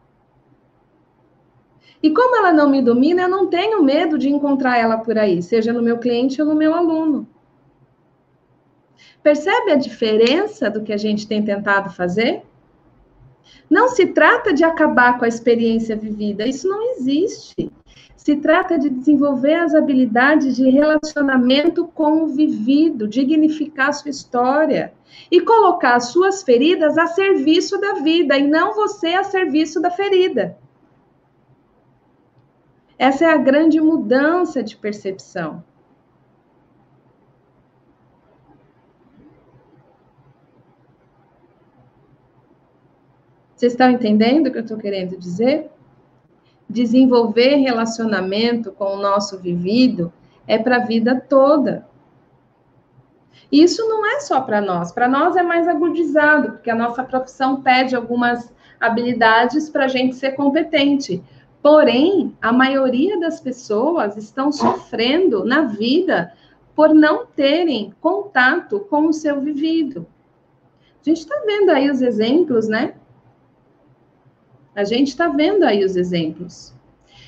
E 2.02 2.10
como 2.10 2.34
ela 2.34 2.50
não 2.50 2.70
me 2.70 2.80
domina, 2.80 3.24
eu 3.24 3.28
não 3.28 3.46
tenho 3.46 3.82
medo 3.82 4.16
de 4.16 4.30
encontrar 4.30 4.78
ela 4.78 4.96
por 4.96 5.18
aí, 5.18 5.42
seja 5.42 5.70
no 5.70 5.82
meu 5.82 5.98
cliente 5.98 6.40
ou 6.40 6.48
no 6.48 6.54
meu 6.54 6.72
aluno. 6.72 7.28
Percebe 9.22 9.70
a 9.70 9.76
diferença 9.76 10.70
do 10.70 10.82
que 10.82 10.94
a 10.94 10.96
gente 10.96 11.28
tem 11.28 11.44
tentado 11.44 11.90
fazer? 11.90 12.42
Não 13.68 13.90
se 13.90 14.06
trata 14.06 14.54
de 14.54 14.64
acabar 14.64 15.18
com 15.18 15.26
a 15.26 15.28
experiência 15.28 15.94
vivida, 15.94 16.46
isso 16.46 16.66
não 16.66 16.92
existe. 16.92 17.70
Se 18.28 18.36
trata 18.36 18.78
de 18.78 18.90
desenvolver 18.90 19.54
as 19.54 19.74
habilidades 19.74 20.54
de 20.54 20.68
relacionamento 20.68 21.86
com 21.86 22.24
o 22.24 22.26
vivido, 22.26 23.08
dignificar 23.08 23.94
sua 23.94 24.10
história 24.10 24.92
e 25.30 25.40
colocar 25.40 25.94
as 25.94 26.08
suas 26.08 26.42
feridas 26.42 26.98
a 26.98 27.06
serviço 27.06 27.80
da 27.80 27.94
vida 27.94 28.36
e 28.36 28.46
não 28.46 28.74
você 28.74 29.14
a 29.14 29.24
serviço 29.24 29.80
da 29.80 29.90
ferida. 29.90 30.58
Essa 32.98 33.24
é 33.24 33.28
a 33.30 33.38
grande 33.38 33.80
mudança 33.80 34.62
de 34.62 34.76
percepção. 34.76 35.64
Vocês 43.56 43.72
estão 43.72 43.90
entendendo 43.90 44.48
o 44.48 44.52
que 44.52 44.58
eu 44.58 44.62
estou 44.64 44.76
querendo 44.76 45.16
dizer? 45.16 45.77
Desenvolver 46.68 47.56
relacionamento 47.56 48.72
com 48.72 48.96
o 48.96 49.00
nosso 49.00 49.38
vivido 49.38 50.12
é 50.46 50.58
para 50.58 50.76
a 50.76 50.84
vida 50.84 51.20
toda. 51.28 51.86
Isso 53.50 53.88
não 53.88 54.04
é 54.04 54.20
só 54.20 54.40
para 54.42 54.60
nós, 54.60 54.92
para 54.92 55.08
nós 55.08 55.34
é 55.36 55.42
mais 55.42 55.66
agudizado, 55.66 56.52
porque 56.52 56.70
a 56.70 56.74
nossa 56.74 57.02
profissão 57.02 57.62
pede 57.62 57.96
algumas 57.96 58.52
habilidades 58.78 59.70
para 59.70 59.86
a 59.86 59.88
gente 59.88 60.16
ser 60.16 60.32
competente. 60.32 61.22
Porém, 61.62 62.36
a 62.40 62.52
maioria 62.52 63.18
das 63.18 63.40
pessoas 63.40 64.16
estão 64.16 64.52
sofrendo 64.52 65.44
na 65.44 65.62
vida 65.62 66.32
por 66.74 66.94
não 66.94 67.26
terem 67.26 67.92
contato 68.00 68.80
com 68.80 69.06
o 69.06 69.12
seu 69.12 69.40
vivido. 69.40 70.06
A 71.00 71.08
gente 71.08 71.18
está 71.18 71.34
vendo 71.44 71.70
aí 71.70 71.90
os 71.90 72.02
exemplos, 72.02 72.68
né? 72.68 72.94
A 74.78 74.84
gente 74.84 75.08
está 75.08 75.26
vendo 75.26 75.64
aí 75.64 75.84
os 75.84 75.96
exemplos. 75.96 76.72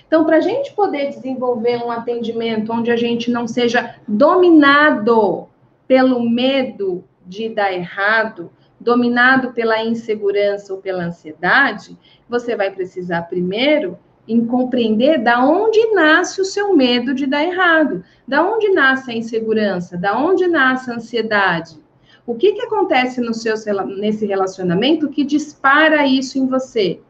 Então, 0.06 0.24
para 0.24 0.36
a 0.36 0.40
gente 0.40 0.72
poder 0.72 1.08
desenvolver 1.08 1.78
um 1.78 1.90
atendimento 1.90 2.72
onde 2.72 2.92
a 2.92 2.96
gente 2.96 3.28
não 3.28 3.48
seja 3.48 3.96
dominado 4.06 5.48
pelo 5.88 6.30
medo 6.30 7.02
de 7.26 7.48
dar 7.48 7.72
errado, 7.72 8.52
dominado 8.78 9.52
pela 9.52 9.82
insegurança 9.82 10.72
ou 10.72 10.80
pela 10.80 11.02
ansiedade, 11.02 11.98
você 12.28 12.54
vai 12.54 12.70
precisar 12.70 13.22
primeiro 13.22 13.98
em 14.28 14.46
compreender 14.46 15.18
da 15.18 15.44
onde 15.44 15.92
nasce 15.92 16.40
o 16.40 16.44
seu 16.44 16.76
medo 16.76 17.12
de 17.12 17.26
dar 17.26 17.42
errado, 17.42 18.04
da 18.28 18.48
onde 18.48 18.68
nasce 18.68 19.10
a 19.10 19.16
insegurança, 19.16 19.98
da 19.98 20.16
onde 20.16 20.46
nasce 20.46 20.88
a 20.88 20.94
ansiedade. 20.94 21.80
O 22.24 22.36
que, 22.36 22.52
que 22.52 22.62
acontece 22.62 23.20
no 23.20 23.34
seu, 23.34 23.56
nesse 23.98 24.24
relacionamento 24.24 25.08
que 25.08 25.24
dispara 25.24 26.06
isso 26.06 26.38
em 26.38 26.46
você? 26.46 27.00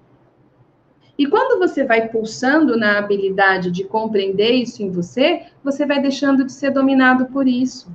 E 1.20 1.26
quando 1.26 1.58
você 1.58 1.84
vai 1.84 2.08
pulsando 2.08 2.78
na 2.78 2.96
habilidade 2.96 3.70
de 3.70 3.84
compreender 3.84 4.52
isso 4.52 4.82
em 4.82 4.90
você, 4.90 5.42
você 5.62 5.84
vai 5.84 6.00
deixando 6.00 6.46
de 6.46 6.50
ser 6.50 6.70
dominado 6.70 7.26
por 7.26 7.46
isso. 7.46 7.94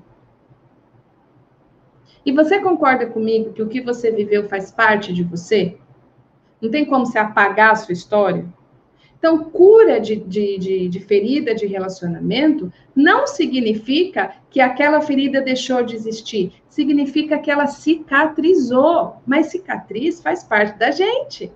E 2.23 2.31
você 2.31 2.59
concorda 2.59 3.07
comigo 3.07 3.51
que 3.51 3.63
o 3.63 3.67
que 3.67 3.81
você 3.81 4.11
viveu 4.11 4.47
faz 4.47 4.69
parte 4.69 5.11
de 5.11 5.23
você? 5.23 5.75
Não 6.61 6.69
tem 6.69 6.85
como 6.85 7.03
você 7.03 7.17
apagar 7.17 7.71
a 7.71 7.75
sua 7.75 7.93
história? 7.93 8.45
Então, 9.17 9.45
cura 9.45 9.99
de, 9.99 10.17
de, 10.17 10.59
de, 10.59 10.87
de, 10.87 10.99
ferida 10.99 11.55
de 11.55 11.65
relacionamento 11.65 12.71
não 12.95 13.25
significa 13.25 14.35
que 14.51 14.61
aquela 14.61 15.01
ferida 15.01 15.41
deixou 15.41 15.81
de 15.81 15.95
existir, 15.95 16.53
significa 16.69 17.39
que 17.39 17.49
ela 17.49 17.65
cicatrizou. 17.65 19.15
Mas 19.25 19.47
cicatriz 19.47 20.21
faz 20.21 20.43
parte 20.43 20.77
da 20.77 20.91
gente. 20.91 21.51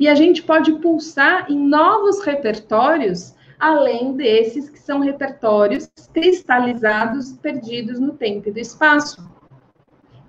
E 0.00 0.08
a 0.08 0.14
gente 0.14 0.42
pode 0.42 0.72
pulsar 0.76 1.44
em 1.52 1.58
novos 1.58 2.24
repertórios, 2.24 3.34
além 3.58 4.16
desses 4.16 4.70
que 4.70 4.78
são 4.78 5.00
repertórios 5.00 5.90
cristalizados, 6.14 7.32
perdidos 7.32 8.00
no 8.00 8.14
tempo 8.14 8.48
e 8.48 8.50
do 8.50 8.58
espaço. 8.58 9.22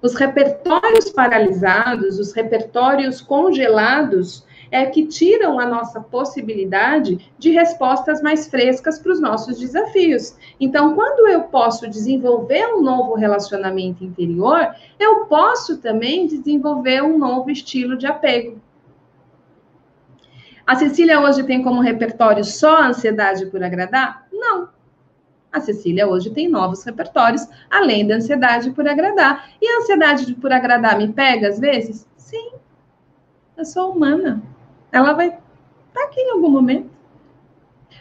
Os 0.01 0.13
repertórios 0.15 1.09
paralisados, 1.11 2.19
os 2.19 2.33
repertórios 2.33 3.21
congelados, 3.21 4.45
é 4.69 4.85
que 4.87 5.07
tiram 5.07 5.57
a 5.57 5.65
nossa 5.65 6.01
possibilidade 6.01 7.31
de 7.39 7.51
respostas 7.51 8.21
mais 8.21 8.49
frescas 8.49 8.99
para 8.99 9.13
os 9.13 9.21
nossos 9.21 9.57
desafios. 9.57 10.35
Então, 10.59 10.95
quando 10.95 11.29
eu 11.29 11.43
posso 11.43 11.89
desenvolver 11.89 12.65
um 12.73 12.81
novo 12.81 13.13
relacionamento 13.13 14.03
interior, 14.03 14.75
eu 14.99 15.27
posso 15.27 15.77
também 15.77 16.27
desenvolver 16.27 17.01
um 17.01 17.17
novo 17.17 17.49
estilo 17.49 17.97
de 17.97 18.05
apego. 18.05 18.59
A 20.65 20.75
Cecília 20.75 21.19
hoje 21.19 21.43
tem 21.43 21.63
como 21.63 21.81
repertório 21.81 22.43
só 22.43 22.77
a 22.77 22.87
ansiedade 22.87 23.45
por 23.47 23.63
agradar? 23.63 24.27
Não. 24.31 24.69
A 25.51 25.59
Cecília 25.59 26.07
hoje 26.07 26.29
tem 26.29 26.47
novos 26.47 26.83
repertórios, 26.83 27.45
além 27.69 28.07
da 28.07 28.15
ansiedade 28.15 28.71
por 28.71 28.87
agradar. 28.87 29.49
E 29.61 29.67
a 29.67 29.77
ansiedade 29.79 30.33
por 30.35 30.51
agradar 30.51 30.97
me 30.97 31.11
pega 31.11 31.49
às 31.49 31.59
vezes? 31.59 32.07
Sim. 32.15 32.53
Eu 33.57 33.65
sou 33.65 33.91
humana. 33.91 34.41
Ela 34.91 35.13
vai 35.13 35.27
estar 35.27 35.41
tá 35.93 36.03
aqui 36.05 36.21
em 36.21 36.31
algum 36.31 36.49
momento. 36.49 36.89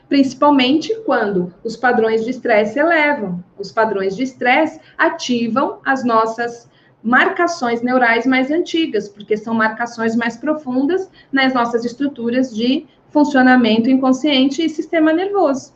Principalmente 0.08 0.94
quando 1.04 1.52
os 1.64 1.76
padrões 1.76 2.24
de 2.24 2.30
estresse 2.30 2.78
elevam. 2.78 3.42
Os 3.58 3.72
padrões 3.72 4.14
de 4.14 4.22
estresse 4.22 4.80
ativam 4.96 5.80
as 5.84 6.04
nossas 6.04 6.70
marcações 7.02 7.82
neurais 7.82 8.26
mais 8.26 8.50
antigas, 8.50 9.08
porque 9.08 9.36
são 9.36 9.54
marcações 9.54 10.14
mais 10.14 10.36
profundas 10.36 11.10
nas 11.32 11.54
nossas 11.54 11.84
estruturas 11.84 12.54
de 12.54 12.86
funcionamento 13.10 13.90
inconsciente 13.90 14.64
e 14.64 14.68
sistema 14.68 15.12
nervoso. 15.12 15.74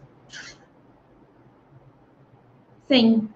Sim, 2.89 3.29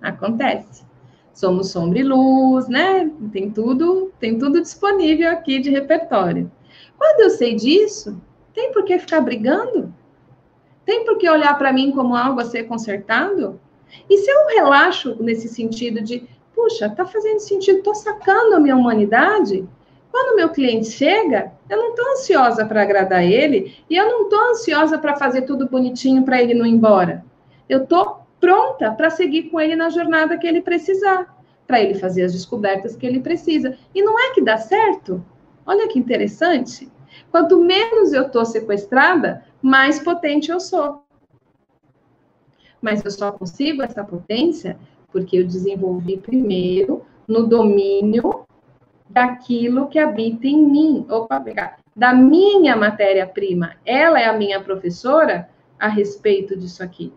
acontece. 0.00 0.86
Somos 1.32 1.70
sombra 1.70 2.00
e 2.00 2.02
luz, 2.02 2.66
né? 2.68 3.10
Tem 3.32 3.50
tudo, 3.50 4.12
tem 4.18 4.38
tudo 4.38 4.60
disponível 4.60 5.30
aqui 5.30 5.60
de 5.60 5.70
repertório. 5.70 6.50
Quando 6.96 7.20
eu 7.20 7.30
sei 7.30 7.54
disso, 7.54 8.20
tem 8.52 8.72
por 8.72 8.84
que 8.84 8.98
ficar 8.98 9.20
brigando? 9.20 9.94
Tem 10.84 11.04
por 11.04 11.18
que 11.18 11.28
olhar 11.28 11.56
para 11.56 11.72
mim 11.72 11.92
como 11.92 12.16
algo 12.16 12.40
a 12.40 12.44
ser 12.44 12.64
consertado? 12.64 13.60
E 14.08 14.18
se 14.18 14.30
eu 14.30 14.46
relaxo 14.48 15.16
nesse 15.20 15.48
sentido 15.48 16.02
de, 16.02 16.28
puxa, 16.58 16.90
tá 16.90 17.06
fazendo 17.06 17.38
sentido, 17.38 17.84
tô 17.84 17.94
sacando 17.94 18.56
a 18.56 18.60
minha 18.60 18.74
humanidade? 18.74 19.64
Quando 20.10 20.34
meu 20.34 20.48
cliente 20.48 20.90
chega, 20.90 21.52
eu 21.70 21.76
não 21.76 21.90
estou 21.90 22.12
ansiosa 22.12 22.66
para 22.66 22.82
agradar 22.82 23.22
ele 23.22 23.76
e 23.88 23.96
eu 23.96 24.08
não 24.08 24.22
estou 24.24 24.50
ansiosa 24.50 24.98
para 24.98 25.16
fazer 25.16 25.42
tudo 25.42 25.68
bonitinho 25.68 26.24
para 26.24 26.42
ele 26.42 26.54
não 26.54 26.66
ir 26.66 26.70
embora. 26.70 27.24
Eu 27.68 27.84
estou 27.84 28.26
pronta 28.40 28.90
para 28.90 29.08
seguir 29.08 29.44
com 29.44 29.60
ele 29.60 29.76
na 29.76 29.88
jornada 29.88 30.36
que 30.36 30.48
ele 30.48 30.60
precisar, 30.60 31.32
para 31.64 31.80
ele 31.80 31.94
fazer 31.94 32.24
as 32.24 32.32
descobertas 32.32 32.96
que 32.96 33.06
ele 33.06 33.20
precisa. 33.20 33.76
E 33.94 34.02
não 34.02 34.18
é 34.18 34.34
que 34.34 34.42
dá 34.42 34.56
certo? 34.56 35.24
Olha 35.64 35.86
que 35.86 35.98
interessante. 35.98 36.90
Quanto 37.30 37.62
menos 37.62 38.12
eu 38.12 38.26
estou 38.26 38.44
sequestrada, 38.44 39.44
mais 39.62 40.00
potente 40.00 40.50
eu 40.50 40.58
sou. 40.58 41.04
Mas 42.80 43.04
eu 43.04 43.10
só 43.12 43.30
consigo 43.30 43.82
essa 43.82 44.02
potência 44.02 44.76
porque 45.10 45.38
eu 45.38 45.46
desenvolvi 45.46 46.16
primeiro 46.16 47.02
no 47.26 47.46
domínio 47.46 48.44
daquilo 49.08 49.88
que 49.88 49.98
habita 49.98 50.46
em 50.46 50.64
mim. 50.64 51.06
Opa, 51.08 51.42
da 51.94 52.12
minha 52.12 52.76
matéria-prima. 52.76 53.72
Ela 53.84 54.20
é 54.20 54.26
a 54.26 54.32
minha 54.32 54.60
professora 54.60 55.48
a 55.78 55.88
respeito 55.88 56.56
disso 56.56 56.82
aqui. 56.82 57.12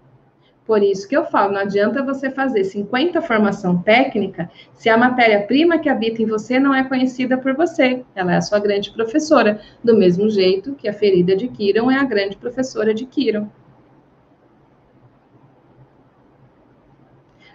Por 0.66 0.82
isso 0.82 1.08
que 1.08 1.18
eu 1.18 1.26
falo, 1.26 1.54
não 1.54 1.62
adianta 1.62 2.04
você 2.04 2.30
fazer 2.30 2.64
50 2.64 3.22
formação 3.22 3.82
técnica 3.82 4.50
se 4.74 4.90
a 4.90 4.98
matéria-prima 4.98 5.80
que 5.80 5.90
habita 5.90 6.22
em 6.22 6.26
você 6.26 6.60
não 6.60 6.74
é 6.74 6.84
conhecida 6.84 7.38
por 7.38 7.56
você. 7.56 8.06
Ela 8.16 8.34
é 8.34 8.38
a 8.38 8.42
sua 8.42 8.60
grande 8.60 8.92
professora, 8.92 9.60
do 9.84 9.98
mesmo 9.98 10.30
jeito 10.30 10.76
que 10.76 10.88
a 10.88 10.94
ferida 10.94 11.36
de 11.36 11.48
Kiron 11.48 11.92
é 11.92 11.98
a 11.98 12.06
grande 12.06 12.38
professora 12.38 12.94
de 12.94 13.06
Kiron. 13.06 13.50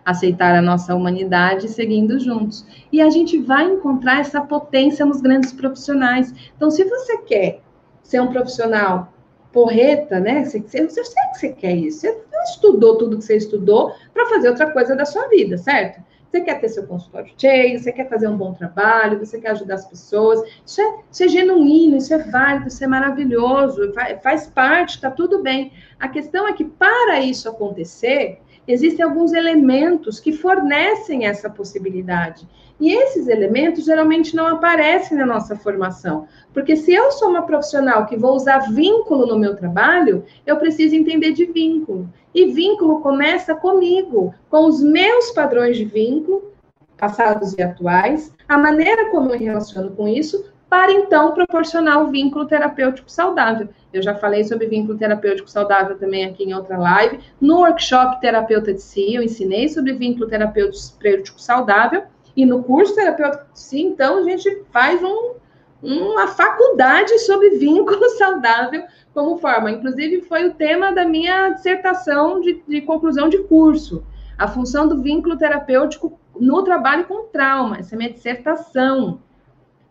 Aceitar 0.07 0.55
a 0.55 0.63
nossa 0.63 0.95
humanidade 0.95 1.69
seguindo 1.69 2.19
juntos. 2.19 2.65
E 2.91 3.03
a 3.03 3.11
gente 3.11 3.37
vai 3.37 3.65
encontrar 3.65 4.21
essa 4.21 4.41
potência 4.41 5.05
nos 5.05 5.21
grandes 5.21 5.53
profissionais. 5.53 6.33
Então, 6.57 6.71
se 6.71 6.83
você 6.85 7.19
quer 7.19 7.61
ser 8.03 8.21
um 8.21 8.29
profissional 8.29 9.13
porreta, 9.57 10.21
né? 10.21 10.45
Você, 10.45 10.61
você, 10.61 10.85
que 10.85 11.39
você 11.39 11.49
quer 11.49 11.75
isso. 11.75 12.01
Você 12.01 12.13
não 12.31 12.43
estudou 12.43 12.99
tudo 12.99 13.17
que 13.17 13.25
você 13.25 13.39
estudou 13.39 13.91
para 14.13 14.27
fazer 14.27 14.51
outra 14.51 14.71
coisa 14.71 14.95
da 14.95 15.07
sua 15.07 15.29
vida, 15.29 15.57
certo? 15.57 16.05
Você 16.31 16.43
quer 16.43 16.61
ter 16.61 16.69
seu 16.69 16.87
consultório 16.87 17.33
cheio, 17.39 17.79
você 17.79 17.91
quer 17.91 18.07
fazer 18.07 18.29
um 18.29 18.37
bom 18.37 18.53
trabalho, 18.53 19.19
você 19.19 19.41
quer 19.41 19.53
ajudar 19.53 19.77
as 19.77 19.87
pessoas. 19.87 20.43
Isso 20.67 20.83
é, 20.83 20.99
isso 21.11 21.25
é 21.25 21.29
genuíno, 21.29 21.97
isso 21.97 22.13
é 22.13 22.19
válido, 22.19 22.69
isso 22.69 22.85
é 22.85 22.87
maravilhoso, 22.87 23.95
faz, 23.95 24.21
faz 24.23 24.47
parte, 24.47 24.97
está 24.97 25.11
tudo 25.11 25.43
bem. 25.43 25.73
A 25.99 26.09
questão 26.09 26.47
é 26.47 26.53
que 26.53 26.65
para 26.65 27.21
isso 27.21 27.49
acontecer, 27.49 28.43
existem 28.67 29.05
alguns 29.05 29.33
elementos 29.33 30.19
que 30.19 30.33
fornecem 30.33 31.27
essa 31.27 31.49
possibilidade. 31.49 32.47
E 32.79 32.93
esses 32.93 33.27
elementos 33.27 33.85
geralmente 33.85 34.37
não 34.37 34.47
aparecem 34.47 35.17
na 35.17 35.25
nossa 35.25 35.57
formação. 35.57 36.27
Porque 36.53 36.77
se 36.77 36.93
eu 36.93 37.11
sou 37.13 37.29
uma 37.29 37.43
profissional 37.43 38.07
que 38.07 38.17
vou 38.17 38.35
usar 38.35 38.71
vínculo 38.73 39.27
no 39.27 39.39
meu 39.39 39.57
trabalho, 39.57 40.25
eu 40.47 40.57
preciso 40.57 40.95
entender 40.95 41.33
de 41.33 41.47
vínculo. 41.47 42.09
E 42.35 42.47
vínculo 42.53 43.01
começa 43.01 43.55
comigo, 43.55 44.35
com 44.51 44.67
os 44.67 44.83
meus 44.83 45.31
padrões 45.31 45.77
de 45.77 45.87
vínculo, 45.87 46.53
passados 46.99 47.55
e 47.55 47.63
atuais, 47.63 48.35
a 48.49 48.59
maneira 48.59 49.11
como 49.11 49.31
eu 49.31 49.39
me 49.39 49.45
relaciono 49.45 49.91
com 49.93 50.07
isso, 50.07 50.45
para 50.69 50.93
então 50.93 51.33
proporcionar 51.33 52.03
o 52.03 52.11
vínculo 52.11 52.47
terapêutico 52.47 53.11
saudável. 53.11 53.69
Eu 53.93 54.03
já 54.03 54.15
falei 54.15 54.45
sobre 54.45 54.67
vínculo 54.67 54.99
terapêutico 54.99 55.49
saudável 55.49 55.97
também 55.97 56.25
aqui 56.25 56.45
em 56.45 56.55
outra 56.55 56.77
live. 56.77 57.21
No 57.41 57.59
workshop 57.59 58.21
Terapeuta 58.21 58.75
de 58.75 58.83
Si, 58.83 59.15
eu 59.15 59.23
ensinei 59.23 59.69
sobre 59.69 59.93
vínculo 59.93 60.29
terapêutico 60.29 61.41
saudável. 61.41 62.05
E 62.37 62.45
no 62.45 62.63
curso 62.63 62.95
terapêutico 62.95 63.45
de 63.53 63.61
Si, 63.61 63.81
então, 63.81 64.19
a 64.19 64.23
gente 64.23 64.65
faz 64.73 65.03
um, 65.03 65.35
uma 65.83 66.27
faculdade 66.27 67.17
sobre 67.21 67.51
vínculo 67.51 68.09
saudável 68.19 68.83
como 69.15 69.39
forma. 69.39 69.71
Inclusive, 69.71 70.23
foi 70.23 70.49
o 70.49 70.55
tema 70.55 70.93
da 70.93 71.05
minha 71.05 71.51
dissertação 71.51 72.41
de, 72.41 72.63
de 72.67 72.81
conclusão 72.83 73.29
de 73.29 73.39
curso. 73.45 74.05
A 74.37 74.49
função 74.49 74.87
do 74.89 75.01
vínculo 75.01 75.39
terapêutico 75.39 76.19
no 76.39 76.63
trabalho 76.65 77.07
com 77.07 77.29
trauma. 77.29 77.79
Essa 77.79 77.95
é 77.95 77.99
minha 77.99 78.13
dissertação 78.13 79.21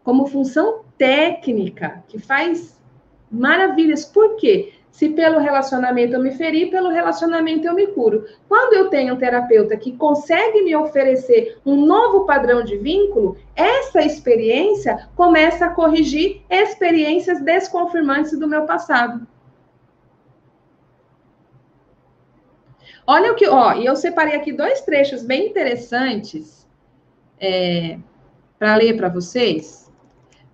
como 0.05 0.27
função 0.27 0.85
técnica, 0.99 2.03
que 2.07 2.19
faz 2.19 2.79
maravilhas. 3.29 4.05
Por 4.05 4.35
quê? 4.35 4.71
Se 4.91 5.09
pelo 5.09 5.39
relacionamento 5.39 6.13
eu 6.13 6.21
me 6.21 6.31
feri, 6.31 6.67
pelo 6.67 6.89
relacionamento 6.89 7.67
eu 7.67 7.73
me 7.73 7.87
curo. 7.87 8.23
Quando 8.47 8.73
eu 8.73 8.87
tenho 8.87 9.15
um 9.15 9.17
terapeuta 9.17 9.75
que 9.75 9.97
consegue 9.97 10.61
me 10.61 10.75
oferecer 10.75 11.57
um 11.65 11.75
novo 11.85 12.25
padrão 12.25 12.63
de 12.63 12.77
vínculo, 12.77 13.35
essa 13.55 14.03
experiência 14.03 15.09
começa 15.15 15.65
a 15.65 15.69
corrigir 15.71 16.43
experiências 16.49 17.41
desconfirmantes 17.41 18.39
do 18.39 18.47
meu 18.47 18.65
passado. 18.65 19.27
Olha 23.07 23.31
o 23.33 23.35
que, 23.35 23.47
ó, 23.47 23.73
e 23.73 23.85
eu 23.85 23.95
separei 23.95 24.35
aqui 24.35 24.53
dois 24.53 24.81
trechos 24.81 25.23
bem 25.23 25.47
interessantes 25.47 26.65
é, 27.39 27.97
para 28.57 28.75
ler 28.75 28.95
para 28.95 29.09
vocês. 29.09 29.84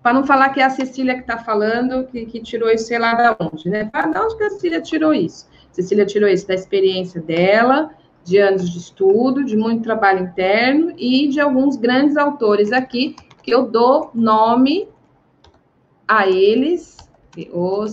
Para 0.02 0.12
não 0.14 0.26
falar 0.26 0.48
que 0.50 0.60
é 0.60 0.64
a 0.64 0.70
Cecília 0.70 1.14
que 1.14 1.20
está 1.20 1.38
falando, 1.38 2.06
que, 2.08 2.26
que, 2.26 2.40
tirou 2.40 2.68
isso, 2.70 2.86
sei 2.86 2.98
lá 2.98 3.14
da 3.14 3.36
onde, 3.38 3.68
né? 3.68 3.84
Para 3.84 4.08
de 4.08 4.18
onde 4.18 4.36
que 4.36 4.42
a 4.44 4.50
Cecília 4.50 4.80
tirou 4.80 5.14
isso? 5.14 5.48
Cecília 5.70 6.04
tirou 6.04 6.28
isso 6.28 6.46
da 6.46 6.54
experiência 6.54 7.20
dela, 7.20 7.90
de 8.24 8.38
anos 8.38 8.68
de 8.68 8.78
estudo, 8.78 9.44
de 9.44 9.56
muito 9.56 9.84
trabalho 9.84 10.24
interno 10.24 10.92
e 10.98 11.28
de 11.28 11.40
alguns 11.40 11.76
grandes 11.76 12.16
autores 12.16 12.72
aqui, 12.72 13.14
que 13.42 13.52
eu 13.52 13.70
dou 13.70 14.10
nome 14.12 14.88
a 16.06 16.28
eles, 16.28 16.96
os 17.52 17.92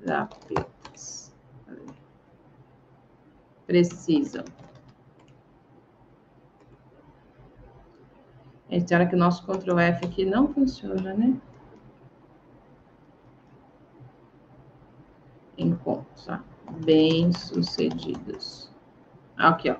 terapeutas. 0.00 1.32
Precisam. 3.66 4.44
Tem 8.80 8.96
hora 8.96 9.06
que 9.06 9.14
o 9.14 9.18
nosso 9.18 9.44
Ctrl 9.46 9.78
F 9.78 10.06
aqui 10.06 10.24
não 10.24 10.48
funciona, 10.48 11.12
né? 11.12 11.34
Encontros, 15.58 16.26
ó. 16.26 16.38
Bem-sucedidos. 16.82 18.70
Aqui, 19.36 19.68
ó. 19.68 19.76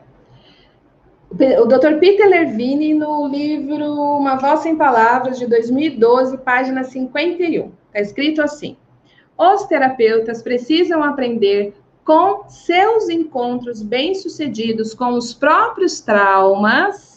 O 1.30 1.64
Dr. 1.64 1.99
Peter 1.99 2.28
Levine, 2.28 2.93
no 2.93 3.26
livro 3.28 3.95
Uma 3.95 4.36
Voz 4.36 4.61
Sem 4.61 4.76
Palavras, 4.76 5.38
de 5.38 5.47
2012, 5.47 6.36
página 6.38 6.84
51. 6.84 7.72
Está 7.86 8.01
escrito 8.01 8.43
assim: 8.43 8.76
Os 9.38 9.64
terapeutas 9.64 10.43
precisam 10.43 11.03
aprender 11.03 11.74
com 12.05 12.47
seus 12.47 13.09
encontros 13.09 13.80
bem-sucedidos 13.80 14.93
com 14.93 15.14
os 15.14 15.32
próprios 15.32 16.03
traumas 16.03 17.11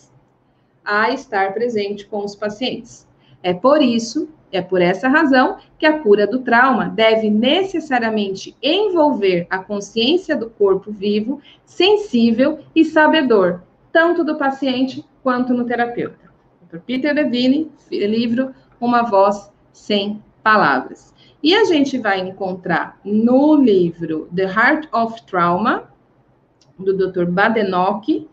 a 0.85 1.11
estar 1.11 1.53
presente 1.53 2.05
com 2.05 2.23
os 2.23 2.35
pacientes. 2.35 3.07
É 3.41 3.53
por 3.53 3.81
isso, 3.81 4.29
É 4.51 4.61
por 4.61 4.81
essa 4.81 5.09
razão 5.09 5.57
que 5.77 5.85
a 5.85 5.99
cura 5.99 6.25
do 6.25 6.39
trauma 6.39 6.87
deve 6.87 7.29
necessariamente 7.29 8.55
envolver 8.63 9.45
a 9.49 9.57
consciência 9.57 10.33
do 10.33 10.49
corpo 10.49 10.93
vivo, 10.93 11.41
sensível 11.65 12.59
e 12.73 12.85
sabedor, 12.85 13.63
tanto 13.91 14.23
do 14.23 14.37
paciente 14.37 15.03
quanto 15.21 15.53
no 15.53 15.65
terapeuta. 15.65 16.31
Dr. 16.69 16.79
Peter 16.79 17.13
Levine, 17.13 17.69
livro 17.91 18.53
Uma 18.79 19.01
Voz 19.01 19.51
Sem 19.73 20.23
Palavras. 20.41 21.13
E 21.43 21.53
a 21.53 21.65
gente 21.65 21.97
vai 21.97 22.21
encontrar 22.21 22.97
no 23.03 23.55
livro 23.55 24.29
The 24.33 24.43
Heart 24.43 24.87
of 24.93 25.21
Trauma, 25.25 25.89
do 26.79 26.95
Dr. 26.95 27.25
Badenoch, 27.25 28.27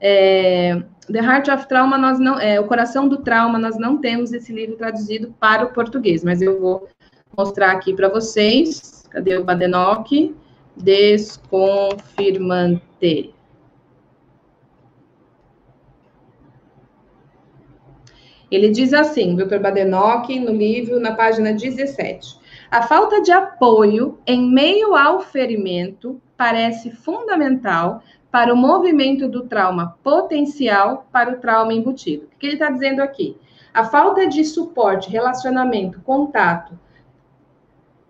é, 0.00 0.82
The 1.10 1.20
Heart 1.20 1.48
of 1.48 1.66
Trauma, 1.66 1.98
nós 1.98 2.18
não, 2.18 2.38
é, 2.38 2.60
o 2.60 2.66
coração 2.66 3.08
do 3.08 3.18
trauma, 3.18 3.58
nós 3.58 3.78
não 3.78 3.98
temos 3.98 4.32
esse 4.32 4.52
livro 4.52 4.76
traduzido 4.76 5.34
para 5.40 5.64
o 5.64 5.72
português, 5.72 6.22
mas 6.22 6.40
eu 6.40 6.60
vou 6.60 6.88
mostrar 7.36 7.72
aqui 7.72 7.92
para 7.94 8.08
vocês. 8.08 9.04
Cadê 9.10 9.36
o 9.36 9.44
Badenoch? 9.44 10.34
Desconfirmante. 10.76 13.34
Ele 18.50 18.68
diz 18.68 18.92
assim, 18.92 19.36
Dr. 19.36 19.58
Badenoch, 19.58 20.38
no 20.40 20.52
livro, 20.52 20.98
na 20.98 21.14
página 21.14 21.52
17. 21.52 22.40
A 22.70 22.82
falta 22.82 23.20
de 23.20 23.32
apoio 23.32 24.18
em 24.26 24.52
meio 24.52 24.96
ao 24.96 25.20
ferimento 25.20 26.20
parece 26.36 26.90
fundamental 26.90 28.02
para 28.30 28.52
o 28.54 28.56
movimento 28.56 29.28
do 29.28 29.46
trauma 29.46 29.98
potencial 30.02 31.06
para 31.12 31.32
o 31.32 31.38
trauma 31.38 31.72
embutido. 31.72 32.26
O 32.26 32.38
que 32.38 32.46
ele 32.46 32.54
está 32.54 32.70
dizendo 32.70 33.02
aqui? 33.02 33.36
A 33.72 33.84
falta 33.84 34.26
de 34.26 34.44
suporte, 34.44 35.10
relacionamento, 35.10 36.00
contato 36.00 36.78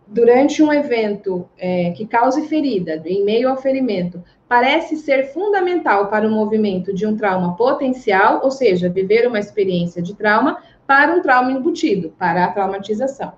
durante 0.06 0.62
um 0.62 0.72
evento 0.72 1.48
é, 1.56 1.92
que 1.92 2.04
cause 2.04 2.48
ferida, 2.48 3.00
em 3.06 3.24
meio 3.24 3.48
ao 3.48 3.56
ferimento, 3.56 4.22
parece 4.48 4.96
ser 4.96 5.32
fundamental 5.32 6.08
para 6.08 6.26
o 6.26 6.30
movimento 6.30 6.92
de 6.92 7.06
um 7.06 7.16
trauma 7.16 7.56
potencial, 7.56 8.40
ou 8.42 8.50
seja, 8.50 8.88
viver 8.88 9.26
uma 9.26 9.38
experiência 9.38 10.02
de 10.02 10.14
trauma, 10.14 10.58
para 10.86 11.14
um 11.14 11.22
trauma 11.22 11.52
embutido, 11.52 12.12
para 12.18 12.44
a 12.44 12.50
traumatização. 12.50 13.34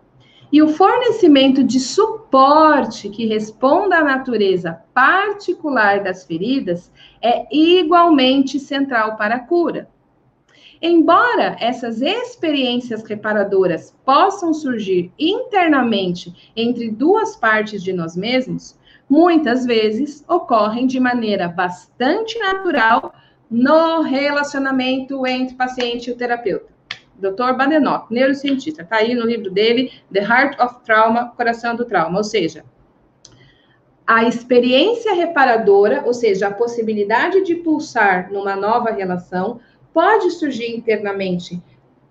E 0.52 0.60
o 0.60 0.68
fornecimento 0.68 1.64
de 1.64 1.80
suporte 1.80 3.08
que 3.08 3.24
responda 3.24 3.96
à 3.96 4.04
natureza 4.04 4.82
particular 4.92 6.02
das 6.02 6.26
feridas 6.26 6.92
é 7.22 7.46
igualmente 7.50 8.60
central 8.60 9.16
para 9.16 9.36
a 9.36 9.40
cura. 9.40 9.88
Embora 10.82 11.56
essas 11.58 12.02
experiências 12.02 13.02
reparadoras 13.02 13.96
possam 14.04 14.52
surgir 14.52 15.10
internamente 15.18 16.52
entre 16.54 16.90
duas 16.90 17.34
partes 17.34 17.82
de 17.82 17.94
nós 17.94 18.14
mesmos, 18.14 18.78
muitas 19.08 19.64
vezes 19.64 20.22
ocorrem 20.28 20.86
de 20.86 21.00
maneira 21.00 21.48
bastante 21.48 22.38
natural 22.38 23.14
no 23.50 24.02
relacionamento 24.02 25.26
entre 25.26 25.56
paciente 25.56 26.10
e 26.10 26.12
o 26.12 26.16
terapeuta. 26.16 26.71
Dr. 27.22 27.56
Badenoch, 27.56 28.06
neurocientista, 28.10 28.82
está 28.82 28.96
aí 28.96 29.14
no 29.14 29.24
livro 29.24 29.50
dele, 29.50 29.92
The 30.12 30.20
Heart 30.20 30.60
of 30.60 30.84
Trauma, 30.84 31.32
Coração 31.36 31.76
do 31.76 31.84
Trauma, 31.84 32.18
ou 32.18 32.24
seja, 32.24 32.64
a 34.04 34.24
experiência 34.24 35.14
reparadora, 35.14 36.02
ou 36.04 36.12
seja, 36.12 36.48
a 36.48 36.52
possibilidade 36.52 37.44
de 37.44 37.54
pulsar 37.54 38.32
numa 38.32 38.56
nova 38.56 38.90
relação, 38.90 39.60
pode 39.94 40.30
surgir 40.32 40.76
internamente 40.76 41.62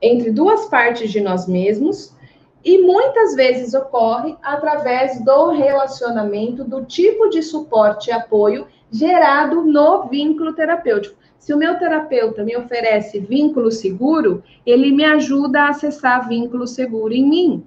entre 0.02 0.32
duas 0.32 0.66
partes 0.68 1.12
de 1.12 1.20
nós 1.20 1.48
mesmos 1.48 2.16
e 2.64 2.78
muitas 2.78 3.36
vezes 3.36 3.74
ocorre 3.74 4.38
através 4.42 5.24
do 5.26 5.50
relacionamento, 5.50 6.64
do 6.64 6.86
tipo 6.86 7.30
de 7.30 7.42
suporte 7.42 8.10
e 8.10 8.14
apoio 8.14 8.68
gerado 8.90 9.64
no 9.64 10.08
vínculo 10.08 10.54
terapêutico. 10.54 11.21
Se 11.42 11.52
o 11.56 11.58
meu 11.58 11.76
terapeuta 11.80 12.44
me 12.44 12.56
oferece 12.56 13.20
vínculo 13.20 13.72
seguro, 13.72 14.44
ele 14.64 14.92
me 14.92 15.04
ajuda 15.04 15.62
a 15.62 15.70
acessar 15.70 16.30
vínculo 16.30 16.68
seguro 16.68 17.16
em 17.16 17.28
mim. 17.28 17.66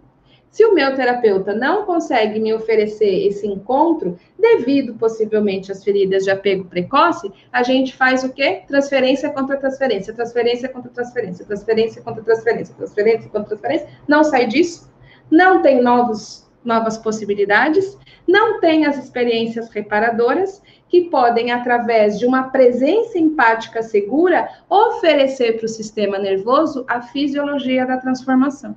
Se 0.49 0.64
o 0.64 0.72
meu 0.72 0.95
terapeuta 0.95 1.53
não 1.53 1.85
consegue 1.85 2.39
me 2.39 2.55
oferecer 2.55 3.27
esse 3.27 3.45
encontro, 3.49 4.16
devido 4.39 4.95
possivelmente 4.95 5.72
às 5.72 5.83
feridas 5.83 6.22
de 6.22 6.31
apego 6.31 6.66
precoce, 6.66 7.33
a 7.53 7.64
gente 7.64 7.97
faz 7.97 8.22
o 8.22 8.33
quê? 8.33 8.62
Transferência 8.68 9.29
contra 9.31 9.57
transferência, 9.57 10.14
transferência 10.14 10.68
contra 10.68 10.93
transferência, 10.93 11.45
transferência 11.45 12.01
contra 12.01 12.22
transferência, 12.22 12.75
transferência 12.77 13.29
contra 13.29 13.57
transferência. 13.57 13.89
Não 14.07 14.22
sai 14.22 14.47
disso. 14.47 14.89
Não 15.29 15.61
tem 15.62 15.83
novos, 15.83 16.44
novas 16.65 16.97
possibilidades, 16.97 17.99
não 18.27 18.61
tem 18.61 18.87
as 18.87 18.97
experiências 18.97 19.69
reparadoras 19.71 20.62
que 20.89 21.03
podem, 21.11 21.51
através 21.51 22.19
de 22.19 22.27
uma 22.27 22.45
presença 22.45 23.19
empática 23.19 23.83
segura, 23.83 24.49
oferecer 24.69 25.57
para 25.57 25.67
o 25.67 25.69
sistema 25.69 26.19
nervoso 26.19 26.85
a 26.89 27.03
fisiologia 27.03 27.87
da 27.87 27.97
transformação. 27.97 28.77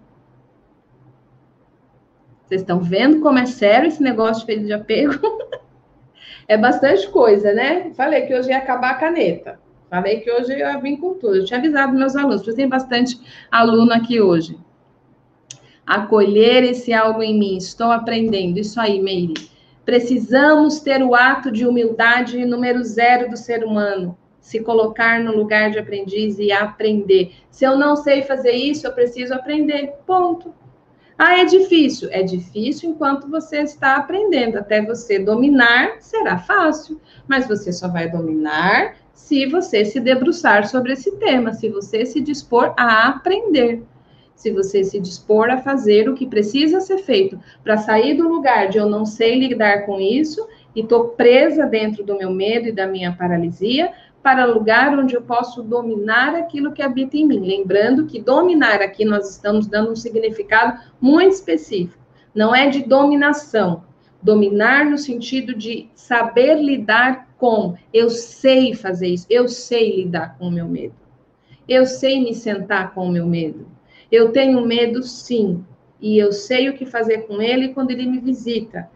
Vocês 2.45 2.61
estão 2.61 2.79
vendo 2.79 3.19
como 3.19 3.39
é 3.39 3.45
sério 3.45 3.87
esse 3.87 4.01
negócio 4.01 4.45
feito 4.45 4.65
de 4.65 4.73
apego? 4.73 5.13
é 6.47 6.57
bastante 6.57 7.07
coisa, 7.09 7.53
né? 7.53 7.91
Falei 7.93 8.21
que 8.21 8.33
hoje 8.33 8.49
ia 8.49 8.57
acabar 8.57 8.91
a 8.91 8.95
caneta. 8.95 9.59
Falei 9.89 10.21
que 10.21 10.31
hoje 10.31 10.53
ia 10.53 10.77
vir 10.77 10.97
com 10.97 11.13
tudo. 11.13 11.35
Eu 11.35 11.45
tinha 11.45 11.59
avisado 11.59 11.93
meus 11.93 12.15
alunos, 12.15 12.41
porque 12.41 12.55
tem 12.55 12.67
bastante 12.67 13.19
aluno 13.51 13.93
aqui 13.93 14.21
hoje. 14.21 14.57
Acolher 15.87 16.65
esse 16.65 16.91
algo 16.91 17.23
em 17.23 17.39
mim. 17.39 17.55
Estou 17.55 17.89
aprendendo. 17.89 18.59
Isso 18.59 18.77
aí, 18.77 19.01
Meire. 19.01 19.49
Precisamos 19.85 20.81
ter 20.81 21.01
o 21.01 21.15
ato 21.15 21.49
de 21.49 21.65
humildade 21.65 22.45
número 22.45 22.83
zero 22.83 23.29
do 23.29 23.37
ser 23.37 23.63
humano. 23.63 24.17
Se 24.41 24.59
colocar 24.59 25.21
no 25.21 25.33
lugar 25.33 25.71
de 25.71 25.79
aprendiz 25.79 26.37
e 26.39 26.51
aprender. 26.51 27.31
Se 27.49 27.63
eu 27.63 27.77
não 27.77 27.95
sei 27.95 28.21
fazer 28.23 28.51
isso, 28.51 28.85
eu 28.85 28.91
preciso 28.91 29.33
aprender. 29.33 29.93
Ponto. 30.05 30.53
Ah, 31.17 31.39
é 31.39 31.45
difícil. 31.45 32.09
É 32.11 32.21
difícil 32.21 32.89
enquanto 32.89 33.29
você 33.29 33.59
está 33.59 33.95
aprendendo. 33.95 34.57
Até 34.57 34.81
você 34.81 35.17
dominar, 35.17 36.01
será 36.01 36.37
fácil. 36.37 36.99
Mas 37.25 37.47
você 37.47 37.71
só 37.71 37.87
vai 37.87 38.11
dominar 38.11 38.97
se 39.13 39.45
você 39.45 39.85
se 39.85 39.99
debruçar 40.01 40.67
sobre 40.67 40.93
esse 40.93 41.11
tema, 41.17 41.53
se 41.53 41.69
você 41.69 42.05
se 42.05 42.19
dispor 42.19 42.73
a 42.77 43.07
aprender 43.07 43.83
se 44.37 44.51
você 44.51 44.83
se 44.83 44.99
dispor 44.99 45.49
a 45.49 45.57
fazer 45.57 46.07
o 46.07 46.13
que 46.13 46.27
precisa 46.27 46.79
ser 46.79 46.99
feito 46.99 47.39
para 47.63 47.75
sair 47.75 48.13
do 48.13 48.29
lugar 48.29 48.69
de 48.69 48.77
eu 48.77 48.87
não 48.87 49.03
sei 49.03 49.39
lidar 49.39 49.87
com 49.87 49.99
isso 49.99 50.47
e 50.75 50.81
estou 50.81 51.09
presa 51.09 51.65
dentro 51.65 52.03
do 52.03 52.15
meu 52.15 52.29
medo 52.29 52.67
e 52.67 52.71
da 52.71 52.85
minha 52.85 53.11
paralisia, 53.11 53.91
para 54.21 54.45
lugar 54.45 54.97
onde 54.97 55.15
eu 55.15 55.23
posso 55.23 55.63
dominar 55.63 56.35
aquilo 56.35 56.71
que 56.71 56.83
habita 56.83 57.17
em 57.17 57.25
mim. 57.25 57.39
Lembrando 57.39 58.05
que 58.05 58.21
dominar 58.21 58.79
aqui 58.79 59.03
nós 59.03 59.27
estamos 59.27 59.65
dando 59.65 59.91
um 59.91 59.95
significado 59.95 60.79
muito 61.01 61.33
específico. 61.33 62.03
Não 62.35 62.53
é 62.53 62.69
de 62.69 62.83
dominação. 62.83 63.85
Dominar 64.21 64.85
no 64.85 64.99
sentido 64.99 65.55
de 65.55 65.89
saber 65.95 66.61
lidar 66.61 67.27
com. 67.37 67.75
Eu 67.91 68.11
sei 68.11 68.75
fazer 68.75 69.07
isso. 69.07 69.25
Eu 69.29 69.47
sei 69.47 69.95
lidar 69.95 70.37
com 70.37 70.47
o 70.47 70.51
meu 70.51 70.67
medo. 70.67 70.93
Eu 71.67 71.87
sei 71.87 72.23
me 72.23 72.35
sentar 72.35 72.93
com 72.93 73.07
o 73.07 73.11
meu 73.11 73.25
medo. 73.25 73.76
Eu 74.11 74.31
tenho 74.31 74.65
medo, 74.65 75.03
sim, 75.03 75.63
e 75.99 76.17
eu 76.17 76.31
sei 76.31 76.69
o 76.69 76.73
que 76.73 76.85
fazer 76.85 77.27
com 77.27 77.41
ele 77.41 77.69
quando 77.69 77.91
ele 77.91 78.05
me 78.05 78.19
visita. 78.19 78.89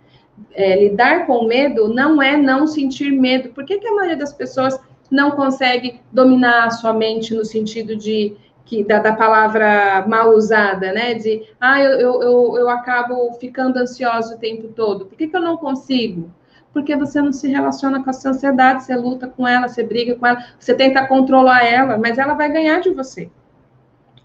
É, 0.53 0.79
lidar 0.79 1.25
com 1.25 1.45
medo 1.45 1.93
não 1.93 2.21
é 2.21 2.37
não 2.37 2.65
sentir 2.65 3.11
medo. 3.11 3.49
Por 3.49 3.65
que, 3.65 3.79
que 3.79 3.87
a 3.87 3.93
maioria 3.93 4.17
das 4.17 4.33
pessoas 4.33 4.79
não 5.09 5.31
consegue 5.31 5.99
dominar 6.11 6.65
a 6.65 6.69
sua 6.71 6.93
mente 6.93 7.33
no 7.33 7.43
sentido 7.43 7.95
de 7.95 8.35
que 8.65 8.83
da, 8.83 8.99
da 8.99 9.13
palavra 9.13 10.05
mal 10.07 10.29
usada, 10.29 10.93
né? 10.93 11.13
De 11.15 11.43
ah, 11.59 11.81
eu, 11.81 11.99
eu, 11.99 12.23
eu, 12.23 12.57
eu 12.59 12.69
acabo 12.69 13.33
ficando 13.33 13.77
ansiosa 13.77 14.35
o 14.35 14.39
tempo 14.39 14.69
todo. 14.69 15.05
Por 15.05 15.17
que, 15.17 15.27
que 15.27 15.35
eu 15.35 15.41
não 15.41 15.57
consigo? 15.57 16.31
Porque 16.71 16.95
você 16.95 17.21
não 17.21 17.33
se 17.33 17.49
relaciona 17.49 18.01
com 18.01 18.09
a 18.09 18.13
sua 18.13 18.31
ansiedade, 18.31 18.85
você 18.85 18.95
luta 18.95 19.27
com 19.27 19.45
ela, 19.45 19.67
você 19.67 19.83
briga 19.83 20.15
com 20.15 20.25
ela, 20.25 20.41
você 20.57 20.73
tenta 20.73 21.05
controlar 21.05 21.65
ela, 21.65 21.97
mas 21.97 22.17
ela 22.17 22.33
vai 22.33 22.49
ganhar 22.49 22.79
de 22.79 22.91
você 22.91 23.29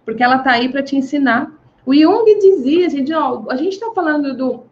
porque 0.06 0.22
ela 0.22 0.36
está 0.36 0.52
aí 0.52 0.70
para 0.70 0.84
te 0.84 0.96
ensinar. 0.96 1.52
O 1.84 1.92
Jung 1.92 2.24
dizia, 2.38 2.88
gente, 2.88 3.12
ó, 3.12 3.44
a 3.50 3.56
gente 3.56 3.74
está 3.74 3.90
falando 3.90 4.34
do, 4.34 4.62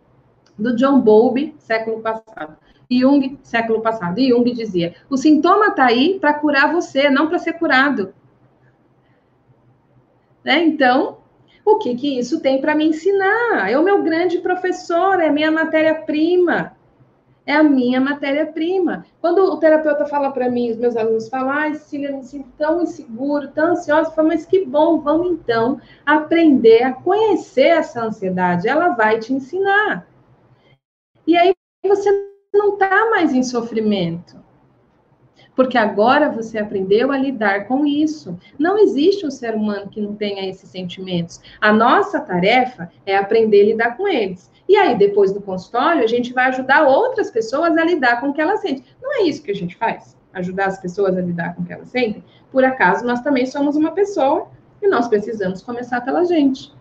do 0.57 0.75
John 0.77 1.01
Bowlby, 1.01 1.55
século 1.59 2.01
passado. 2.01 2.57
Jung, 2.91 3.39
século 3.43 3.81
passado. 3.81 4.21
Jung 4.21 4.51
dizia: 4.53 4.95
o 5.11 5.17
sintoma 5.17 5.69
está 5.69 5.87
aí 5.87 6.19
para 6.21 6.35
curar 6.35 6.73
você, 6.73 7.11
não 7.11 7.29
para 7.29 7.39
ser 7.39 7.55
curado. 7.55 8.15
Né? 10.45 10.65
Então, 10.65 11.19
o 11.65 11.79
que, 11.79 11.95
que 11.97 12.19
isso 12.19 12.41
tem 12.41 12.61
para 12.61 12.75
me 12.75 12.87
ensinar? 12.87 13.69
É 13.69 13.77
o 13.79 13.83
meu 13.83 14.03
grande 14.03 14.39
professor, 14.39 15.21
é 15.21 15.31
minha 15.31 15.51
matéria-prima. 15.51 16.74
É 17.47 17.53
a 17.55 17.63
minha 17.63 18.01
matéria-prima. 18.01 19.05
Quando 19.21 19.39
o 19.39 19.59
terapeuta 19.59 20.07
fala 20.07 20.31
para 20.31 20.49
mim, 20.49 20.71
os 20.71 20.77
meus 20.77 20.97
alunos 20.97 21.29
falam, 21.29 21.51
ai, 21.51 21.75
Cecília, 21.75 22.11
eu 22.11 22.19
me 22.19 22.25
sinto 22.25 22.49
tão 22.57 22.83
inseguro, 22.83 23.49
tão 23.49 23.73
ansiosa, 23.73 24.11
eu 24.11 24.15
falo, 24.15 24.29
mas 24.29 24.47
que 24.47 24.65
bom, 24.65 25.01
vamos 25.01 25.33
então 25.33 25.81
aprender 26.07 26.83
a 26.83 26.93
conhecer 26.93 27.69
essa 27.69 28.03
ansiedade, 28.03 28.69
ela 28.69 28.91
vai 28.91 29.19
te 29.19 29.33
ensinar. 29.33 30.07
E 31.27 31.37
aí 31.37 31.55
você 31.85 32.11
não 32.53 32.75
está 32.75 33.11
mais 33.11 33.33
em 33.33 33.43
sofrimento. 33.43 34.43
Porque 35.55 35.79
agora 35.79 36.31
você 36.31 36.59
aprendeu 36.59 37.13
a 37.13 37.17
lidar 37.17 37.69
com 37.69 37.87
isso. 37.87 38.37
Não 38.59 38.77
existe 38.77 39.25
um 39.25 39.31
ser 39.31 39.55
humano 39.55 39.89
que 39.89 40.01
não 40.01 40.15
tenha 40.17 40.49
esses 40.49 40.69
sentimentos. 40.69 41.41
A 41.61 41.73
nossa 41.73 42.21
tarefa 42.21 42.91
é 43.07 43.17
aprender 43.17 43.63
a 43.63 43.67
lidar 43.67 43.97
com 43.97 44.09
eles. 44.09 44.51
E 44.69 44.77
aí, 44.77 44.97
depois 44.97 45.33
do 45.33 45.41
consultório, 45.41 46.03
a 46.03 46.07
gente 46.07 46.33
vai 46.33 46.47
ajudar 46.47 46.87
outras 46.87 47.31
pessoas 47.31 47.77
a 47.77 47.85
lidar 47.85 48.21
com 48.21 48.29
o 48.29 48.33
que 48.33 48.41
elas 48.41 48.61
sentem. 48.61 48.85
Não 49.03 49.13
é 49.13 49.23
isso 49.23 49.43
que 49.43 49.51
a 49.51 49.55
gente 49.55 49.77
faz? 49.77 50.17
Ajudar 50.33 50.67
as 50.67 50.81
pessoas 50.81 51.17
a 51.17 51.21
lidar 51.21 51.55
com 51.55 51.63
o 51.63 51.65
que 51.65 51.73
elas 51.73 51.89
sentem? 51.89 52.25
Por 52.51 52.65
acaso, 52.65 53.05
nós 53.05 53.21
também 53.21 53.47
somos 53.47 53.77
uma 53.77 53.93
pessoa 53.93 54.49
e 54.81 54.89
nós 54.89 55.07
precisamos 55.09 55.63
começar 55.63 56.01
pela 56.01 56.25
gente. 56.25 56.73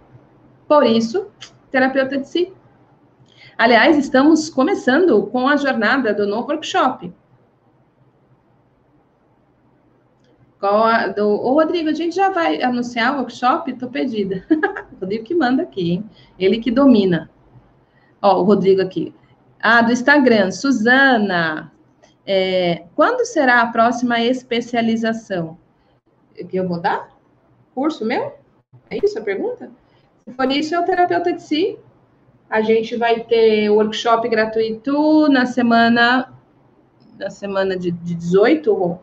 Por 0.67 0.86
isso, 0.86 1.27
terapeuta 1.69 2.17
de 2.17 2.27
si. 2.27 2.53
Aliás, 3.57 3.97
estamos 3.97 4.49
começando 4.49 5.27
com 5.27 5.47
a 5.47 5.55
do 5.55 6.25
novo 6.25 6.49
workshop. 6.49 7.13
Do, 11.15 11.27
Ô, 11.27 11.53
Rodrigo, 11.55 11.89
a 11.89 11.93
gente 11.93 12.15
já 12.15 12.29
vai 12.29 12.63
anunciar 12.63 13.13
o 13.13 13.17
workshop? 13.17 13.69
Estou 13.69 13.89
perdida. 13.89 14.45
Rodrigo 14.99 15.25
que 15.25 15.36
manda 15.36 15.63
aqui, 15.63 15.91
hein? 15.91 16.09
Ele 16.39 16.59
que 16.59 16.71
domina. 16.71 17.29
Ó, 18.24 18.39
o 18.39 18.43
Rodrigo 18.43 18.82
aqui. 18.82 19.13
Ah, 19.59 19.82
do 19.82 19.91
Instagram. 19.91 20.49
Suzana, 20.49 21.74
é, 22.26 22.86
quando 22.95 23.26
será 23.26 23.61
a 23.61 23.67
próxima 23.67 24.21
especialização? 24.21 25.57
Que 26.34 26.55
eu 26.55 26.67
vou 26.67 26.80
dar? 26.80 27.09
Curso 27.76 28.05
meu? 28.05 28.34
É 28.89 28.97
isso 29.03 29.19
a 29.19 29.21
pergunta? 29.21 29.69
Se 30.26 30.34
for 30.34 30.49
isso, 30.49 30.74
é 30.74 30.80
o 30.80 30.86
terapeuta 30.86 31.34
de 31.34 31.41
si. 31.41 31.78
A 32.49 32.61
gente 32.61 32.95
vai 32.95 33.19
ter 33.19 33.69
workshop 33.69 34.28
gratuito 34.30 35.28
na 35.28 35.45
semana 35.45 36.34
na 37.19 37.30
semana 37.30 37.78
de, 37.78 37.91
de 37.91 38.15
18, 38.15 38.74
Rô. 38.74 38.97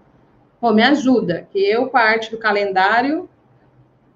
Rô, 0.60 0.72
me 0.72 0.82
ajuda, 0.82 1.46
que 1.50 1.58
eu, 1.58 1.88
parte 1.88 2.30
do 2.30 2.38
calendário, 2.38 3.28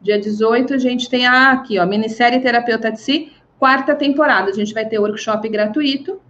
dia 0.00 0.18
18, 0.18 0.74
a 0.74 0.78
gente 0.78 1.09
tem 1.09 1.26
a, 1.26 1.52
aqui, 1.52 1.78
ó, 1.78 1.86
minissérie 1.86 2.40
Terapeuta 2.40 2.90
de 2.90 3.00
Si, 3.00 3.32
quarta 3.64 3.94
temporada. 3.94 4.50
A 4.50 4.52
gente 4.52 4.74
vai 4.74 4.84
ter 4.84 4.98
workshop 4.98 5.48
gratuito. 5.48 6.20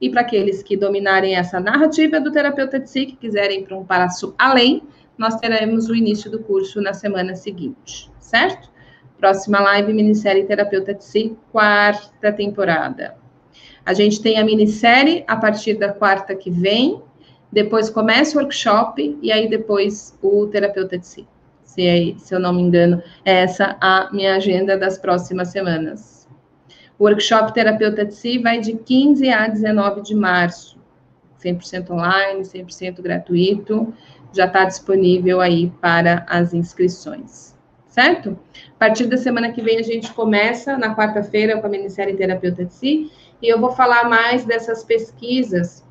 E 0.00 0.08
para 0.08 0.22
aqueles 0.22 0.62
que 0.62 0.74
dominarem 0.74 1.36
essa 1.36 1.60
narrativa 1.60 2.18
do 2.18 2.32
terapeuta 2.32 2.80
de 2.80 2.88
si, 2.88 3.04
que 3.04 3.16
quiserem 3.16 3.62
para 3.62 3.76
um 3.76 3.84
passo 3.84 4.34
além, 4.38 4.82
nós 5.18 5.36
teremos 5.36 5.90
o 5.90 5.94
início 5.94 6.30
do 6.30 6.38
curso 6.38 6.80
na 6.80 6.94
semana 6.94 7.34
seguinte, 7.34 8.10
certo? 8.18 8.70
Próxima 9.18 9.60
live, 9.60 9.92
minissérie 9.92 10.44
Terapeuta 10.44 10.94
de 10.94 11.04
Si, 11.04 11.36
quarta 11.52 12.32
temporada. 12.32 13.16
A 13.84 13.92
gente 13.92 14.22
tem 14.22 14.38
a 14.38 14.44
minissérie 14.44 15.24
a 15.26 15.36
partir 15.36 15.74
da 15.74 15.92
quarta 15.92 16.34
que 16.34 16.50
vem, 16.50 17.02
depois 17.52 17.90
começa 17.90 18.38
o 18.38 18.40
workshop 18.40 19.18
e 19.20 19.30
aí 19.30 19.46
depois 19.46 20.18
o 20.22 20.46
terapeuta 20.46 20.96
de 20.96 21.06
si. 21.06 21.28
Se, 21.64 22.16
se 22.16 22.34
eu 22.34 22.40
não 22.40 22.54
me 22.54 22.62
engano, 22.62 23.02
é 23.26 23.42
essa 23.42 23.76
a 23.78 24.08
minha 24.10 24.36
agenda 24.36 24.74
das 24.74 24.96
próximas 24.96 25.48
semanas. 25.48 26.17
O 26.98 27.04
workshop 27.04 27.54
Terapeuta 27.54 28.04
de 28.04 28.12
Si 28.12 28.38
vai 28.38 28.58
de 28.58 28.74
15 28.74 29.28
a 29.30 29.46
19 29.46 30.02
de 30.02 30.14
março. 30.14 30.76
100% 31.40 31.90
online, 31.90 32.40
100% 32.42 33.00
gratuito. 33.00 33.94
Já 34.32 34.46
está 34.46 34.64
disponível 34.64 35.40
aí 35.40 35.70
para 35.80 36.26
as 36.28 36.52
inscrições. 36.52 37.56
Certo? 37.86 38.36
A 38.74 38.78
partir 38.78 39.06
da 39.06 39.16
semana 39.16 39.52
que 39.52 39.62
vem, 39.62 39.78
a 39.78 39.82
gente 39.82 40.12
começa, 40.12 40.76
na 40.76 40.94
quarta-feira, 40.94 41.60
com 41.60 41.66
a 41.66 41.70
minissérie 41.70 42.16
Terapeuta 42.16 42.64
de 42.64 42.74
Si. 42.74 43.12
E 43.40 43.48
eu 43.48 43.60
vou 43.60 43.70
falar 43.70 44.08
mais 44.08 44.44
dessas 44.44 44.82
pesquisas 44.82 45.86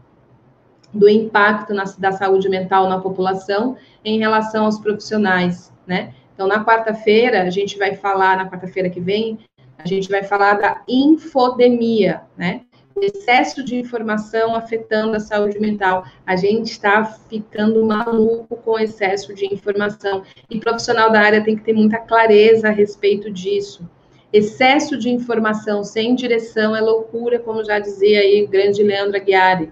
do 0.93 1.07
impacto 1.07 1.73
na, 1.73 1.85
da 1.97 2.11
saúde 2.11 2.49
mental 2.49 2.89
na 2.89 2.99
população 2.99 3.77
em 4.03 4.19
relação 4.19 4.65
aos 4.65 4.79
profissionais, 4.79 5.71
né? 5.85 6.13
Então, 6.33 6.47
na 6.47 6.63
quarta-feira, 6.63 7.43
a 7.43 7.49
gente 7.49 7.77
vai 7.77 7.95
falar, 7.95 8.37
na 8.37 8.49
quarta-feira 8.49 8.89
que 8.89 8.99
vem, 8.99 9.39
a 9.77 9.87
gente 9.87 10.09
vai 10.09 10.23
falar 10.23 10.55
da 10.55 10.81
infodemia, 10.87 12.21
né? 12.35 12.61
Excesso 12.99 13.63
de 13.63 13.75
informação 13.75 14.55
afetando 14.55 15.15
a 15.15 15.19
saúde 15.19 15.59
mental. 15.59 16.03
A 16.25 16.35
gente 16.35 16.71
está 16.71 17.05
ficando 17.05 17.85
maluco 17.85 18.57
com 18.57 18.79
excesso 18.79 19.35
de 19.35 19.45
informação. 19.45 20.23
E 20.49 20.59
profissional 20.59 21.11
da 21.11 21.21
área 21.21 21.43
tem 21.43 21.55
que 21.55 21.63
ter 21.63 21.73
muita 21.73 21.99
clareza 21.99 22.69
a 22.69 22.71
respeito 22.71 23.31
disso. 23.31 23.87
Excesso 24.33 24.97
de 24.97 25.09
informação 25.11 25.83
sem 25.83 26.15
direção 26.15 26.75
é 26.75 26.81
loucura, 26.81 27.37
como 27.37 27.63
já 27.63 27.77
dizia 27.77 28.19
aí 28.19 28.43
o 28.43 28.47
grande 28.47 28.81
Leandro 28.81 29.15
Aguiari. 29.15 29.71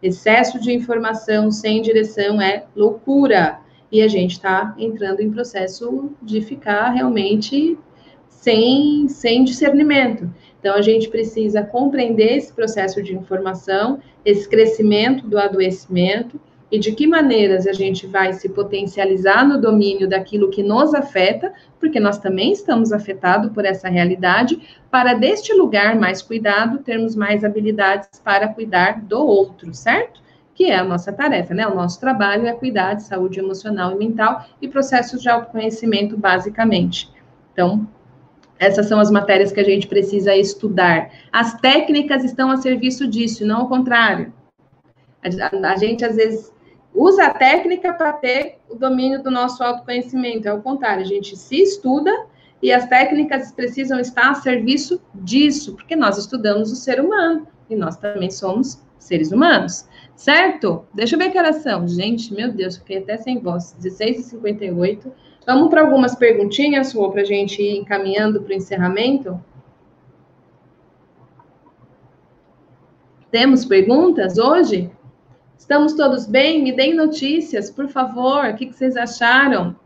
Excesso 0.00 0.60
de 0.60 0.72
informação 0.72 1.50
sem 1.50 1.82
direção 1.82 2.40
é 2.40 2.66
loucura. 2.74 3.58
E 3.90 4.00
a 4.00 4.06
gente 4.06 4.32
está 4.32 4.74
entrando 4.78 5.20
em 5.20 5.30
processo 5.30 6.12
de 6.22 6.40
ficar 6.40 6.90
realmente 6.90 7.76
sem, 8.40 9.06
sem 9.06 9.44
discernimento. 9.44 10.30
Então, 10.58 10.74
a 10.74 10.82
gente 10.82 11.08
precisa 11.08 11.62
compreender 11.62 12.36
esse 12.36 12.52
processo 12.52 13.02
de 13.02 13.14
informação, 13.14 14.00
esse 14.24 14.48
crescimento 14.48 15.26
do 15.26 15.38
adoecimento 15.38 16.40
e 16.70 16.78
de 16.78 16.92
que 16.92 17.06
maneiras 17.06 17.66
a 17.66 17.72
gente 17.72 18.06
vai 18.06 18.32
se 18.32 18.48
potencializar 18.48 19.46
no 19.46 19.60
domínio 19.60 20.08
daquilo 20.08 20.50
que 20.50 20.62
nos 20.62 20.94
afeta, 20.94 21.52
porque 21.78 22.00
nós 22.00 22.18
também 22.18 22.52
estamos 22.52 22.92
afetados 22.92 23.52
por 23.52 23.64
essa 23.64 23.88
realidade, 23.88 24.58
para 24.90 25.12
deste 25.14 25.52
lugar 25.52 25.98
mais 25.98 26.22
cuidado, 26.22 26.78
termos 26.78 27.14
mais 27.16 27.44
habilidades 27.44 28.20
para 28.24 28.48
cuidar 28.48 29.02
do 29.02 29.18
outro, 29.18 29.74
certo? 29.74 30.22
Que 30.54 30.66
é 30.66 30.76
a 30.76 30.84
nossa 30.84 31.12
tarefa, 31.12 31.52
né? 31.52 31.66
O 31.66 31.74
nosso 31.74 32.00
trabalho 32.00 32.46
é 32.46 32.52
cuidar 32.52 32.94
de 32.94 33.02
saúde 33.02 33.38
emocional 33.38 33.92
e 33.92 33.96
mental 33.96 34.46
e 34.62 34.68
processos 34.68 35.20
de 35.20 35.28
autoconhecimento, 35.28 36.16
basicamente. 36.16 37.10
Então, 37.52 37.86
essas 38.60 38.86
são 38.86 39.00
as 39.00 39.10
matérias 39.10 39.50
que 39.50 39.58
a 39.58 39.64
gente 39.64 39.88
precisa 39.88 40.36
estudar. 40.36 41.10
As 41.32 41.58
técnicas 41.60 42.22
estão 42.22 42.50
a 42.50 42.58
serviço 42.58 43.08
disso, 43.08 43.44
não 43.46 43.62
ao 43.62 43.68
contrário. 43.68 44.34
A, 45.24 45.68
a, 45.68 45.72
a 45.72 45.76
gente, 45.76 46.04
às 46.04 46.16
vezes, 46.16 46.52
usa 46.94 47.24
a 47.24 47.34
técnica 47.34 47.94
para 47.94 48.12
ter 48.12 48.58
o 48.68 48.76
domínio 48.76 49.22
do 49.22 49.30
nosso 49.30 49.64
autoconhecimento. 49.64 50.46
É 50.46 50.52
o 50.52 50.60
contrário, 50.60 51.02
a 51.02 51.06
gente 51.06 51.38
se 51.38 51.56
estuda 51.56 52.12
e 52.62 52.70
as 52.70 52.86
técnicas 52.86 53.50
precisam 53.50 53.98
estar 53.98 54.30
a 54.30 54.34
serviço 54.34 55.00
disso, 55.14 55.74
porque 55.74 55.96
nós 55.96 56.18
estudamos 56.18 56.70
o 56.70 56.76
ser 56.76 57.00
humano 57.00 57.48
e 57.70 57.74
nós 57.74 57.96
também 57.96 58.30
somos 58.30 58.84
seres 58.98 59.32
humanos, 59.32 59.88
certo? 60.14 60.84
Deixa 60.92 61.14
eu 61.14 61.18
ver 61.18 61.30
que 61.30 61.38
horas 61.38 61.62
são. 61.62 61.88
Gente, 61.88 62.34
meu 62.34 62.52
Deus, 62.52 62.76
fiquei 62.76 62.98
até 62.98 63.16
sem 63.16 63.38
voz. 63.38 63.74
16h58. 63.80 65.10
Vamos 65.46 65.70
para 65.70 65.80
algumas 65.80 66.14
perguntinhas, 66.14 66.92
Rô, 66.92 67.10
para 67.10 67.22
a 67.22 67.24
gente 67.24 67.62
ir 67.62 67.78
encaminhando 67.78 68.42
para 68.42 68.52
o 68.52 68.56
encerramento? 68.56 69.42
Temos 73.30 73.64
perguntas 73.64 74.38
hoje? 74.38 74.90
Estamos 75.56 75.94
todos 75.94 76.26
bem? 76.26 76.62
Me 76.62 76.72
deem 76.72 76.94
notícias, 76.94 77.70
por 77.70 77.88
favor. 77.88 78.44
O 78.46 78.54
que, 78.54 78.70
vocês 78.72 78.96
acharam? 78.96 79.76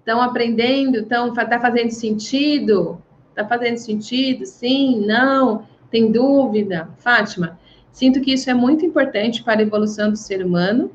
Estão 0.00 0.20
aprendendo? 0.20 0.98
Estão, 0.98 1.28
está 1.28 1.58
fazendo 1.58 1.90
sentido? 1.90 3.00
Está 3.30 3.46
fazendo 3.46 3.78
sentido? 3.78 4.44
Sim? 4.44 5.06
Não? 5.06 5.66
Tem 5.90 6.10
dúvida? 6.10 6.90
Fátima, 6.98 7.58
sinto 7.90 8.20
que 8.20 8.34
isso 8.34 8.50
é 8.50 8.54
muito 8.54 8.84
importante 8.84 9.42
para 9.42 9.60
a 9.60 9.62
evolução 9.62 10.10
do 10.10 10.16
ser 10.16 10.44
humano 10.44 10.90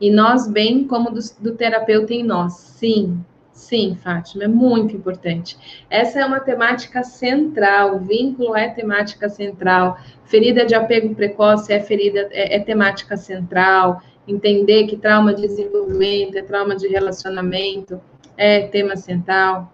e 0.00 0.10
nós, 0.10 0.48
bem 0.48 0.86
como 0.86 1.10
do, 1.10 1.20
do 1.40 1.54
terapeuta 1.54 2.12
em 2.12 2.22
nós. 2.22 2.54
Sim, 2.54 3.24
Sim, 3.56 3.96
Fátima, 3.96 4.44
é 4.44 4.48
muito 4.48 4.94
importante. 4.94 5.56
Essa 5.88 6.20
é 6.20 6.26
uma 6.26 6.40
temática 6.40 7.02
central, 7.02 7.98
vínculo 8.00 8.54
é 8.54 8.68
temática 8.68 9.30
central, 9.30 9.98
ferida 10.26 10.66
de 10.66 10.74
apego 10.74 11.14
precoce 11.14 11.72
é 11.72 11.80
ferida, 11.80 12.28
é, 12.32 12.56
é 12.56 12.60
temática 12.60 13.16
central, 13.16 14.02
entender 14.28 14.86
que 14.86 14.98
trauma 14.98 15.32
de 15.32 15.40
desenvolvimento 15.40 16.36
é 16.36 16.42
trauma 16.42 16.76
de 16.76 16.86
relacionamento, 16.86 17.98
é 18.36 18.66
tema 18.66 18.94
central. 18.94 19.72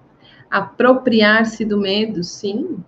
Apropriar-se 0.49 1.65
do 1.65 1.77
medo, 1.77 2.23
sim. 2.23 2.79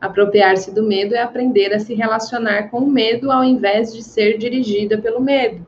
Apropriar-se 0.00 0.74
do 0.74 0.82
medo 0.82 1.14
é 1.14 1.22
aprender 1.22 1.72
a 1.72 1.78
se 1.78 1.94
relacionar 1.94 2.64
com 2.68 2.78
o 2.78 2.90
medo 2.90 3.30
ao 3.30 3.44
invés 3.44 3.94
de 3.94 4.02
ser 4.02 4.38
dirigida 4.38 4.98
pelo 4.98 5.20
medo. 5.20 5.64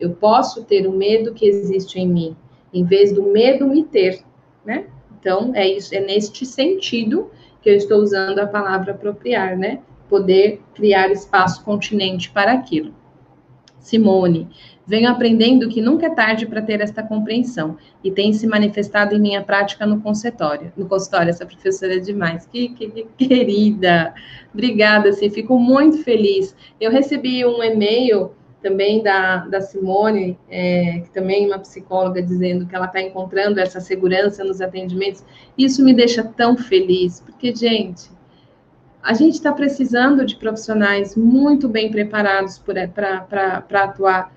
Eu 0.00 0.10
posso 0.10 0.64
ter 0.64 0.86
o 0.86 0.92
medo 0.92 1.34
que 1.34 1.46
existe 1.46 1.98
em 1.98 2.08
mim, 2.08 2.36
em 2.72 2.84
vez 2.84 3.12
do 3.12 3.22
medo 3.22 3.66
me 3.66 3.84
ter, 3.84 4.22
né? 4.64 4.86
Então, 5.18 5.52
é 5.54 5.66
isso, 5.66 5.94
é 5.94 6.00
neste 6.00 6.46
sentido 6.46 7.30
que 7.60 7.68
eu 7.68 7.74
estou 7.74 7.98
usando 7.98 8.38
a 8.38 8.46
palavra 8.46 8.92
apropriar, 8.92 9.56
né? 9.56 9.80
poder 10.08 10.60
criar 10.74 11.10
espaço 11.10 11.62
continente 11.64 12.30
para 12.30 12.52
aquilo. 12.52 12.94
Simone, 13.78 14.48
venho 14.86 15.08
aprendendo 15.08 15.68
que 15.68 15.80
nunca 15.80 16.06
é 16.06 16.10
tarde 16.10 16.46
para 16.46 16.60
ter 16.60 16.80
esta 16.80 17.02
compreensão 17.02 17.76
e 18.02 18.10
tem 18.10 18.32
se 18.32 18.46
manifestado 18.46 19.14
em 19.14 19.20
minha 19.20 19.42
prática 19.42 19.86
no 19.86 20.00
consultório. 20.00 20.72
No 20.76 20.86
consultório, 20.86 21.30
essa 21.30 21.46
professora 21.46 21.94
é 21.94 21.98
demais. 21.98 22.46
Que, 22.46 22.70
que, 22.70 22.88
que 22.90 23.28
querida! 23.28 24.14
Obrigada, 24.52 25.10
assim, 25.10 25.30
fico 25.30 25.58
muito 25.58 26.02
feliz. 26.02 26.56
Eu 26.80 26.90
recebi 26.90 27.46
um 27.46 27.62
e-mail 27.62 28.32
também 28.62 29.02
da, 29.02 29.46
da 29.46 29.60
Simone, 29.60 30.38
é, 30.50 31.00
que 31.04 31.10
também 31.10 31.44
é 31.44 31.46
uma 31.46 31.58
psicóloga, 31.58 32.20
dizendo 32.20 32.66
que 32.66 32.74
ela 32.74 32.86
está 32.86 33.00
encontrando 33.00 33.60
essa 33.60 33.80
segurança 33.80 34.42
nos 34.44 34.60
atendimentos. 34.60 35.24
Isso 35.56 35.84
me 35.84 35.94
deixa 35.94 36.24
tão 36.24 36.56
feliz, 36.56 37.20
porque, 37.20 37.54
gente, 37.54 38.10
a 39.02 39.14
gente 39.14 39.34
está 39.34 39.52
precisando 39.52 40.24
de 40.24 40.36
profissionais 40.36 41.14
muito 41.14 41.68
bem 41.68 41.90
preparados 41.90 42.58
para 42.58 43.64
atuar. 43.84 44.36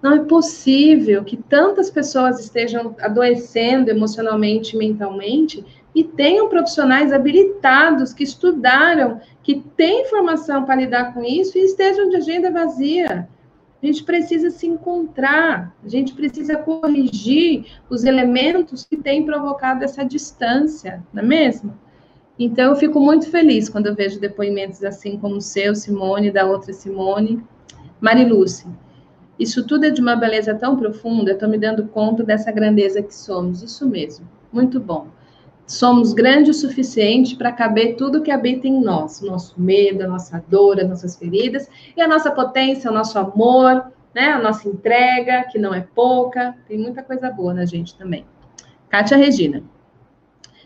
Não 0.00 0.14
é 0.14 0.24
possível 0.24 1.22
que 1.22 1.36
tantas 1.36 1.90
pessoas 1.90 2.40
estejam 2.40 2.96
adoecendo 3.00 3.90
emocionalmente 3.90 4.74
e 4.74 4.78
mentalmente 4.78 5.64
e 5.94 6.02
tenham 6.02 6.48
profissionais 6.48 7.12
habilitados 7.12 8.12
que 8.12 8.24
estudaram, 8.24 9.20
que 9.42 9.62
têm 9.76 10.06
formação 10.06 10.64
para 10.64 10.76
lidar 10.76 11.12
com 11.12 11.22
isso 11.22 11.56
e 11.56 11.64
estejam 11.64 12.08
de 12.08 12.16
agenda 12.16 12.50
vazia. 12.50 13.28
A 13.82 13.86
gente 13.86 14.04
precisa 14.04 14.50
se 14.50 14.66
encontrar, 14.66 15.74
a 15.84 15.88
gente 15.88 16.12
precisa 16.12 16.56
corrigir 16.56 17.66
os 17.90 18.04
elementos 18.04 18.84
que 18.84 18.96
têm 18.96 19.26
provocado 19.26 19.82
essa 19.82 20.04
distância, 20.04 21.02
não 21.12 21.22
é 21.22 21.26
mesmo? 21.26 21.76
Então, 22.38 22.70
eu 22.70 22.76
fico 22.76 23.00
muito 23.00 23.28
feliz 23.28 23.68
quando 23.68 23.86
eu 23.88 23.94
vejo 23.94 24.20
depoimentos 24.20 24.84
assim 24.84 25.18
como 25.18 25.36
o 25.36 25.40
seu, 25.40 25.74
Simone, 25.74 26.30
da 26.30 26.46
outra 26.46 26.72
Simone. 26.72 27.42
Mariluce, 28.00 28.66
isso 29.38 29.66
tudo 29.66 29.86
é 29.86 29.90
de 29.90 30.00
uma 30.00 30.14
beleza 30.14 30.54
tão 30.54 30.76
profunda, 30.76 31.32
estou 31.32 31.48
me 31.48 31.58
dando 31.58 31.88
conta 31.88 32.22
dessa 32.22 32.52
grandeza 32.52 33.02
que 33.02 33.14
somos. 33.14 33.62
Isso 33.62 33.88
mesmo, 33.88 34.28
muito 34.52 34.78
bom. 34.78 35.08
Somos 35.72 36.12
grandes 36.12 36.58
o 36.58 36.60
suficiente 36.60 37.34
para 37.34 37.50
caber 37.50 37.96
tudo 37.96 38.20
que 38.20 38.30
habita 38.30 38.68
em 38.68 38.78
nós, 38.78 39.22
nosso 39.22 39.58
medo, 39.58 40.04
a 40.04 40.06
nossa 40.06 40.44
dor, 40.46 40.78
as 40.78 40.86
nossas 40.86 41.16
feridas, 41.16 41.66
e 41.96 42.02
a 42.02 42.06
nossa 42.06 42.30
potência, 42.30 42.90
o 42.90 42.94
nosso 42.94 43.18
amor, 43.18 43.90
né? 44.14 44.32
A 44.32 44.38
nossa 44.38 44.68
entrega, 44.68 45.44
que 45.50 45.58
não 45.58 45.72
é 45.72 45.80
pouca, 45.80 46.54
tem 46.68 46.76
muita 46.76 47.02
coisa 47.02 47.30
boa 47.30 47.54
na 47.54 47.64
gente 47.64 47.96
também. 47.96 48.26
Kátia 48.90 49.16
Regina. 49.16 49.62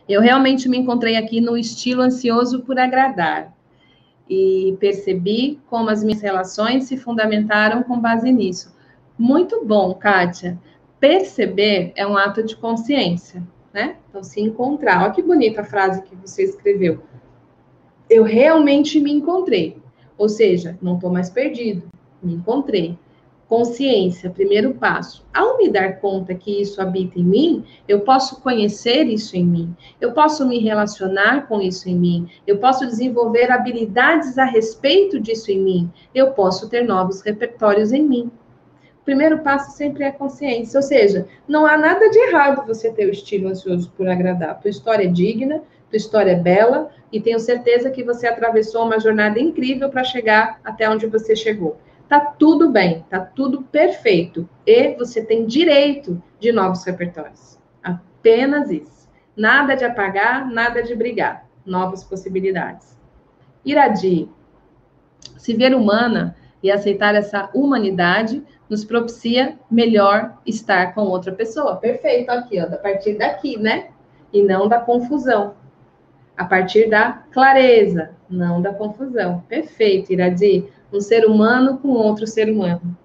Eu 0.09 0.21
realmente 0.21 0.69
me 0.69 0.77
encontrei 0.77 1.15
aqui 1.15 1.41
no 1.41 1.57
estilo 1.57 2.03
ansioso 2.03 2.63
por 2.63 2.77
agradar 2.77 3.55
e 4.29 4.77
percebi 4.81 5.61
como 5.71 5.89
as 5.89 6.03
minhas 6.03 6.21
relações 6.21 6.87
se 6.87 6.97
fundamentaram 6.97 7.85
com 7.85 8.01
base 8.01 8.33
nisso. 8.33 8.75
Muito 9.17 9.65
bom, 9.65 9.95
Kátia. 9.95 10.59
Perceber 10.99 11.93
é 11.95 12.05
um 12.05 12.17
ato 12.17 12.43
de 12.43 12.57
consciência 12.57 13.41
né? 13.77 13.97
Então, 14.09 14.25
se 14.25 14.41
encontrar. 14.41 15.03
Olha 15.03 15.13
que 15.13 15.21
bonita 15.21 15.61
a 15.61 15.65
frase 15.65 16.01
que 16.01 16.17
você 16.17 16.45
escreveu. 16.45 17.03
Eu 18.09 18.25
realmente 18.25 18.99
me 18.99 19.13
encontrei. 19.13 19.77
Ou 20.17 20.31
seja, 20.31 20.79
não 20.81 20.95
estou 20.95 21.11
mais 21.11 21.29
perdido. 21.29 21.87
Me 22.23 22.33
encontrei. 22.33 22.99
Consciência, 23.47 24.31
primeiro 24.31 24.73
passo. 24.73 25.27
Ao 25.33 25.59
me 25.59 25.69
dar 25.69 26.01
conta 26.01 26.35
que 26.35 26.63
isso 26.63 26.81
habita 26.81 27.19
em 27.19 27.23
mim, 27.23 27.65
eu 27.87 28.01
posso 28.01 28.41
conhecer 28.41 29.05
isso 29.05 29.37
em 29.37 29.45
mim, 29.45 29.77
eu 30.01 30.13
posso 30.13 30.45
me 30.49 30.59
relacionar 30.59 31.47
com 31.47 31.61
isso 31.61 31.89
em 31.89 31.95
mim, 31.95 32.29
eu 32.45 32.59
posso 32.59 32.85
desenvolver 32.85 33.53
habilidades 33.53 34.37
a 34.37 34.45
respeito 34.45 35.21
disso 35.21 35.53
em 35.53 35.61
mim, 35.61 35.93
eu 36.13 36.33
posso 36.33 36.69
ter 36.69 36.83
novos 36.83 37.21
repertórios 37.21 37.93
em 37.93 38.03
mim 38.03 38.33
primeiro 39.07 39.39
passo 39.39 39.75
sempre 39.77 40.05
é 40.05 40.09
a 40.09 40.13
consciência. 40.13 40.77
Ou 40.77 40.83
seja, 40.83 41.27
não 41.49 41.65
há 41.65 41.79
nada 41.79 42.11
de 42.11 42.19
errado 42.19 42.67
você 42.67 42.91
ter 42.91 43.07
o 43.07 43.13
estilo 43.13 43.49
ansioso 43.49 43.91
por 43.97 44.07
agradar. 44.09 44.61
Tua 44.61 44.69
história 44.69 45.05
é 45.05 45.11
digna, 45.11 45.63
tua 45.89 45.97
história 45.97 46.33
é 46.33 46.35
bela, 46.35 46.91
e 47.13 47.21
tenho 47.21 47.39
certeza 47.39 47.89
que 47.89 48.03
você 48.03 48.27
atravessou 48.27 48.85
uma 48.85 48.99
jornada 48.99 49.41
incrível 49.41 49.89
para 49.89 50.03
chegar 50.03 50.61
até 50.65 50.91
onde 50.91 51.07
você 51.07 51.37
chegou. 51.37 51.79
Tá 52.09 52.21
tudo 52.21 52.71
bem, 52.71 53.05
tá 53.09 53.21
tudo 53.21 53.63
perfeito. 53.63 54.49
E 54.67 54.95
você 54.97 55.25
tem 55.25 55.47
direito 55.47 56.21
de 56.41 56.51
novos 56.51 56.85
repertórios. 56.85 57.59
Apenas 57.83 58.71
isso. 58.71 59.09
Nada 59.37 59.77
de 59.77 59.85
apagar, 59.85 60.51
nada 60.51 60.83
de 60.83 60.95
brigar. 60.95 61.47
Novas 61.65 62.03
possibilidades. 62.03 62.97
Iradi, 63.65 64.29
se 65.39 65.55
ver 65.55 65.75
humana 65.75 66.37
e 66.63 66.71
aceitar 66.71 67.15
essa 67.15 67.49
humanidade 67.55 68.43
nos 68.69 68.85
propicia 68.85 69.59
melhor 69.71 70.37
estar 70.45 70.95
com 70.95 71.03
outra 71.03 71.33
pessoa. 71.33 71.77
Perfeito, 71.77 72.31
aqui, 72.31 72.61
ó, 72.61 72.65
a 72.65 72.77
partir 72.77 73.15
daqui, 73.15 73.59
né? 73.59 73.89
E 74.33 74.43
não 74.43 74.69
da 74.69 74.81
confusão. 74.81 75.55
A 76.37 76.45
partir 76.45 76.91
da 76.91 77.25
clareza, 77.31 78.11
não 78.29 78.61
da 78.61 78.73
confusão. 78.73 79.43
Perfeito, 79.49 80.13
Iradi. 80.13 80.69
Um 80.93 81.01
ser 81.01 81.25
humano 81.25 81.79
com 81.79 81.89
outro 81.89 82.27
ser 82.27 82.51
humano. 82.51 82.97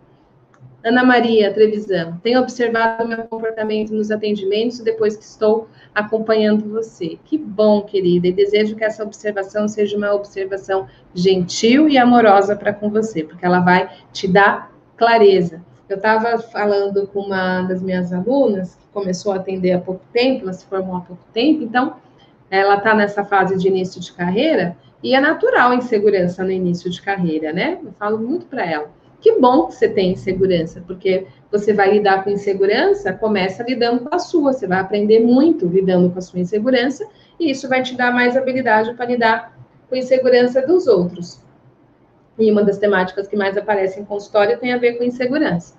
Ana 0.84 1.04
Maria 1.04 1.54
Trevisan, 1.54 2.18
tenho 2.24 2.40
observado 2.42 3.04
o 3.04 3.08
meu 3.08 3.20
comportamento 3.26 3.94
nos 3.94 4.10
atendimentos 4.10 4.80
depois 4.80 5.16
que 5.16 5.24
estou 5.24 5.68
acompanhando 5.94 6.68
você. 6.68 7.20
Que 7.24 7.38
bom, 7.38 7.84
querida, 7.84 8.28
e 8.28 8.34
desejo 8.34 8.76
que 8.76 8.84
essa 8.84 9.04
observação 9.04 9.68
seja 9.68 9.96
uma 9.96 10.12
observação 10.12 10.88
gentil 11.14 11.88
e 11.88 12.00
amorosa 12.00 12.56
para 12.56 12.74
com 12.74 12.90
você, 12.90 13.24
porque 13.24 13.46
ela 13.46 13.60
vai 13.60 13.92
te 14.12 14.28
dar 14.28 14.71
clareza. 15.02 15.64
Eu 15.90 15.98
estava 15.98 16.38
falando 16.38 17.08
com 17.08 17.22
uma 17.22 17.64
das 17.64 17.82
minhas 17.82 18.14
alunas, 18.14 18.76
que 18.76 18.88
começou 18.94 19.32
a 19.32 19.38
atender 19.38 19.72
há 19.72 19.80
pouco 19.80 20.02
tempo, 20.14 20.44
ela 20.44 20.54
se 20.54 20.64
formou 20.68 20.98
há 20.98 21.02
pouco 21.02 21.24
tempo, 21.34 21.64
então 21.64 21.96
ela 22.52 22.76
está 22.76 22.94
nessa 22.94 23.26
fase 23.26 23.58
de 23.58 23.68
início 23.68 24.00
de 24.00 24.14
carreira, 24.14 24.78
e 25.02 25.16
é 25.16 25.20
natural 25.20 25.72
a 25.72 25.76
insegurança 25.76 26.44
no 26.44 26.52
início 26.52 26.88
de 26.88 27.02
carreira, 27.02 27.52
né? 27.52 27.80
Eu 27.84 27.92
falo 27.94 28.20
muito 28.20 28.46
para 28.46 28.64
ela. 28.64 28.92
Que 29.20 29.40
bom 29.40 29.66
que 29.66 29.74
você 29.74 29.90
tem 29.90 30.12
insegurança, 30.12 30.84
porque 30.86 31.26
você 31.52 31.74
vai 31.74 31.94
lidar 31.94 32.24
com 32.24 32.30
insegurança, 32.30 33.12
começa 33.12 33.64
lidando 33.64 34.02
com 34.02 34.16
a 34.16 34.20
sua, 34.20 34.54
você 34.54 34.68
vai 34.68 34.80
aprender 34.80 35.20
muito 35.20 35.66
lidando 35.66 36.12
com 36.12 36.20
a 36.20 36.22
sua 36.22 36.40
insegurança, 36.40 37.08
e 37.40 37.50
isso 37.50 37.68
vai 37.68 37.82
te 37.82 37.96
dar 37.96 38.14
mais 38.14 38.38
habilidade 38.38 38.94
para 38.94 39.08
lidar 39.08 39.58
com 39.90 39.96
a 39.96 39.98
insegurança 39.98 40.62
dos 40.62 40.86
outros. 40.86 41.42
E 42.42 42.52
uma 42.52 42.64
das 42.64 42.78
temáticas 42.78 43.28
que 43.28 43.36
mais 43.36 43.56
aparece 43.56 44.00
em 44.00 44.06
consultório 44.06 44.58
tem 44.58 44.74
a 44.74 44.78
ver 44.78 44.98
com 44.98 45.04
insegurança. 45.04 45.76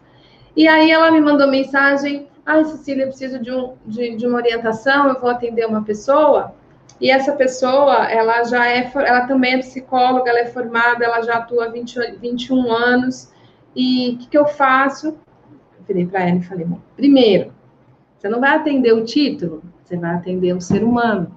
E 0.56 0.68
aí 0.68 0.90
ela 0.90 1.10
me 1.10 1.20
mandou 1.20 1.48
mensagem: 1.48 2.28
Ai, 2.46 2.64
Cecília, 2.64 3.04
eu 3.04 3.08
preciso 3.08 3.38
de, 3.40 3.50
um, 3.50 3.74
de, 3.84 4.16
de 4.16 4.26
uma 4.26 4.38
orientação, 4.38 5.08
eu 5.08 5.20
vou 5.20 5.30
atender 5.30 5.66
uma 5.66 5.82
pessoa. 5.82 6.54
E 7.00 7.10
essa 7.10 7.32
pessoa, 7.32 8.08
ela 8.08 8.44
já 8.44 8.68
é, 8.68 8.90
ela 8.94 9.26
também 9.26 9.54
é 9.54 9.58
psicóloga, 9.58 10.30
ela 10.30 10.38
é 10.38 10.46
formada, 10.46 11.04
ela 11.04 11.20
já 11.22 11.38
atua 11.38 11.66
há 11.66 11.68
20, 11.68 12.18
21 12.20 12.72
anos. 12.72 13.32
E 13.74 14.10
o 14.10 14.18
que, 14.18 14.28
que 14.28 14.38
eu 14.38 14.46
faço? 14.46 15.08
Eu 15.08 15.84
virei 15.86 16.06
para 16.06 16.28
ela 16.28 16.38
e 16.38 16.42
falei: 16.42 16.64
bom, 16.64 16.78
primeiro, 16.94 17.52
você 18.16 18.28
não 18.28 18.38
vai 18.38 18.54
atender 18.54 18.92
o 18.92 19.04
título, 19.04 19.64
você 19.82 19.96
vai 19.96 20.14
atender 20.14 20.54
o 20.54 20.60
ser 20.60 20.84
humano. 20.84 21.34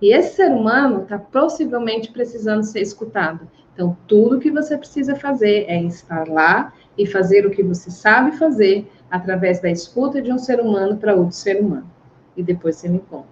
E 0.00 0.12
esse 0.12 0.36
ser 0.36 0.50
humano 0.52 1.02
está 1.02 1.18
possivelmente 1.18 2.12
precisando 2.12 2.62
ser 2.62 2.80
escutado. 2.80 3.48
Então, 3.78 3.96
tudo 4.08 4.40
que 4.40 4.50
você 4.50 4.76
precisa 4.76 5.14
fazer 5.14 5.66
é 5.68 5.80
estar 5.84 6.26
lá 6.26 6.72
e 6.98 7.06
fazer 7.06 7.46
o 7.46 7.50
que 7.50 7.62
você 7.62 7.92
sabe 7.92 8.36
fazer 8.36 8.90
através 9.08 9.60
da 9.60 9.70
escuta 9.70 10.20
de 10.20 10.32
um 10.32 10.36
ser 10.36 10.58
humano 10.58 10.96
para 10.96 11.14
outro 11.14 11.36
ser 11.36 11.60
humano. 11.60 11.88
E 12.36 12.42
depois 12.42 12.74
você 12.74 12.88
me 12.88 12.98
conta. 12.98 13.28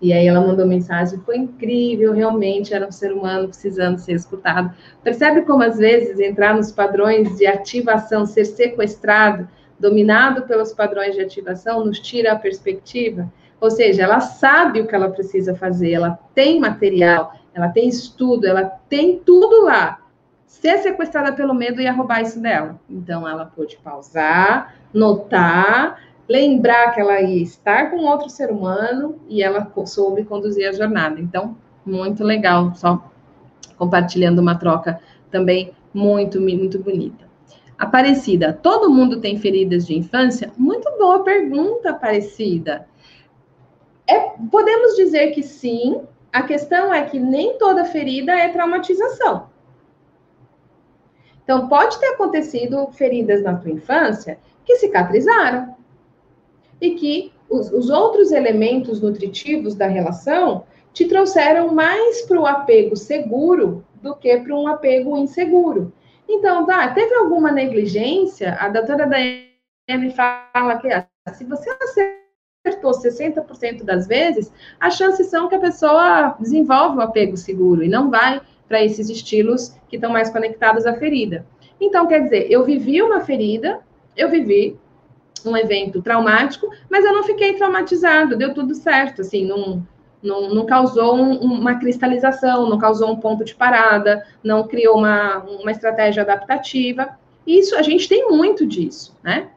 E 0.00 0.10
aí 0.14 0.26
ela 0.26 0.40
mandou 0.40 0.66
mensagem, 0.66 1.20
foi 1.26 1.36
incrível, 1.36 2.14
realmente 2.14 2.72
era 2.72 2.88
um 2.88 2.90
ser 2.90 3.12
humano 3.12 3.48
precisando 3.48 3.98
ser 3.98 4.14
escutado. 4.14 4.74
Percebe 5.04 5.42
como 5.42 5.62
às 5.62 5.76
vezes 5.76 6.18
entrar 6.18 6.54
nos 6.56 6.72
padrões 6.72 7.36
de 7.36 7.46
ativação, 7.46 8.24
ser 8.24 8.46
sequestrado, 8.46 9.46
dominado 9.78 10.44
pelos 10.44 10.72
padrões 10.72 11.14
de 11.14 11.20
ativação, 11.20 11.84
nos 11.84 12.00
tira 12.00 12.32
a 12.32 12.36
perspectiva? 12.38 13.30
Ou 13.62 13.70
seja, 13.70 14.02
ela 14.02 14.18
sabe 14.18 14.80
o 14.80 14.88
que 14.88 14.94
ela 14.94 15.08
precisa 15.08 15.54
fazer, 15.54 15.92
ela 15.92 16.18
tem 16.34 16.58
material, 16.58 17.32
ela 17.54 17.68
tem 17.68 17.88
estudo, 17.88 18.44
ela 18.44 18.64
tem 18.64 19.20
tudo 19.24 19.64
lá. 19.64 20.00
Ser 20.48 20.78
sequestrada 20.78 21.32
pelo 21.32 21.54
medo 21.54 21.80
ia 21.80 21.92
roubar 21.92 22.22
isso 22.22 22.40
dela. 22.40 22.80
Então, 22.90 23.26
ela 23.26 23.46
pôde 23.46 23.76
pausar, 23.76 24.74
notar, 24.92 26.02
lembrar 26.28 26.90
que 26.90 27.00
ela 27.00 27.20
ia 27.20 27.40
estar 27.40 27.88
com 27.92 27.98
outro 27.98 28.28
ser 28.28 28.50
humano 28.50 29.20
e 29.28 29.44
ela 29.44 29.72
soube 29.86 30.24
conduzir 30.24 30.68
a 30.68 30.72
jornada. 30.72 31.20
Então, 31.20 31.56
muito 31.86 32.24
legal, 32.24 32.74
só 32.74 33.08
compartilhando 33.78 34.40
uma 34.40 34.56
troca 34.56 34.98
também 35.30 35.70
muito, 35.94 36.40
muito 36.40 36.80
bonita. 36.80 37.30
Aparecida, 37.78 38.52
todo 38.52 38.90
mundo 38.90 39.20
tem 39.20 39.38
feridas 39.38 39.86
de 39.86 39.96
infância? 39.96 40.50
Muito 40.56 40.90
boa 40.98 41.22
pergunta, 41.22 41.90
Aparecida. 41.90 42.90
É, 44.12 44.34
podemos 44.50 44.94
dizer 44.94 45.30
que 45.30 45.42
sim, 45.42 46.02
a 46.30 46.42
questão 46.42 46.92
é 46.92 47.02
que 47.06 47.18
nem 47.18 47.56
toda 47.56 47.86
ferida 47.86 48.32
é 48.32 48.48
traumatização. 48.48 49.48
Então, 51.42 51.66
pode 51.66 51.98
ter 51.98 52.08
acontecido 52.08 52.88
feridas 52.92 53.42
na 53.42 53.56
tua 53.56 53.70
infância 53.70 54.38
que 54.66 54.76
cicatrizaram 54.76 55.74
e 56.78 56.90
que 56.94 57.32
os, 57.48 57.72
os 57.72 57.88
outros 57.88 58.32
elementos 58.32 59.00
nutritivos 59.00 59.74
da 59.74 59.86
relação 59.86 60.64
te 60.92 61.06
trouxeram 61.06 61.74
mais 61.74 62.20
para 62.22 62.38
o 62.38 62.46
apego 62.46 62.94
seguro 62.94 63.82
do 64.02 64.14
que 64.14 64.36
para 64.36 64.54
um 64.54 64.68
apego 64.68 65.16
inseguro. 65.16 65.90
Então, 66.28 66.66
tá, 66.66 66.92
teve 66.92 67.14
alguma 67.14 67.50
negligência? 67.50 68.56
A 68.60 68.68
doutora 68.68 69.06
Daiane 69.06 70.14
fala 70.14 70.76
que 70.78 70.88
ah, 70.92 71.08
se 71.32 71.44
você 71.44 71.70
acertou 72.64 72.92
60% 72.92 73.82
das 73.82 74.06
vezes, 74.06 74.52
as 74.78 74.94
chances 74.94 75.26
são 75.26 75.48
que 75.48 75.54
a 75.56 75.60
pessoa 75.60 76.36
desenvolve 76.38 76.96
o 76.96 76.98
um 77.00 77.02
apego 77.02 77.36
seguro 77.36 77.82
e 77.82 77.88
não 77.88 78.08
vai 78.08 78.40
para 78.68 78.84
esses 78.84 79.10
estilos 79.10 79.76
que 79.88 79.96
estão 79.96 80.12
mais 80.12 80.30
conectados 80.30 80.86
à 80.86 80.94
ferida. 80.94 81.44
Então, 81.80 82.06
quer 82.06 82.20
dizer, 82.20 82.46
eu 82.48 82.64
vivi 82.64 83.02
uma 83.02 83.20
ferida, 83.20 83.80
eu 84.16 84.30
vivi 84.30 84.78
um 85.44 85.56
evento 85.56 86.00
traumático, 86.00 86.68
mas 86.88 87.04
eu 87.04 87.12
não 87.12 87.24
fiquei 87.24 87.54
traumatizado, 87.54 88.36
deu 88.36 88.54
tudo 88.54 88.76
certo, 88.76 89.22
assim, 89.22 89.44
não, 89.44 89.84
não, 90.22 90.54
não 90.54 90.64
causou 90.64 91.16
um, 91.16 91.38
uma 91.40 91.80
cristalização, 91.80 92.70
não 92.70 92.78
causou 92.78 93.10
um 93.10 93.16
ponto 93.16 93.44
de 93.44 93.56
parada, 93.56 94.24
não 94.42 94.68
criou 94.68 94.98
uma, 94.98 95.38
uma 95.38 95.72
estratégia 95.72 96.22
adaptativa. 96.22 97.18
Isso, 97.44 97.74
a 97.74 97.82
gente 97.82 98.08
tem 98.08 98.30
muito 98.30 98.64
disso, 98.64 99.18
né? 99.20 99.50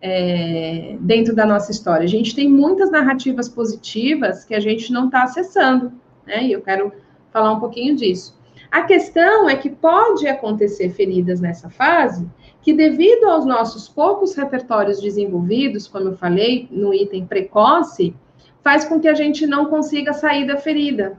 É, 0.00 0.96
dentro 1.00 1.34
da 1.34 1.44
nossa 1.44 1.72
história. 1.72 2.04
A 2.04 2.08
gente 2.08 2.32
tem 2.32 2.48
muitas 2.48 2.88
narrativas 2.88 3.48
positivas 3.48 4.44
que 4.44 4.54
a 4.54 4.60
gente 4.60 4.92
não 4.92 5.06
está 5.06 5.24
acessando, 5.24 5.92
né? 6.24 6.44
E 6.44 6.52
eu 6.52 6.62
quero 6.62 6.92
falar 7.32 7.52
um 7.52 7.58
pouquinho 7.58 7.96
disso. 7.96 8.38
A 8.70 8.82
questão 8.82 9.48
é 9.48 9.56
que 9.56 9.70
pode 9.70 10.26
acontecer 10.28 10.90
feridas 10.90 11.40
nessa 11.40 11.70
fase 11.70 12.28
que, 12.60 12.72
devido 12.72 13.24
aos 13.24 13.46
nossos 13.46 13.88
poucos 13.88 14.34
repertórios 14.34 15.00
desenvolvidos, 15.00 15.88
como 15.88 16.08
eu 16.08 16.16
falei 16.16 16.68
no 16.70 16.92
item 16.92 17.26
precoce, 17.26 18.14
faz 18.62 18.84
com 18.84 19.00
que 19.00 19.08
a 19.08 19.14
gente 19.14 19.46
não 19.46 19.66
consiga 19.66 20.12
sair 20.12 20.46
da 20.46 20.58
ferida 20.58 21.18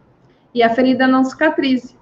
e 0.53 0.61
a 0.61 0.69
ferida 0.69 1.07
não 1.07 1.23
cicatrize. 1.23 1.98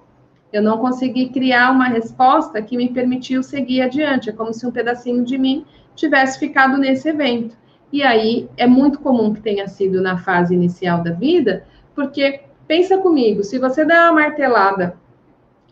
Eu 0.52 0.62
não 0.62 0.78
consegui 0.78 1.28
criar 1.28 1.70
uma 1.70 1.88
resposta 1.88 2.62
que 2.62 2.76
me 2.76 2.88
permitiu 2.88 3.42
seguir 3.42 3.82
adiante. 3.82 4.30
É 4.30 4.32
como 4.32 4.52
se 4.52 4.66
um 4.66 4.70
pedacinho 4.70 5.24
de 5.24 5.36
mim 5.36 5.66
tivesse 5.94 6.38
ficado 6.38 6.78
nesse 6.78 7.08
evento. 7.08 7.56
E 7.92 8.02
aí 8.02 8.48
é 8.56 8.66
muito 8.66 9.00
comum 9.00 9.32
que 9.32 9.40
tenha 9.40 9.66
sido 9.66 10.00
na 10.00 10.18
fase 10.18 10.54
inicial 10.54 11.02
da 11.02 11.12
vida, 11.12 11.64
porque 11.94 12.42
pensa 12.66 12.98
comigo, 12.98 13.42
se 13.42 13.58
você 13.58 13.84
der 13.84 13.98
uma 14.02 14.12
martelada 14.12 14.96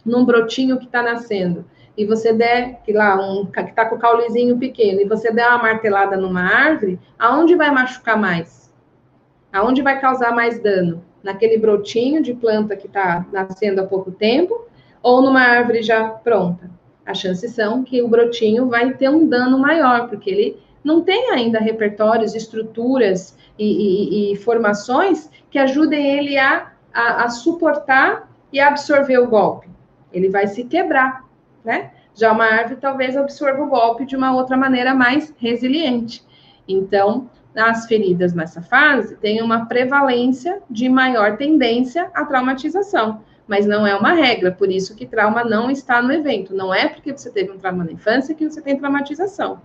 num 0.04 0.24
brotinho 0.24 0.78
que 0.78 0.86
está 0.86 1.02
nascendo, 1.02 1.64
e 1.96 2.04
você 2.04 2.32
der, 2.32 2.82
que 2.84 2.92
lá, 2.92 3.16
um 3.16 3.46
que 3.46 3.60
está 3.60 3.86
com 3.86 3.96
o 3.96 3.98
caulezinho 3.98 4.58
pequeno, 4.58 5.00
e 5.00 5.08
você 5.08 5.32
der 5.32 5.48
uma 5.48 5.62
martelada 5.62 6.16
numa 6.16 6.42
árvore, 6.42 6.98
aonde 7.18 7.54
vai 7.54 7.70
machucar 7.70 8.18
mais? 8.18 8.72
Aonde 9.52 9.80
vai 9.80 9.98
causar 10.00 10.34
mais 10.34 10.58
dano? 10.62 11.02
Naquele 11.26 11.58
brotinho 11.58 12.22
de 12.22 12.32
planta 12.32 12.76
que 12.76 12.86
está 12.86 13.26
nascendo 13.32 13.80
há 13.80 13.84
pouco 13.84 14.10
tempo, 14.12 14.66
ou 15.02 15.20
numa 15.20 15.40
árvore 15.40 15.82
já 15.82 16.08
pronta? 16.08 16.70
As 17.04 17.18
chances 17.18 17.52
são 17.52 17.82
que 17.84 18.02
o 18.02 18.08
brotinho 18.08 18.68
vai 18.68 18.94
ter 18.94 19.08
um 19.08 19.26
dano 19.26 19.58
maior, 19.58 20.08
porque 20.08 20.30
ele 20.30 20.60
não 20.82 21.02
tem 21.02 21.30
ainda 21.30 21.58
repertórios, 21.58 22.34
estruturas 22.34 23.36
e, 23.58 24.30
e, 24.30 24.32
e 24.32 24.36
formações 24.36 25.30
que 25.50 25.58
ajudem 25.58 26.18
ele 26.18 26.38
a, 26.38 26.72
a, 26.92 27.24
a 27.24 27.28
suportar 27.28 28.30
e 28.52 28.60
absorver 28.60 29.18
o 29.18 29.26
golpe 29.26 29.68
ele 30.16 30.30
vai 30.30 30.46
se 30.46 30.64
quebrar, 30.64 31.24
né? 31.62 31.90
Já 32.14 32.32
uma 32.32 32.46
árvore 32.46 32.80
talvez 32.80 33.14
absorva 33.16 33.62
o 33.62 33.68
golpe 33.68 34.06
de 34.06 34.16
uma 34.16 34.34
outra 34.34 34.56
maneira 34.56 34.94
mais 34.94 35.34
resiliente. 35.36 36.24
Então, 36.66 37.28
as 37.56 37.86
feridas 37.86 38.34
nessa 38.34 38.60
fase 38.60 39.16
têm 39.16 39.42
uma 39.42 39.66
prevalência 39.66 40.60
de 40.70 40.88
maior 40.88 41.36
tendência 41.36 42.10
à 42.14 42.24
traumatização, 42.24 43.22
mas 43.48 43.66
não 43.66 43.86
é 43.86 43.94
uma 43.96 44.12
regra, 44.12 44.52
por 44.52 44.70
isso 44.70 44.94
que 44.94 45.06
trauma 45.06 45.42
não 45.42 45.70
está 45.70 46.02
no 46.02 46.12
evento. 46.12 46.54
Não 46.54 46.74
é 46.74 46.88
porque 46.88 47.12
você 47.12 47.30
teve 47.30 47.52
um 47.52 47.58
trauma 47.58 47.84
na 47.84 47.92
infância 47.92 48.34
que 48.34 48.48
você 48.48 48.60
tem 48.60 48.76
traumatização. 48.76 49.60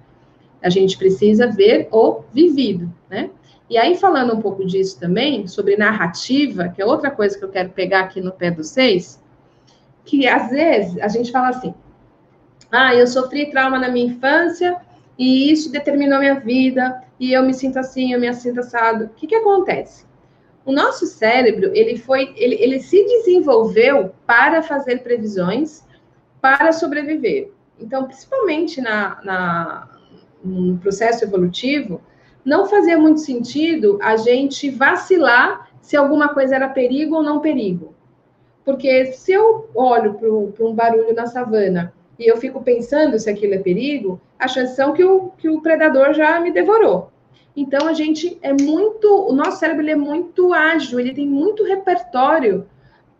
A 0.61 0.69
gente 0.69 0.97
precisa 0.97 1.47
ver 1.47 1.89
o 1.91 2.21
vivido, 2.31 2.93
né? 3.09 3.29
E 3.69 3.77
aí, 3.77 3.95
falando 3.95 4.35
um 4.35 4.41
pouco 4.41 4.65
disso 4.65 4.99
também, 4.99 5.47
sobre 5.47 5.77
narrativa, 5.77 6.69
que 6.69 6.81
é 6.81 6.85
outra 6.85 7.09
coisa 7.09 7.37
que 7.37 7.43
eu 7.43 7.49
quero 7.49 7.69
pegar 7.69 8.01
aqui 8.01 8.19
no 8.19 8.31
pé 8.31 8.51
dos 8.51 8.67
seis, 8.67 9.21
que 10.05 10.27
às 10.27 10.49
vezes 10.49 10.99
a 10.99 11.07
gente 11.07 11.31
fala 11.31 11.49
assim: 11.49 11.73
ah, 12.71 12.93
eu 12.93 13.07
sofri 13.07 13.49
trauma 13.49 13.79
na 13.79 13.89
minha 13.89 14.07
infância 14.07 14.77
e 15.17 15.51
isso 15.51 15.71
determinou 15.71 16.19
minha 16.19 16.39
vida 16.39 17.03
e 17.19 17.33
eu 17.33 17.43
me 17.43 17.53
sinto 17.53 17.77
assim, 17.77 18.13
eu 18.13 18.19
me 18.19 18.33
sinto 18.33 18.59
assado. 18.59 19.05
O 19.05 19.09
que, 19.09 19.27
que 19.27 19.35
acontece? 19.35 20.05
O 20.65 20.71
nosso 20.71 21.05
cérebro 21.05 21.71
ele 21.73 21.97
foi, 21.97 22.33
ele, 22.35 22.55
ele 22.55 22.79
se 22.79 23.03
desenvolveu 23.03 24.13
para 24.25 24.61
fazer 24.61 25.03
previsões, 25.03 25.83
para 26.39 26.71
sobreviver. 26.71 27.51
Então, 27.79 28.05
principalmente 28.05 28.79
na, 28.79 29.19
na, 29.23 29.89
no 30.43 30.77
processo 30.77 31.23
evolutivo, 31.23 32.01
não 32.43 32.65
fazia 32.65 32.97
muito 32.97 33.21
sentido 33.21 33.99
a 34.01 34.17
gente 34.17 34.69
vacilar 34.69 35.69
se 35.81 35.95
alguma 35.95 36.29
coisa 36.33 36.55
era 36.55 36.69
perigo 36.69 37.15
ou 37.15 37.23
não 37.23 37.39
perigo. 37.39 37.95
Porque 38.63 39.13
se 39.13 39.31
eu 39.31 39.69
olho 39.73 40.13
para 40.13 40.65
um 40.65 40.73
barulho 40.73 41.13
na 41.13 41.25
savana 41.25 41.93
e 42.21 42.27
eu 42.27 42.37
fico 42.37 42.61
pensando 42.61 43.17
se 43.17 43.29
aquilo 43.29 43.55
é 43.55 43.57
perigo, 43.57 44.21
a 44.37 44.47
chance 44.47 44.75
são 44.75 44.93
que 44.93 45.03
o, 45.03 45.31
que 45.37 45.49
o 45.49 45.59
predador 45.59 46.13
já 46.13 46.39
me 46.39 46.51
devorou. 46.51 47.09
Então 47.57 47.87
a 47.87 47.93
gente 47.93 48.37
é 48.41 48.53
muito, 48.53 49.07
o 49.27 49.33
nosso 49.33 49.57
cérebro 49.57 49.89
é 49.89 49.95
muito 49.95 50.53
ágil, 50.53 50.99
ele 50.99 51.13
tem 51.13 51.27
muito 51.27 51.63
repertório 51.63 52.67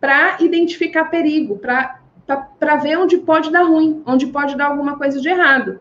para 0.00 0.36
identificar 0.40 1.06
perigo, 1.06 1.58
para 1.58 2.76
ver 2.76 2.96
onde 2.96 3.18
pode 3.18 3.50
dar 3.50 3.64
ruim, 3.64 4.02
onde 4.06 4.26
pode 4.28 4.56
dar 4.56 4.66
alguma 4.66 4.96
coisa 4.96 5.20
de 5.20 5.28
errado. 5.28 5.80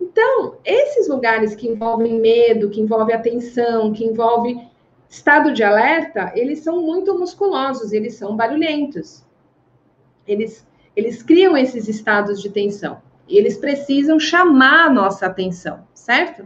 Então, 0.00 0.56
esses 0.64 1.08
lugares 1.08 1.56
que 1.56 1.66
envolvem 1.66 2.20
medo, 2.20 2.70
que 2.70 2.80
envolvem 2.80 3.14
atenção, 3.14 3.92
que 3.92 4.04
envolvem 4.04 4.70
estado 5.08 5.52
de 5.52 5.64
alerta, 5.64 6.32
eles 6.34 6.60
são 6.60 6.82
muito 6.82 7.18
musculosos, 7.18 7.92
eles 7.92 8.14
são 8.14 8.36
barulhentos. 8.36 9.24
Eles, 10.26 10.66
eles 10.98 11.22
criam 11.22 11.56
esses 11.56 11.86
estados 11.86 12.42
de 12.42 12.50
tensão. 12.50 13.00
E 13.28 13.38
eles 13.38 13.56
precisam 13.56 14.18
chamar 14.18 14.86
a 14.86 14.90
nossa 14.90 15.26
atenção, 15.26 15.86
certo? 15.94 16.44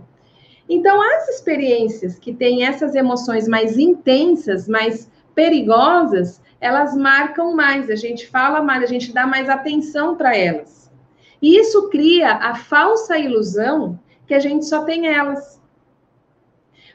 Então, 0.68 1.00
as 1.00 1.26
experiências 1.30 2.18
que 2.18 2.34
têm 2.34 2.66
essas 2.66 2.94
emoções 2.94 3.48
mais 3.48 3.78
intensas, 3.78 4.68
mais 4.68 5.10
perigosas, 5.34 6.42
elas 6.60 6.94
marcam 6.94 7.54
mais, 7.54 7.88
a 7.88 7.94
gente 7.94 8.26
fala 8.26 8.60
mais, 8.60 8.82
a 8.82 8.86
gente 8.86 9.10
dá 9.10 9.26
mais 9.26 9.48
atenção 9.48 10.16
para 10.16 10.36
elas. 10.36 10.92
E 11.40 11.56
isso 11.56 11.88
cria 11.88 12.32
a 12.34 12.54
falsa 12.54 13.16
ilusão 13.16 13.98
que 14.26 14.34
a 14.34 14.38
gente 14.38 14.66
só 14.66 14.84
tem 14.84 15.06
elas. 15.06 15.62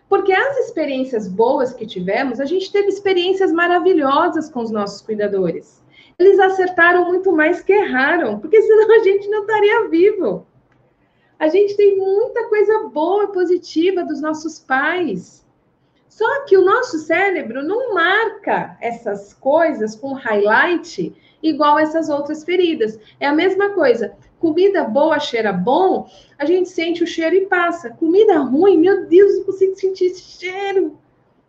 Porque 0.07 0.31
as 0.31 0.57
experiências 0.57 1.27
boas 1.27 1.73
que 1.73 1.87
tivemos, 1.87 2.39
a 2.39 2.45
gente 2.45 2.71
teve 2.71 2.89
experiências 2.89 3.51
maravilhosas 3.51 4.47
com 4.47 4.61
os 4.61 4.69
nossos 4.69 5.01
cuidadores. 5.01 5.86
Eles 6.19 6.39
acertaram 6.39 7.05
muito 7.05 7.31
mais 7.31 7.61
que 7.61 7.71
erraram, 7.71 8.39
porque 8.39 8.59
senão 8.59 8.95
a 8.95 9.03
gente 9.03 9.27
não 9.29 9.41
estaria 9.41 9.87
vivo. 9.87 10.47
A 11.37 11.47
gente 11.47 11.77
tem 11.77 11.95
muita 11.95 12.49
coisa 12.49 12.87
boa 12.87 13.25
e 13.25 13.31
positiva 13.31 14.03
dos 14.03 14.19
nossos 14.19 14.57
pais. 14.57 15.45
Só 16.09 16.45
que 16.45 16.57
o 16.57 16.65
nosso 16.65 16.97
cérebro 16.97 17.61
não 17.61 17.93
marca 17.93 18.75
essas 18.81 19.31
coisas 19.35 19.95
com 19.95 20.13
highlight 20.13 21.15
igual 21.43 21.77
essas 21.77 22.09
outras 22.09 22.43
feridas. 22.43 22.99
É 23.19 23.27
a 23.27 23.33
mesma 23.33 23.69
coisa. 23.75 24.17
Comida 24.39 24.83
boa 24.85 25.19
cheira 25.19 25.53
bom, 25.53 26.09
a 26.39 26.45
gente 26.45 26.69
sente 26.69 27.03
o 27.03 27.07
cheiro 27.07 27.35
e 27.35 27.45
passa. 27.45 27.91
Comida 27.91 28.39
ruim, 28.39 28.79
meu 28.79 29.05
Deus, 29.05 29.37
não 29.37 29.43
consigo 29.43 29.75
sentir 29.75 30.05
esse 30.05 30.21
cheiro. 30.21 30.97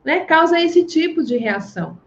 Né? 0.05 0.27
Causa 0.27 0.61
esse 0.61 0.85
tipo 0.85 1.23
de 1.23 1.39
reação. 1.39 1.99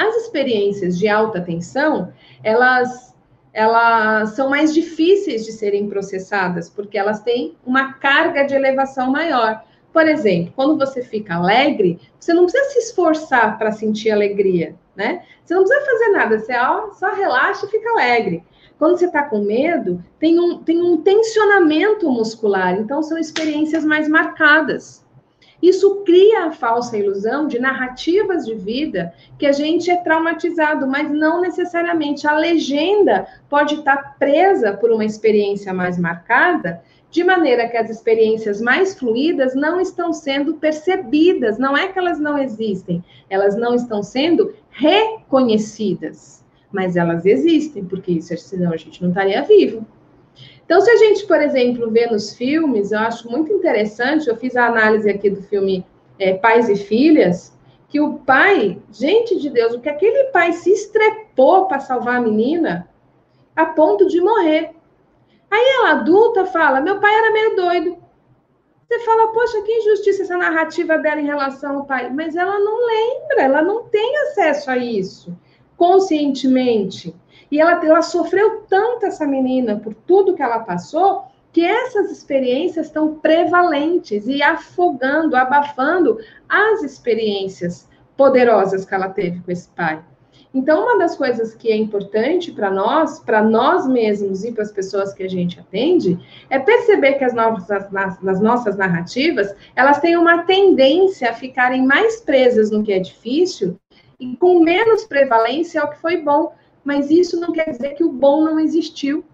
As 0.00 0.16
experiências 0.16 0.98
de 0.98 1.08
alta 1.08 1.42
tensão, 1.42 2.10
elas, 2.42 3.14
elas 3.52 4.30
são 4.30 4.48
mais 4.48 4.72
difíceis 4.72 5.44
de 5.44 5.52
serem 5.52 5.90
processadas, 5.90 6.70
porque 6.70 6.96
elas 6.96 7.20
têm 7.20 7.54
uma 7.66 7.92
carga 7.92 8.44
de 8.44 8.54
elevação 8.54 9.10
maior. 9.10 9.62
Por 9.92 10.08
exemplo, 10.08 10.54
quando 10.56 10.78
você 10.78 11.02
fica 11.02 11.34
alegre, 11.34 12.00
você 12.18 12.32
não 12.32 12.44
precisa 12.44 12.70
se 12.70 12.78
esforçar 12.78 13.58
para 13.58 13.72
sentir 13.72 14.10
alegria, 14.10 14.74
né? 14.96 15.22
Você 15.44 15.54
não 15.54 15.64
precisa 15.64 15.84
fazer 15.84 16.08
nada, 16.12 16.38
você 16.38 16.54
só 16.98 17.14
relaxa 17.14 17.66
e 17.66 17.70
fica 17.70 17.90
alegre. 17.90 18.42
Quando 18.78 18.96
você 18.96 19.04
está 19.04 19.24
com 19.24 19.40
medo, 19.40 20.02
tem 20.18 20.40
um, 20.40 20.62
tem 20.62 20.80
um 20.80 21.02
tensionamento 21.02 22.10
muscular, 22.10 22.72
então 22.80 23.02
são 23.02 23.18
experiências 23.18 23.84
mais 23.84 24.08
marcadas. 24.08 25.04
Isso 25.62 26.02
cria 26.06 26.46
a 26.46 26.52
falsa 26.52 26.96
ilusão 26.96 27.46
de 27.46 27.58
narrativas 27.58 28.46
de 28.46 28.54
vida 28.54 29.12
que 29.38 29.46
a 29.46 29.52
gente 29.52 29.90
é 29.90 29.96
traumatizado, 29.96 30.86
mas 30.86 31.10
não 31.10 31.40
necessariamente. 31.40 32.26
A 32.26 32.36
legenda 32.36 33.26
pode 33.48 33.76
estar 33.76 34.16
presa 34.18 34.72
por 34.72 34.90
uma 34.90 35.04
experiência 35.04 35.72
mais 35.74 35.98
marcada, 35.98 36.82
de 37.10 37.24
maneira 37.24 37.68
que 37.68 37.76
as 37.76 37.90
experiências 37.90 38.60
mais 38.60 38.98
fluídas 38.98 39.54
não 39.54 39.80
estão 39.80 40.12
sendo 40.12 40.54
percebidas. 40.54 41.58
Não 41.58 41.76
é 41.76 41.88
que 41.88 41.98
elas 41.98 42.18
não 42.18 42.38
existem, 42.38 43.04
elas 43.28 43.56
não 43.56 43.74
estão 43.74 44.02
sendo 44.02 44.54
reconhecidas. 44.70 46.44
Mas 46.72 46.96
elas 46.96 47.26
existem, 47.26 47.84
porque 47.84 48.12
isso, 48.12 48.36
senão 48.38 48.72
a 48.72 48.76
gente 48.76 49.02
não 49.02 49.08
estaria 49.08 49.42
vivo. 49.42 49.84
Então, 50.70 50.80
se 50.80 50.88
a 50.88 50.96
gente, 50.98 51.26
por 51.26 51.42
exemplo, 51.42 51.90
vê 51.90 52.06
nos 52.06 52.32
filmes, 52.32 52.92
eu 52.92 53.00
acho 53.00 53.28
muito 53.28 53.52
interessante, 53.52 54.28
eu 54.28 54.36
fiz 54.36 54.54
a 54.54 54.66
análise 54.66 55.10
aqui 55.10 55.28
do 55.28 55.42
filme 55.42 55.84
é, 56.16 56.34
Pais 56.34 56.68
e 56.68 56.76
Filhas, 56.76 57.52
que 57.88 58.00
o 58.00 58.20
pai, 58.20 58.80
gente 58.92 59.36
de 59.40 59.50
Deus, 59.50 59.74
o 59.74 59.80
que 59.80 59.88
aquele 59.88 60.30
pai 60.30 60.52
se 60.52 60.70
estrepou 60.70 61.66
para 61.66 61.80
salvar 61.80 62.18
a 62.18 62.20
menina, 62.20 62.88
a 63.56 63.66
ponto 63.66 64.06
de 64.06 64.20
morrer. 64.20 64.70
Aí 65.50 65.70
ela 65.78 65.90
adulta 65.90 66.46
fala: 66.46 66.80
meu 66.80 67.00
pai 67.00 67.16
era 67.16 67.32
meio 67.32 67.56
doido. 67.56 67.98
Você 68.86 69.00
fala, 69.00 69.32
poxa, 69.32 69.62
que 69.62 69.72
injustiça 69.72 70.22
essa 70.22 70.38
narrativa 70.38 70.98
dela 70.98 71.20
em 71.20 71.26
relação 71.26 71.78
ao 71.78 71.84
pai. 71.84 72.10
Mas 72.10 72.36
ela 72.36 72.60
não 72.60 72.86
lembra, 72.86 73.42
ela 73.42 73.60
não 73.60 73.88
tem 73.88 74.18
acesso 74.18 74.70
a 74.70 74.76
isso 74.76 75.36
conscientemente. 75.80 77.16
E 77.50 77.60
ela, 77.60 77.84
ela 77.84 78.02
sofreu 78.02 78.62
tanto, 78.68 79.06
essa 79.06 79.26
menina, 79.26 79.76
por 79.76 79.94
tudo 79.94 80.34
que 80.34 80.42
ela 80.42 80.60
passou, 80.60 81.24
que 81.52 81.64
essas 81.64 82.10
experiências 82.10 82.86
estão 82.86 83.16
prevalentes 83.16 84.26
e 84.26 84.42
afogando, 84.42 85.34
abafando 85.34 86.18
as 86.48 86.82
experiências 86.82 87.88
poderosas 88.16 88.84
que 88.84 88.94
ela 88.94 89.08
teve 89.08 89.40
com 89.40 89.50
esse 89.50 89.68
pai. 89.70 90.02
Então, 90.52 90.82
uma 90.82 90.98
das 90.98 91.16
coisas 91.16 91.54
que 91.54 91.70
é 91.70 91.76
importante 91.76 92.50
para 92.50 92.70
nós, 92.70 93.20
para 93.20 93.40
nós 93.40 93.86
mesmos 93.86 94.44
e 94.44 94.50
para 94.50 94.64
as 94.64 94.72
pessoas 94.72 95.14
que 95.14 95.22
a 95.22 95.28
gente 95.28 95.60
atende, 95.60 96.18
é 96.50 96.58
perceber 96.58 97.14
que 97.14 97.24
as 97.24 97.32
nossas, 97.32 97.90
nas, 97.90 98.40
nossas 98.40 98.76
narrativas, 98.76 99.54
elas 99.76 100.00
têm 100.00 100.16
uma 100.16 100.42
tendência 100.42 101.30
a 101.30 101.34
ficarem 101.34 101.86
mais 101.86 102.20
presas 102.20 102.70
no 102.70 102.82
que 102.82 102.92
é 102.92 102.98
difícil 102.98 103.78
e 104.18 104.36
com 104.36 104.60
menos 104.60 105.04
prevalência 105.04 105.80
ao 105.80 105.90
que 105.90 106.00
foi 106.00 106.16
bom 106.16 106.52
mas 106.84 107.10
isso 107.10 107.38
não 107.38 107.52
quer 107.52 107.70
dizer 107.70 107.94
que 107.94 108.04
o 108.04 108.12
bom 108.12 108.42
não 108.42 108.58
existiu. 108.58 109.24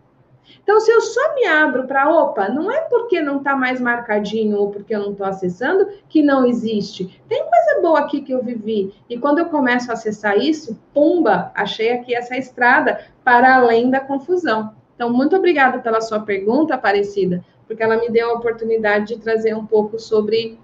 Então, 0.62 0.80
se 0.80 0.90
eu 0.90 1.01
só 1.01 1.34
me 1.34 1.44
abro 1.47 1.86
para, 1.86 2.09
opa, 2.09 2.49
não 2.49 2.70
é 2.70 2.80
porque 2.82 3.20
não 3.20 3.38
está 3.38 3.55
mais 3.55 3.80
marcadinho 3.80 4.59
ou 4.59 4.70
porque 4.70 4.94
eu 4.94 5.01
não 5.01 5.12
estou 5.12 5.26
acessando 5.26 5.88
que 6.09 6.22
não 6.22 6.44
existe. 6.44 7.20
Tem 7.28 7.38
coisa 7.38 7.80
boa 7.80 8.01
aqui 8.01 8.20
que 8.20 8.32
eu 8.32 8.42
vivi. 8.42 8.94
E 9.09 9.18
quando 9.18 9.38
eu 9.38 9.47
começo 9.47 9.90
a 9.90 9.94
acessar 9.94 10.38
isso, 10.38 10.78
pumba, 10.92 11.53
achei 11.55 11.92
aqui 11.92 12.14
essa 12.14 12.36
estrada 12.36 13.01
para 13.24 13.57
além 13.57 13.90
da 13.90 14.01
confusão. 14.01 14.74
Então, 14.94 15.12
muito 15.12 15.36
obrigada 15.36 15.78
pela 15.78 16.01
sua 16.01 16.20
pergunta, 16.20 16.74
Aparecida, 16.74 17.44
porque 17.66 17.82
ela 17.82 17.99
me 17.99 18.09
deu 18.11 18.30
a 18.30 18.34
oportunidade 18.34 19.14
de 19.14 19.20
trazer 19.20 19.55
um 19.55 19.66
pouco 19.66 19.99
sobre 19.99 20.59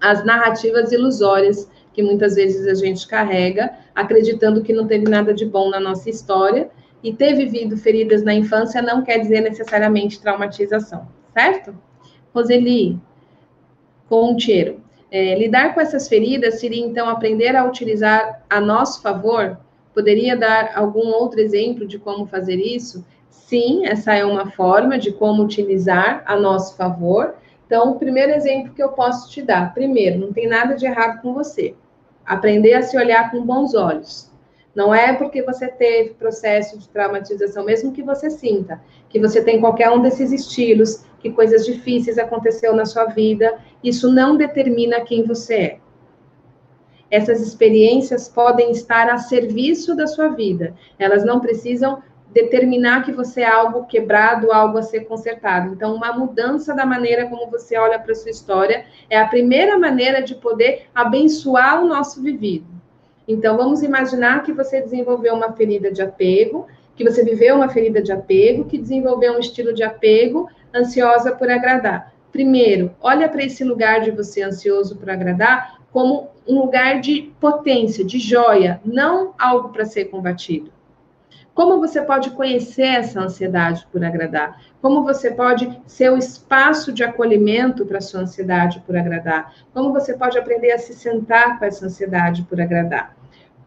as 0.00 0.24
narrativas 0.24 0.90
ilusórias 0.90 1.70
que 1.92 2.02
muitas 2.02 2.34
vezes 2.36 2.66
a 2.66 2.74
gente 2.74 3.06
carrega, 3.06 3.72
acreditando 3.94 4.62
que 4.62 4.72
não 4.72 4.86
teve 4.86 5.08
nada 5.08 5.32
de 5.34 5.44
bom 5.44 5.68
na 5.70 5.80
nossa 5.80 6.08
história, 6.08 6.70
e 7.02 7.12
ter 7.12 7.34
vivido 7.34 7.76
feridas 7.76 8.22
na 8.22 8.32
infância 8.32 8.80
não 8.80 9.02
quer 9.02 9.18
dizer 9.18 9.40
necessariamente 9.40 10.20
traumatização, 10.20 11.08
certo? 11.34 11.74
Roseli, 12.32 12.98
Contiero, 14.08 14.80
é, 15.10 15.34
lidar 15.36 15.74
com 15.74 15.80
essas 15.80 16.06
feridas 16.08 16.60
seria 16.60 16.84
então 16.84 17.08
aprender 17.08 17.56
a 17.56 17.64
utilizar 17.64 18.42
a 18.48 18.60
nosso 18.60 19.02
favor? 19.02 19.58
Poderia 19.94 20.36
dar 20.36 20.72
algum 20.74 21.08
outro 21.08 21.40
exemplo 21.40 21.86
de 21.86 21.98
como 21.98 22.26
fazer 22.26 22.56
isso? 22.56 23.04
Sim, 23.28 23.86
essa 23.86 24.14
é 24.14 24.24
uma 24.24 24.50
forma 24.50 24.98
de 24.98 25.12
como 25.12 25.42
utilizar 25.42 26.22
a 26.26 26.36
nosso 26.36 26.76
favor. 26.76 27.34
Então, 27.66 27.92
o 27.92 27.98
primeiro 27.98 28.32
exemplo 28.32 28.74
que 28.74 28.82
eu 28.82 28.90
posso 28.90 29.30
te 29.30 29.42
dar, 29.42 29.72
primeiro, 29.72 30.18
não 30.18 30.32
tem 30.32 30.46
nada 30.46 30.74
de 30.74 30.84
errado 30.84 31.22
com 31.22 31.32
você. 31.32 31.74
Aprender 32.24 32.74
a 32.74 32.82
se 32.82 32.96
olhar 32.96 33.30
com 33.30 33.44
bons 33.44 33.74
olhos. 33.74 34.30
Não 34.74 34.94
é 34.94 35.12
porque 35.12 35.42
você 35.42 35.68
teve 35.68 36.14
processo 36.14 36.78
de 36.78 36.88
traumatização, 36.88 37.64
mesmo 37.64 37.92
que 37.92 38.02
você 38.02 38.30
sinta 38.30 38.80
que 39.12 39.20
você 39.20 39.44
tem 39.44 39.60
qualquer 39.60 39.90
um 39.90 40.00
desses 40.00 40.32
estilos, 40.32 41.04
que 41.20 41.30
coisas 41.30 41.66
difíceis 41.66 42.16
aconteceu 42.16 42.74
na 42.74 42.86
sua 42.86 43.04
vida, 43.04 43.58
isso 43.84 44.10
não 44.10 44.36
determina 44.36 45.02
quem 45.02 45.22
você 45.22 45.54
é. 45.54 45.78
Essas 47.10 47.42
experiências 47.42 48.26
podem 48.26 48.70
estar 48.70 49.10
a 49.10 49.18
serviço 49.18 49.94
da 49.94 50.06
sua 50.06 50.28
vida. 50.28 50.74
Elas 50.98 51.22
não 51.26 51.40
precisam 51.40 52.02
determinar 52.32 53.04
que 53.04 53.12
você 53.12 53.42
é 53.42 53.46
algo 53.46 53.84
quebrado, 53.84 54.52
algo 54.52 54.78
a 54.78 54.82
ser 54.82 55.00
consertado. 55.00 55.72
Então, 55.72 55.94
uma 55.94 56.12
mudança 56.12 56.74
da 56.74 56.86
maneira 56.86 57.26
como 57.26 57.50
você 57.50 57.76
olha 57.76 57.98
para 57.98 58.12
a 58.12 58.14
sua 58.14 58.30
história 58.30 58.86
é 59.10 59.18
a 59.18 59.28
primeira 59.28 59.78
maneira 59.78 60.22
de 60.22 60.34
poder 60.34 60.86
abençoar 60.94 61.82
o 61.82 61.86
nosso 61.86 62.22
vivido. 62.22 62.66
Então, 63.28 63.56
vamos 63.56 63.82
imaginar 63.82 64.42
que 64.42 64.52
você 64.52 64.80
desenvolveu 64.80 65.34
uma 65.34 65.52
ferida 65.52 65.92
de 65.92 66.02
apego, 66.02 66.66
que 66.96 67.04
você 67.04 67.22
viveu 67.22 67.56
uma 67.56 67.68
ferida 67.68 68.02
de 68.02 68.12
apego, 68.12 68.64
que 68.64 68.78
desenvolveu 68.78 69.34
um 69.34 69.38
estilo 69.38 69.72
de 69.72 69.82
apego 69.82 70.48
ansiosa 70.74 71.32
por 71.32 71.50
agradar. 71.50 72.12
Primeiro, 72.32 72.94
olha 73.00 73.28
para 73.28 73.44
esse 73.44 73.62
lugar 73.62 74.00
de 74.00 74.10
você 74.10 74.42
ansioso 74.42 74.96
por 74.96 75.10
agradar 75.10 75.78
como 75.92 76.30
um 76.48 76.58
lugar 76.60 77.00
de 77.00 77.30
potência, 77.38 78.02
de 78.02 78.18
joia, 78.18 78.80
não 78.84 79.34
algo 79.38 79.68
para 79.68 79.84
ser 79.84 80.06
combatido. 80.06 80.72
Como 81.54 81.78
você 81.80 82.00
pode 82.00 82.30
conhecer 82.30 82.86
essa 82.86 83.20
ansiedade 83.20 83.86
por 83.92 84.02
agradar? 84.02 84.58
Como 84.80 85.02
você 85.02 85.30
pode 85.30 85.82
ser 85.86 86.10
o 86.10 86.16
espaço 86.16 86.90
de 86.92 87.04
acolhimento 87.04 87.84
para 87.84 88.00
sua 88.00 88.20
ansiedade 88.20 88.82
por 88.86 88.96
agradar? 88.96 89.54
Como 89.74 89.92
você 89.92 90.14
pode 90.14 90.38
aprender 90.38 90.72
a 90.72 90.78
se 90.78 90.94
sentar 90.94 91.58
com 91.58 91.64
essa 91.66 91.84
ansiedade 91.84 92.42
por 92.44 92.58
agradar? 92.58 93.14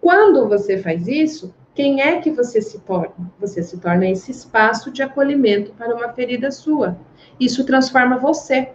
Quando 0.02 0.50
você 0.50 0.80
faz 0.80 1.08
isso, 1.08 1.54
quem 1.76 2.02
é 2.02 2.20
que 2.20 2.32
você 2.32 2.60
se 2.60 2.80
torna? 2.80 3.32
Você 3.40 3.62
se 3.62 3.78
torna 3.78 4.08
esse 4.08 4.32
espaço 4.32 4.90
de 4.90 5.04
acolhimento 5.04 5.72
para 5.74 5.94
uma 5.94 6.10
ferida 6.10 6.50
sua. 6.50 6.98
Isso 7.40 7.66
transforma 7.66 8.18
você. 8.18 8.70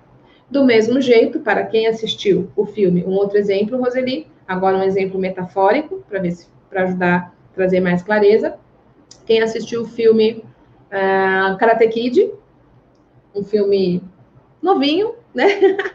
Do 0.49 0.65
mesmo 0.65 1.01
jeito, 1.01 1.41
para 1.41 1.65
quem 1.65 1.89
assistiu 1.89 2.51
o 2.55 2.65
filme, 2.65 3.05
um 3.05 3.13
outro 3.13 3.39
exemplo, 3.39 3.79
Roseli, 3.79 4.29
agora 4.47 4.77
um 4.77 4.83
exemplo 4.83 5.19
metafórico, 5.19 6.05
para 6.09 6.21
ver 6.21 6.33
se 6.33 6.49
para 6.69 6.85
ajudar 6.85 7.35
a 7.51 7.55
trazer 7.55 7.81
mais 7.81 8.03
clareza 8.03 8.57
quem 9.31 9.41
assistiu 9.41 9.83
o 9.83 9.87
filme 9.87 10.43
uh, 10.91 11.57
Karate 11.57 11.87
Kid, 11.87 12.33
um 13.33 13.45
filme 13.45 14.03
novinho, 14.61 15.15
né? 15.33 15.47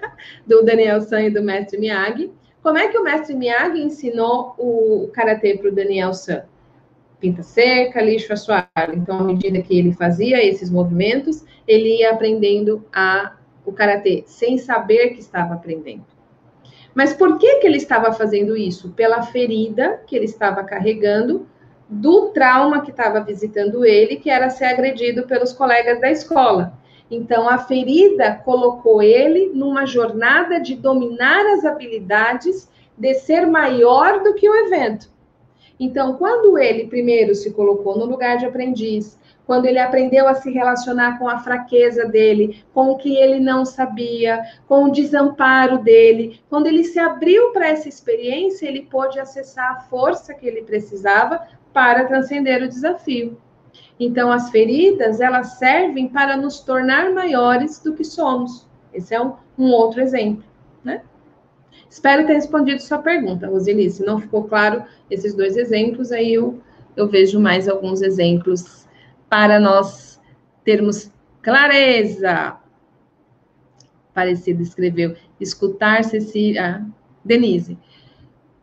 do 0.48 0.64
Daniel 0.64 1.02
San 1.02 1.24
e 1.24 1.30
do 1.30 1.44
mestre 1.44 1.78
Miyagi. 1.78 2.32
Como 2.64 2.78
é 2.78 2.88
que 2.88 2.98
o 2.98 3.04
mestre 3.04 3.36
Miyagi 3.36 3.82
ensinou 3.82 4.56
o 4.58 5.10
karatê 5.12 5.58
para 5.58 5.68
o 5.68 5.76
Daniel 5.76 6.14
San? 6.14 6.44
Pinta 7.20 7.44
seca, 7.44 8.02
lixo 8.02 8.32
assoalho. 8.32 8.94
Então, 8.94 9.20
à 9.20 9.24
medida 9.26 9.62
que 9.62 9.78
ele 9.78 9.92
fazia 9.92 10.42
esses 10.42 10.70
movimentos, 10.70 11.44
ele 11.68 11.98
ia 11.98 12.12
aprendendo 12.12 12.86
a, 12.94 13.36
o 13.66 13.74
karatê, 13.74 14.24
sem 14.26 14.58
saber 14.58 15.10
que 15.10 15.20
estava 15.20 15.56
aprendendo. 15.56 16.06
Mas 16.94 17.12
por 17.12 17.38
que, 17.38 17.58
que 17.58 17.68
ele 17.68 17.76
estava 17.76 18.14
fazendo 18.14 18.56
isso? 18.56 18.92
Pela 18.92 19.24
ferida 19.24 20.02
que 20.08 20.16
ele 20.16 20.24
estava 20.24 20.64
carregando 20.64 21.46
do 21.90 22.30
trauma 22.30 22.82
que 22.82 22.92
estava 22.92 23.20
visitando 23.20 23.86
ele, 23.86 24.16
que 24.16 24.30
era 24.30 24.50
ser 24.50 24.66
agredido 24.66 25.28
pelos 25.28 25.54
colegas 25.54 26.02
da 26.02 26.10
escola. 26.10 26.74
Então, 27.10 27.48
a 27.48 27.60
ferida 27.60 28.42
colocou 28.44 29.02
ele 29.02 29.52
numa 29.54 29.86
jornada 29.86 30.60
de 30.60 30.76
dominar 30.76 31.46
as 31.54 31.64
habilidades, 31.64 32.70
de 32.98 33.14
ser 33.14 33.46
maior 33.46 34.24
do 34.24 34.34
que 34.34 34.50
o 34.50 34.56
evento. 34.56 35.14
Então, 35.80 36.14
quando 36.16 36.58
ele 36.58 36.88
primeiro 36.88 37.36
se 37.36 37.52
colocou 37.52 37.98
no 37.98 38.06
lugar 38.06 38.38
de 38.38 38.46
aprendiz, 38.46 39.20
quando 39.46 39.68
ele 39.68 39.78
aprendeu 39.78 40.28
a 40.28 40.34
se 40.34 40.50
relacionar 40.50 41.20
com 41.20 41.28
a 41.28 41.38
fraqueza 41.38 42.06
dele, 42.06 42.64
com 42.74 42.90
o 42.90 42.98
que 42.98 43.16
ele 43.16 43.40
não 43.40 43.64
sabia, 43.64 44.42
com 44.68 44.86
o 44.86 44.92
desamparo 44.92 45.78
dele, 45.78 46.42
quando 46.50 46.66
ele 46.66 46.84
se 46.84 46.98
abriu 46.98 47.52
para 47.52 47.68
essa 47.70 47.88
experiência, 47.88 48.68
ele 48.68 48.88
pôde 48.90 49.20
acessar 49.20 49.72
a 49.72 49.80
força 49.82 50.34
que 50.34 50.48
ele 50.48 50.64
precisava 50.64 51.48
para 51.76 52.06
transcender 52.06 52.64
o 52.64 52.70
desafio. 52.70 53.38
Então, 54.00 54.32
as 54.32 54.50
feridas, 54.50 55.20
elas 55.20 55.58
servem 55.60 56.08
para 56.08 56.38
nos 56.38 56.62
tornar 56.62 57.12
maiores 57.12 57.80
do 57.80 57.94
que 57.94 58.06
somos. 58.06 58.66
Esse 58.94 59.14
é 59.14 59.22
um, 59.22 59.34
um 59.60 59.72
outro 59.72 60.00
exemplo, 60.00 60.46
né? 60.82 61.02
Espero 61.90 62.26
ter 62.26 62.36
respondido 62.36 62.82
sua 62.82 63.00
pergunta, 63.00 63.48
Roseli. 63.48 63.90
Se 63.90 64.06
não 64.06 64.22
ficou 64.22 64.46
claro 64.46 64.86
esses 65.12 65.36
dois 65.36 65.58
exemplos, 65.58 66.14
aí 66.14 66.34
eu, 66.34 66.62
eu 66.96 67.10
vejo 67.10 67.42
mais 67.42 67.68
alguns 67.68 68.02
exemplos 68.02 68.88
para 69.30 69.60
nós 69.60 70.22
termos 70.64 71.12
clareza. 71.42 72.56
Aparecida 74.12 74.64
escreveu, 74.64 75.18
escutar 75.42 76.06
Cecília. 76.06 76.82
Ah, 76.82 76.86
Denise, 77.24 77.78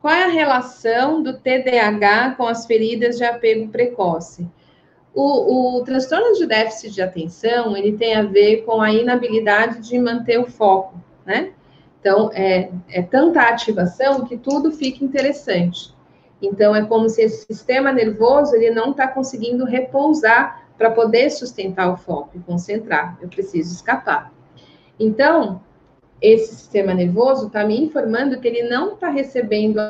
qual 0.02 0.12
é 0.12 0.24
a 0.24 0.28
relação 0.28 1.22
do 1.22 1.34
TDAH 1.34 2.34
com 2.36 2.48
as 2.48 2.66
feridas 2.66 3.16
de 3.16 3.24
apego 3.24 3.68
precoce? 3.68 4.50
O, 5.14 5.76
o, 5.78 5.84
transtorno 5.84 6.34
de 6.36 6.44
déficit 6.44 6.92
de 6.92 7.00
atenção, 7.00 7.76
ele 7.76 7.96
tem 7.96 8.16
a 8.16 8.22
ver 8.22 8.64
com 8.64 8.80
a 8.80 8.92
inabilidade 8.92 9.78
de 9.78 9.96
manter 10.00 10.40
o 10.40 10.46
foco, 10.50 11.00
né? 11.24 11.52
Então, 12.00 12.32
é, 12.34 12.70
é 12.90 13.00
tanta 13.00 13.42
ativação 13.42 14.24
que 14.24 14.36
tudo 14.36 14.72
fica 14.72 15.04
interessante. 15.04 15.94
Então, 16.40 16.74
é 16.74 16.84
como 16.84 17.08
se 17.08 17.22
esse 17.22 17.46
sistema 17.46 17.92
nervoso, 17.92 18.56
ele 18.56 18.72
não 18.72 18.90
está 18.90 19.06
conseguindo 19.06 19.64
repousar 19.64 20.66
para 20.76 20.90
poder 20.90 21.30
sustentar 21.30 21.92
o 21.92 21.96
foco 21.96 22.30
e 22.34 22.40
concentrar. 22.40 23.16
Eu 23.22 23.28
preciso 23.28 23.72
escapar. 23.72 24.32
Então, 24.98 25.60
esse 26.22 26.54
sistema 26.54 26.94
nervoso 26.94 27.48
está 27.48 27.64
me 27.64 27.78
informando 27.78 28.38
que 28.40 28.46
ele 28.46 28.62
não 28.68 28.94
está 28.94 29.10
recebendo 29.10 29.80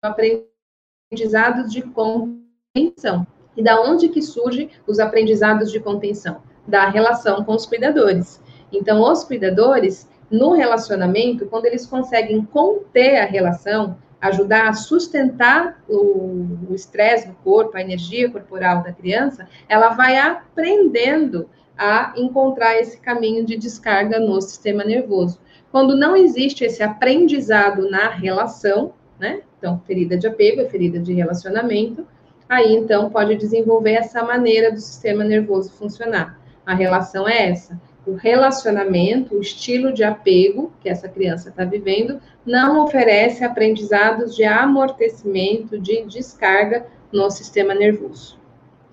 aprendizados 0.00 1.72
de 1.72 1.82
contenção. 1.82 3.26
E 3.56 3.62
da 3.62 3.82
onde 3.82 4.08
que 4.08 4.22
surgem 4.22 4.70
os 4.86 5.00
aprendizados 5.00 5.72
de 5.72 5.80
contenção? 5.80 6.40
Da 6.66 6.88
relação 6.88 7.44
com 7.44 7.54
os 7.54 7.66
cuidadores. 7.66 8.40
Então, 8.72 9.02
os 9.02 9.24
cuidadores, 9.24 10.08
no 10.30 10.52
relacionamento, 10.52 11.46
quando 11.46 11.66
eles 11.66 11.84
conseguem 11.84 12.42
conter 12.44 13.18
a 13.18 13.26
relação, 13.26 13.98
ajudar 14.20 14.68
a 14.68 14.72
sustentar 14.72 15.82
o 15.88 16.72
estresse 16.72 17.26
do 17.26 17.34
corpo, 17.34 17.76
a 17.76 17.82
energia 17.82 18.30
corporal 18.30 18.82
da 18.82 18.92
criança, 18.92 19.48
ela 19.68 19.90
vai 19.90 20.16
aprendendo 20.16 21.50
a 21.76 22.14
encontrar 22.16 22.78
esse 22.78 22.98
caminho 22.98 23.44
de 23.44 23.56
descarga 23.56 24.20
no 24.20 24.40
sistema 24.40 24.84
nervoso. 24.84 25.40
Quando 25.72 25.96
não 25.96 26.14
existe 26.14 26.64
esse 26.64 26.82
aprendizado 26.82 27.90
na 27.90 28.10
relação, 28.10 28.92
né? 29.18 29.40
Então, 29.56 29.80
ferida 29.86 30.18
de 30.18 30.26
apego 30.26 30.60
é 30.60 30.68
ferida 30.68 30.98
de 30.98 31.14
relacionamento, 31.14 32.06
aí 32.46 32.74
então 32.74 33.08
pode 33.08 33.36
desenvolver 33.36 33.92
essa 33.92 34.22
maneira 34.22 34.70
do 34.70 34.78
sistema 34.78 35.24
nervoso 35.24 35.72
funcionar. 35.72 36.38
A 36.66 36.74
relação 36.74 37.26
é 37.26 37.48
essa. 37.48 37.80
O 38.06 38.14
relacionamento, 38.14 39.34
o 39.34 39.40
estilo 39.40 39.94
de 39.94 40.04
apego 40.04 40.70
que 40.80 40.90
essa 40.90 41.08
criança 41.08 41.48
está 41.48 41.64
vivendo, 41.64 42.20
não 42.44 42.84
oferece 42.84 43.42
aprendizados 43.42 44.36
de 44.36 44.44
amortecimento, 44.44 45.78
de 45.78 46.04
descarga 46.04 46.84
no 47.10 47.30
sistema 47.30 47.74
nervoso. 47.74 48.38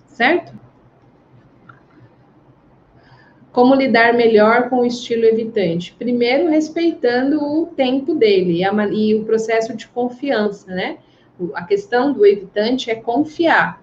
Certo? 0.06 0.54
Como 3.52 3.74
lidar 3.74 4.14
melhor 4.14 4.70
com 4.70 4.80
o 4.80 4.86
estilo 4.86 5.24
evitante? 5.24 5.92
Primeiro, 5.98 6.48
respeitando 6.48 7.42
o 7.42 7.66
tempo 7.66 8.14
dele 8.14 8.58
e, 8.58 8.64
a, 8.64 8.72
e 8.92 9.14
o 9.16 9.24
processo 9.24 9.74
de 9.76 9.88
confiança, 9.88 10.72
né? 10.72 10.98
A 11.54 11.64
questão 11.64 12.12
do 12.12 12.24
evitante 12.24 12.90
é 12.90 12.94
confiar. 12.94 13.82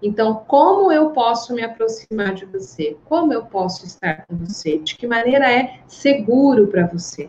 Então, 0.00 0.44
como 0.46 0.92
eu 0.92 1.10
posso 1.10 1.52
me 1.52 1.64
aproximar 1.64 2.32
de 2.34 2.44
você? 2.44 2.96
Como 3.06 3.32
eu 3.32 3.44
posso 3.44 3.84
estar 3.84 4.24
com 4.26 4.36
você? 4.36 4.78
De 4.78 4.94
que 4.94 5.06
maneira 5.06 5.50
é 5.50 5.80
seguro 5.88 6.68
para 6.68 6.86
você? 6.86 7.28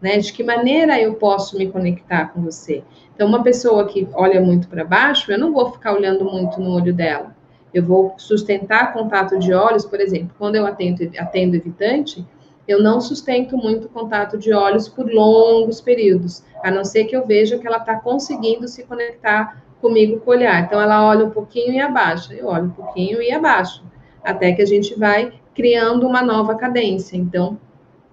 Né? 0.00 0.18
De 0.18 0.32
que 0.32 0.42
maneira 0.42 1.00
eu 1.00 1.14
posso 1.14 1.56
me 1.56 1.70
conectar 1.70 2.32
com 2.32 2.42
você? 2.42 2.82
Então, 3.14 3.28
uma 3.28 3.44
pessoa 3.44 3.86
que 3.86 4.08
olha 4.14 4.40
muito 4.40 4.66
para 4.66 4.84
baixo, 4.84 5.30
eu 5.30 5.38
não 5.38 5.52
vou 5.52 5.70
ficar 5.70 5.92
olhando 5.92 6.24
muito 6.24 6.60
no 6.60 6.72
olho 6.74 6.92
dela. 6.92 7.36
Eu 7.72 7.84
vou 7.84 8.14
sustentar 8.16 8.92
contato 8.92 9.38
de 9.38 9.52
olhos, 9.52 9.84
por 9.84 10.00
exemplo, 10.00 10.30
quando 10.38 10.56
eu 10.56 10.66
atendo, 10.66 11.10
atendo 11.18 11.56
evitante, 11.56 12.26
eu 12.66 12.82
não 12.82 13.00
sustento 13.00 13.56
muito 13.56 13.88
contato 13.88 14.38
de 14.38 14.52
olhos 14.52 14.88
por 14.88 15.10
longos 15.10 15.80
períodos, 15.80 16.44
a 16.62 16.70
não 16.70 16.84
ser 16.84 17.04
que 17.04 17.16
eu 17.16 17.26
veja 17.26 17.58
que 17.58 17.66
ela 17.66 17.78
está 17.78 17.96
conseguindo 17.96 18.68
se 18.68 18.84
conectar 18.84 19.62
comigo 19.80 20.20
com 20.20 20.30
o 20.30 20.34
olhar. 20.34 20.62
Então, 20.62 20.80
ela 20.80 21.06
olha 21.06 21.24
um 21.24 21.30
pouquinho 21.30 21.72
e 21.72 21.80
abaixa, 21.80 22.32
eu 22.34 22.46
olho 22.46 22.66
um 22.66 22.70
pouquinho 22.70 23.20
e 23.20 23.32
abaixo, 23.32 23.82
até 24.22 24.52
que 24.52 24.62
a 24.62 24.66
gente 24.66 24.96
vai 24.96 25.32
criando 25.54 26.06
uma 26.06 26.22
nova 26.22 26.54
cadência. 26.54 27.16
Então, 27.16 27.58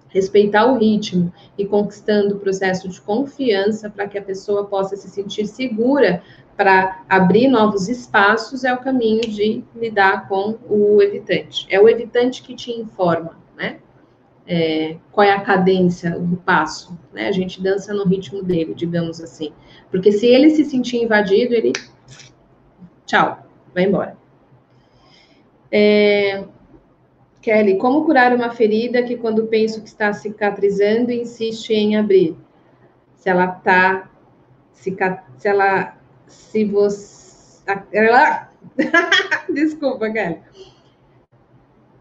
respeitar 0.08 0.66
o 0.66 0.76
ritmo 0.76 1.32
e 1.56 1.64
conquistando 1.64 2.34
o 2.34 2.38
processo 2.38 2.88
de 2.88 3.00
confiança 3.00 3.88
para 3.88 4.08
que 4.08 4.18
a 4.18 4.22
pessoa 4.22 4.64
possa 4.64 4.96
se 4.96 5.08
sentir 5.08 5.46
segura 5.46 6.22
para 6.60 7.04
abrir 7.08 7.48
novos 7.48 7.88
espaços 7.88 8.64
é 8.64 8.74
o 8.74 8.76
caminho 8.76 9.22
de 9.22 9.64
lidar 9.74 10.28
com 10.28 10.58
o 10.68 11.00
evitante. 11.00 11.66
É 11.70 11.80
o 11.80 11.88
evitante 11.88 12.42
que 12.42 12.54
te 12.54 12.70
informa, 12.70 13.38
né? 13.56 13.78
É, 14.46 14.98
qual 15.10 15.26
é 15.26 15.32
a 15.32 15.40
cadência 15.40 16.10
do 16.10 16.36
passo, 16.36 16.98
né? 17.14 17.28
A 17.28 17.32
gente 17.32 17.62
dança 17.62 17.94
no 17.94 18.04
ritmo 18.04 18.42
dele, 18.42 18.74
digamos 18.74 19.22
assim. 19.22 19.54
Porque 19.90 20.12
se 20.12 20.26
ele 20.26 20.50
se 20.50 20.66
sentir 20.66 21.02
invadido, 21.02 21.54
ele. 21.54 21.72
Tchau, 23.06 23.38
vai 23.74 23.84
embora. 23.84 24.18
É... 25.72 26.44
Kelly, 27.40 27.78
como 27.78 28.04
curar 28.04 28.34
uma 28.34 28.50
ferida 28.50 29.02
que, 29.02 29.16
quando 29.16 29.46
penso 29.46 29.80
que 29.80 29.88
está 29.88 30.12
cicatrizando, 30.12 31.10
insiste 31.10 31.70
em 31.70 31.96
abrir? 31.96 32.36
Se 33.16 33.30
ela 33.30 33.46
está. 33.46 34.10
Se 34.74 34.94
ela. 35.48 35.99
Se 36.30 36.64
você. 36.64 37.20
Desculpa, 39.52 40.10
Kelly. 40.10 40.38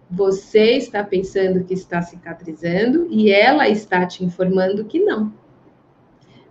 Você 0.10 0.78
está 0.78 1.04
pensando 1.04 1.64
que 1.64 1.74
está 1.74 2.02
cicatrizando 2.02 3.08
e 3.12 3.32
ela 3.32 3.70
está 3.70 4.06
te 4.06 4.24
informando 4.24 4.86
que 4.86 5.00
não. 5.00 5.32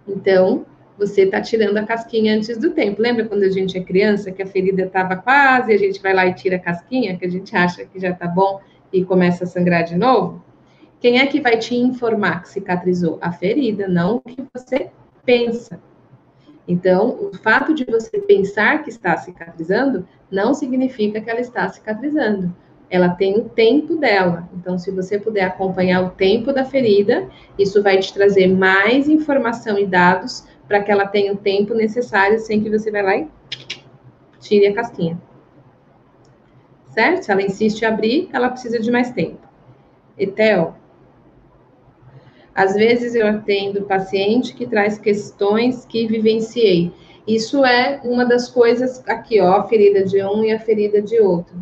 Então, 0.06 0.64
você 0.96 1.22
está 1.22 1.40
tirando 1.40 1.76
a 1.76 1.84
casquinha 1.84 2.36
antes 2.36 2.56
do 2.58 2.70
tempo. 2.70 3.00
Lembra 3.00 3.24
quando 3.24 3.44
a 3.44 3.50
gente 3.50 3.76
é 3.76 3.82
criança, 3.82 4.30
que 4.30 4.42
a 4.42 4.46
ferida 4.46 4.82
estava 4.82 5.16
quase, 5.16 5.72
a 5.72 5.76
gente 5.76 6.00
vai 6.00 6.14
lá 6.14 6.26
e 6.26 6.34
tira 6.34 6.56
a 6.56 6.60
casquinha, 6.60 7.16
que 7.16 7.24
a 7.24 7.30
gente 7.30 7.54
acha 7.56 7.84
que 7.84 7.98
já 7.98 8.10
está 8.10 8.26
bom 8.26 8.60
e 8.92 9.04
começa 9.04 9.44
a 9.44 9.46
sangrar 9.46 9.84
de 9.84 9.96
novo? 9.96 10.44
Quem 11.00 11.20
é 11.20 11.26
que 11.26 11.40
vai 11.40 11.56
te 11.56 11.74
informar 11.76 12.42
que 12.42 12.48
cicatrizou? 12.48 13.18
A 13.20 13.30
ferida, 13.30 13.86
não 13.86 14.16
o 14.16 14.20
que 14.20 14.42
você 14.52 14.90
pensa. 15.24 15.80
Então, 16.68 17.30
o 17.32 17.36
fato 17.38 17.72
de 17.72 17.84
você 17.86 18.18
pensar 18.18 18.84
que 18.84 18.90
está 18.90 19.16
cicatrizando 19.16 20.06
não 20.30 20.52
significa 20.52 21.18
que 21.18 21.30
ela 21.30 21.40
está 21.40 21.66
cicatrizando. 21.66 22.54
Ela 22.90 23.08
tem 23.08 23.38
o 23.38 23.48
tempo 23.48 23.96
dela. 23.96 24.46
Então, 24.54 24.78
se 24.78 24.90
você 24.90 25.18
puder 25.18 25.44
acompanhar 25.44 26.04
o 26.04 26.10
tempo 26.10 26.52
da 26.52 26.66
ferida, 26.66 27.26
isso 27.58 27.82
vai 27.82 27.98
te 27.98 28.12
trazer 28.12 28.48
mais 28.48 29.08
informação 29.08 29.78
e 29.78 29.86
dados 29.86 30.46
para 30.66 30.82
que 30.82 30.92
ela 30.92 31.06
tenha 31.06 31.32
o 31.32 31.36
tempo 31.36 31.72
necessário 31.72 32.38
sem 32.38 32.62
que 32.62 32.68
você 32.68 32.90
vá 32.90 33.00
lá 33.00 33.16
e 33.16 33.28
tire 34.38 34.66
a 34.66 34.74
casquinha. 34.74 35.18
Certo? 36.84 37.22
Se 37.22 37.32
ela 37.32 37.42
insiste 37.42 37.80
em 37.80 37.86
abrir, 37.86 38.28
ela 38.30 38.50
precisa 38.50 38.78
de 38.78 38.90
mais 38.90 39.10
tempo. 39.12 39.40
Etel. 40.18 40.76
Às 42.58 42.74
vezes 42.74 43.14
eu 43.14 43.24
atendo 43.24 43.84
paciente 43.84 44.52
que 44.52 44.66
traz 44.66 44.98
questões 44.98 45.86
que 45.86 46.08
vivenciei. 46.08 46.90
Isso 47.24 47.64
é 47.64 48.00
uma 48.02 48.24
das 48.24 48.50
coisas 48.50 49.00
aqui, 49.06 49.40
ó, 49.40 49.58
a 49.58 49.68
ferida 49.68 50.04
de 50.04 50.20
um 50.24 50.42
e 50.42 50.50
a 50.50 50.58
ferida 50.58 51.00
de 51.00 51.20
outro. 51.20 51.54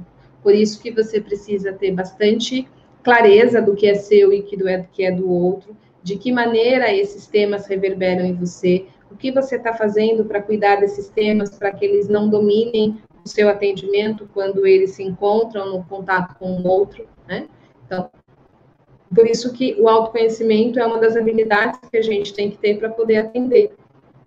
Por 0.42 0.54
isso 0.54 0.80
que 0.80 0.90
você 0.90 1.20
precisa 1.20 1.70
ter 1.74 1.92
bastante 1.92 2.66
clareza 3.02 3.60
do 3.60 3.76
que 3.76 3.86
é 3.86 3.94
seu 3.94 4.32
e 4.32 4.40
do 4.40 4.88
que 4.90 5.04
é 5.04 5.12
do 5.12 5.30
outro, 5.30 5.76
de 6.02 6.16
que 6.16 6.32
maneira 6.32 6.90
esses 6.90 7.26
temas 7.26 7.66
reverberam 7.66 8.24
em 8.24 8.32
você, 8.32 8.86
o 9.10 9.16
que 9.16 9.30
você 9.30 9.56
está 9.56 9.74
fazendo 9.74 10.24
para 10.24 10.40
cuidar 10.40 10.76
desses 10.76 11.10
temas, 11.10 11.58
para 11.58 11.72
que 11.72 11.84
eles 11.84 12.08
não 12.08 12.26
dominem 12.26 12.96
o 13.22 13.28
seu 13.28 13.50
atendimento 13.50 14.26
quando 14.32 14.66
eles 14.66 14.92
se 14.92 15.02
encontram 15.02 15.76
no 15.76 15.84
contato 15.84 16.38
com 16.38 16.52
o 16.52 16.66
outro, 16.66 17.06
né? 17.28 17.48
Então, 17.84 18.08
por 19.14 19.26
isso 19.26 19.52
que 19.52 19.76
o 19.78 19.88
autoconhecimento 19.88 20.78
é 20.78 20.86
uma 20.86 20.98
das 20.98 21.16
habilidades 21.16 21.78
que 21.90 21.96
a 21.96 22.02
gente 22.02 22.34
tem 22.34 22.50
que 22.50 22.58
ter 22.58 22.78
para 22.78 22.88
poder 22.88 23.18
atender, 23.18 23.72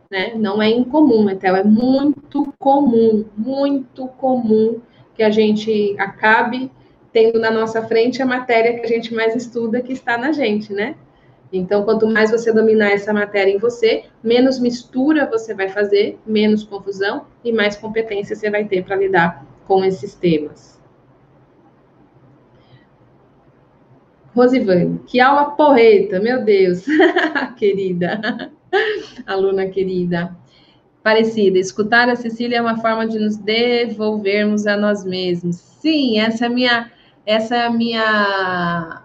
né? 0.10 0.34
Não 0.36 0.62
é 0.62 0.70
incomum, 0.70 1.30
então 1.30 1.56
é 1.56 1.64
muito 1.64 2.54
comum, 2.58 3.26
muito 3.38 4.08
comum 4.08 4.80
que 5.16 5.24
a 5.24 5.30
gente 5.30 5.96
acabe 6.00 6.72
tendo 7.12 7.40
na 7.40 7.52
nossa 7.52 7.82
frente 7.82 8.22
a 8.22 8.26
matéria 8.26 8.80
que 8.80 8.86
a 8.86 8.88
gente 8.88 9.14
mais 9.14 9.36
estuda 9.36 9.82
que 9.82 9.92
está 9.92 10.18
na 10.18 10.32
gente, 10.32 10.72
né? 10.72 10.96
Então, 11.52 11.84
quanto 11.84 12.08
mais 12.08 12.30
você 12.30 12.54
dominar 12.54 12.92
essa 12.92 13.12
matéria 13.12 13.52
em 13.52 13.58
você, 13.58 14.04
menos 14.24 14.60
mistura 14.60 15.26
você 15.26 15.54
vai 15.54 15.68
fazer, 15.68 16.20
menos 16.26 16.64
confusão 16.64 17.26
e 17.44 17.52
mais 17.52 17.76
competência 17.76 18.36
você 18.36 18.52
vai 18.52 18.66
ter 18.66 18.84
para 18.86 18.96
lidar 18.96 19.46
com 19.68 19.84
esses 19.84 20.14
temas. 20.14 20.79
Rosivane, 24.36 25.00
que 25.08 25.20
aula 25.20 25.52
porreta, 25.52 26.20
meu 26.20 26.44
Deus, 26.44 26.86
querida, 27.58 28.52
aluna 29.26 29.68
querida. 29.68 30.36
Parecida, 31.02 31.58
escutar 31.58 32.10
a 32.10 32.16
Cecília 32.16 32.58
é 32.58 32.62
uma 32.62 32.78
forma 32.78 33.08
de 33.08 33.18
nos 33.18 33.38
devolvermos 33.38 34.68
a 34.68 34.76
nós 34.78 35.06
mesmos. 35.06 35.56
Sim, 35.56 36.20
essa 36.20 36.46
é 36.46 36.50
minha, 36.50 36.92
essa 37.26 37.56
é 37.56 37.66
a 37.66 37.70
minha 37.70 39.04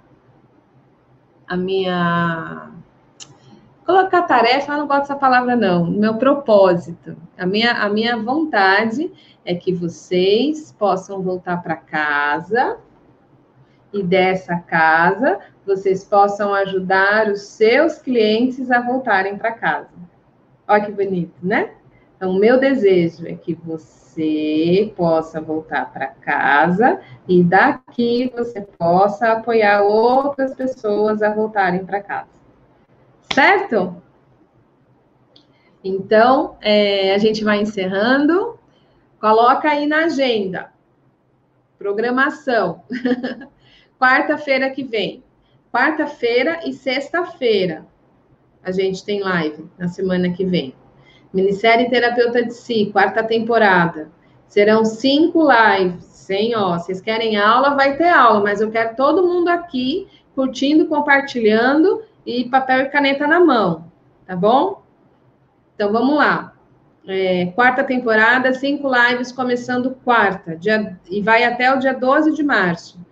a 1.46 1.56
minha 1.56 2.70
colocar 3.86 4.22
tarefa, 4.22 4.72
eu 4.72 4.78
não 4.78 4.86
gosto 4.86 5.02
dessa 5.02 5.16
palavra 5.16 5.54
não, 5.54 5.86
meu 5.86 6.14
propósito. 6.14 7.16
A 7.36 7.46
minha, 7.46 7.72
a 7.72 7.88
minha 7.88 8.16
vontade 8.16 9.12
é 9.44 9.54
que 9.54 9.72
vocês 9.72 10.72
possam 10.78 11.22
voltar 11.22 11.62
para 11.62 11.76
casa 11.76 12.78
e 13.94 14.02
dessa 14.02 14.56
casa 14.56 15.38
vocês 15.64 16.04
possam 16.04 16.52
ajudar 16.52 17.28
os 17.28 17.42
seus 17.42 17.98
clientes 17.98 18.70
a 18.70 18.80
voltarem 18.80 19.38
para 19.38 19.52
casa. 19.52 19.88
Olha 20.66 20.84
que 20.84 20.92
bonito, 20.92 21.34
né? 21.42 21.70
Então, 22.16 22.32
o 22.32 22.38
meu 22.38 22.58
desejo 22.58 23.26
é 23.26 23.34
que 23.34 23.54
você 23.54 24.92
possa 24.96 25.40
voltar 25.40 25.92
para 25.92 26.08
casa 26.08 27.00
e 27.28 27.42
daqui 27.42 28.32
você 28.34 28.60
possa 28.60 29.32
apoiar 29.32 29.82
outras 29.82 30.54
pessoas 30.54 31.22
a 31.22 31.32
voltarem 31.32 31.84
para 31.84 32.02
casa. 32.02 32.28
Certo? 33.32 34.02
Então, 35.82 36.56
é, 36.60 37.14
a 37.14 37.18
gente 37.18 37.44
vai 37.44 37.60
encerrando. 37.60 38.58
Coloca 39.20 39.68
aí 39.68 39.86
na 39.86 40.04
agenda. 40.04 40.72
Programação. 41.78 42.82
Quarta-feira 44.04 44.68
que 44.68 44.84
vem. 44.84 45.24
Quarta-feira 45.72 46.60
e 46.66 46.74
sexta-feira. 46.74 47.86
A 48.62 48.70
gente 48.70 49.02
tem 49.02 49.22
live 49.22 49.64
na 49.78 49.88
semana 49.88 50.28
que 50.30 50.44
vem. 50.44 50.74
Minissérie 51.32 51.88
Terapeuta 51.88 52.44
de 52.44 52.52
Si, 52.52 52.90
quarta 52.92 53.24
temporada. 53.24 54.10
Serão 54.46 54.84
cinco 54.84 55.48
lives, 55.50 56.28
hein? 56.28 56.54
Ó, 56.54 56.76
vocês 56.76 57.00
querem 57.00 57.38
aula, 57.38 57.74
vai 57.74 57.96
ter 57.96 58.10
aula, 58.10 58.40
mas 58.40 58.60
eu 58.60 58.70
quero 58.70 58.94
todo 58.94 59.26
mundo 59.26 59.48
aqui 59.48 60.06
curtindo, 60.34 60.86
compartilhando 60.86 62.02
e 62.26 62.44
papel 62.44 62.80
e 62.80 62.90
caneta 62.90 63.26
na 63.26 63.40
mão, 63.40 63.90
tá 64.26 64.36
bom? 64.36 64.82
Então 65.74 65.90
vamos 65.90 66.14
lá. 66.14 66.52
É, 67.08 67.46
quarta 67.54 67.82
temporada, 67.82 68.52
cinco 68.52 68.86
lives 68.86 69.32
começando 69.32 69.96
quarta, 70.04 70.54
dia, 70.54 70.94
e 71.10 71.22
vai 71.22 71.42
até 71.42 71.74
o 71.74 71.78
dia 71.78 71.94
12 71.94 72.34
de 72.34 72.42
março. 72.42 73.02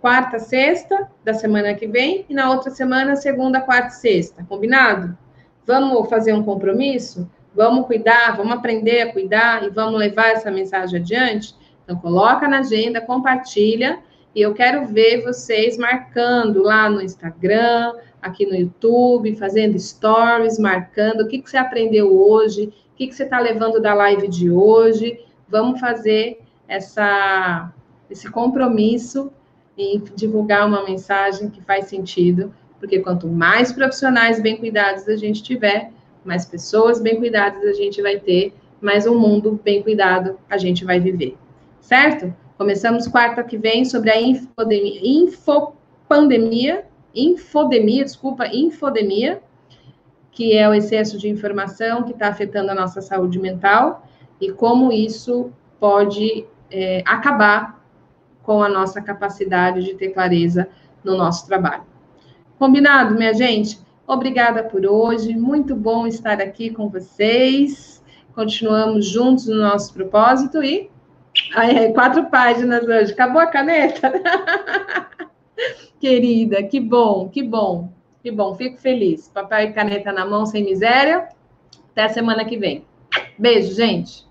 Quarta, 0.00 0.38
sexta 0.38 1.08
da 1.24 1.32
semana 1.32 1.72
que 1.72 1.86
vem, 1.86 2.26
e 2.28 2.34
na 2.34 2.50
outra 2.50 2.70
semana, 2.70 3.14
segunda, 3.14 3.60
quarta 3.60 3.88
e 3.88 3.92
sexta. 3.92 4.44
Combinado? 4.46 5.16
Vamos 5.64 6.10
fazer 6.10 6.32
um 6.32 6.42
compromisso? 6.42 7.30
Vamos 7.54 7.86
cuidar, 7.86 8.36
vamos 8.36 8.54
aprender 8.54 9.02
a 9.02 9.12
cuidar 9.12 9.62
e 9.62 9.70
vamos 9.70 9.98
levar 9.98 10.32
essa 10.32 10.50
mensagem 10.50 11.00
adiante? 11.00 11.54
Então, 11.84 11.96
coloca 11.96 12.48
na 12.48 12.58
agenda, 12.58 13.00
compartilha, 13.00 14.00
e 14.34 14.42
eu 14.42 14.52
quero 14.52 14.84
ver 14.86 15.22
vocês 15.22 15.78
marcando 15.78 16.62
lá 16.62 16.90
no 16.90 17.00
Instagram, 17.00 17.94
aqui 18.20 18.44
no 18.44 18.56
YouTube, 18.56 19.36
fazendo 19.36 19.78
stories, 19.78 20.58
marcando 20.58 21.22
o 21.22 21.28
que, 21.28 21.40
que 21.40 21.48
você 21.48 21.56
aprendeu 21.56 22.14
hoje, 22.14 22.64
o 22.92 22.96
que, 22.96 23.06
que 23.06 23.14
você 23.14 23.24
está 23.24 23.38
levando 23.38 23.80
da 23.80 23.94
live 23.94 24.28
de 24.28 24.50
hoje. 24.50 25.24
Vamos 25.48 25.80
fazer 25.80 26.40
essa, 26.66 27.72
esse 28.10 28.30
compromisso 28.30 29.32
em 29.76 30.02
divulgar 30.14 30.66
uma 30.66 30.84
mensagem 30.84 31.48
que 31.48 31.62
faz 31.62 31.86
sentido 31.86 32.52
porque 32.82 32.98
quanto 32.98 33.28
mais 33.28 33.72
profissionais 33.72 34.42
bem 34.42 34.56
cuidados 34.56 35.06
a 35.08 35.14
gente 35.14 35.40
tiver, 35.40 35.92
mais 36.24 36.44
pessoas 36.44 37.00
bem 37.00 37.16
cuidadas 37.16 37.62
a 37.62 37.72
gente 37.72 38.02
vai 38.02 38.18
ter, 38.18 38.52
mais 38.80 39.06
um 39.06 39.16
mundo 39.16 39.60
bem 39.62 39.80
cuidado 39.84 40.36
a 40.50 40.58
gente 40.58 40.84
vai 40.84 40.98
viver. 40.98 41.36
Certo? 41.80 42.34
Começamos 42.58 43.06
quarta 43.06 43.44
que 43.44 43.56
vem 43.56 43.84
sobre 43.84 44.10
a 44.10 44.20
infodemia, 44.20 45.00
infopandemia, 45.00 46.84
infodemia, 47.14 48.02
desculpa, 48.02 48.48
infodemia, 48.48 49.40
que 50.32 50.58
é 50.58 50.68
o 50.68 50.74
excesso 50.74 51.16
de 51.16 51.28
informação 51.28 52.02
que 52.02 52.10
está 52.10 52.26
afetando 52.26 52.72
a 52.72 52.74
nossa 52.74 53.00
saúde 53.00 53.38
mental 53.38 54.08
e 54.40 54.50
como 54.50 54.90
isso 54.90 55.52
pode 55.78 56.44
é, 56.68 57.04
acabar 57.06 57.80
com 58.42 58.62
a 58.62 58.68
nossa 58.68 59.00
capacidade 59.00 59.84
de 59.84 59.94
ter 59.94 60.10
clareza 60.10 60.68
no 61.04 61.16
nosso 61.16 61.46
trabalho. 61.46 61.84
Combinado, 62.58 63.14
minha 63.14 63.34
gente? 63.34 63.80
Obrigada 64.06 64.62
por 64.62 64.86
hoje. 64.86 65.34
Muito 65.34 65.74
bom 65.74 66.06
estar 66.06 66.40
aqui 66.40 66.70
com 66.70 66.88
vocês. 66.88 68.02
Continuamos 68.34 69.06
juntos 69.06 69.46
no 69.46 69.56
nosso 69.56 69.92
propósito 69.92 70.62
e 70.62 70.90
Ai, 71.54 71.92
quatro 71.92 72.26
páginas 72.26 72.84
hoje. 72.84 73.12
Acabou 73.12 73.40
a 73.40 73.46
caneta? 73.46 74.12
Querida, 75.98 76.62
que 76.62 76.80
bom, 76.80 77.28
que 77.28 77.42
bom, 77.42 77.92
que 78.22 78.30
bom. 78.30 78.54
Fico 78.54 78.78
feliz. 78.78 79.28
Papel 79.28 79.68
e 79.68 79.72
caneta 79.72 80.12
na 80.12 80.26
mão, 80.26 80.44
sem 80.44 80.64
miséria. 80.64 81.28
Até 81.90 82.08
semana 82.08 82.44
que 82.44 82.56
vem. 82.56 82.84
Beijo, 83.38 83.74
gente. 83.74 84.26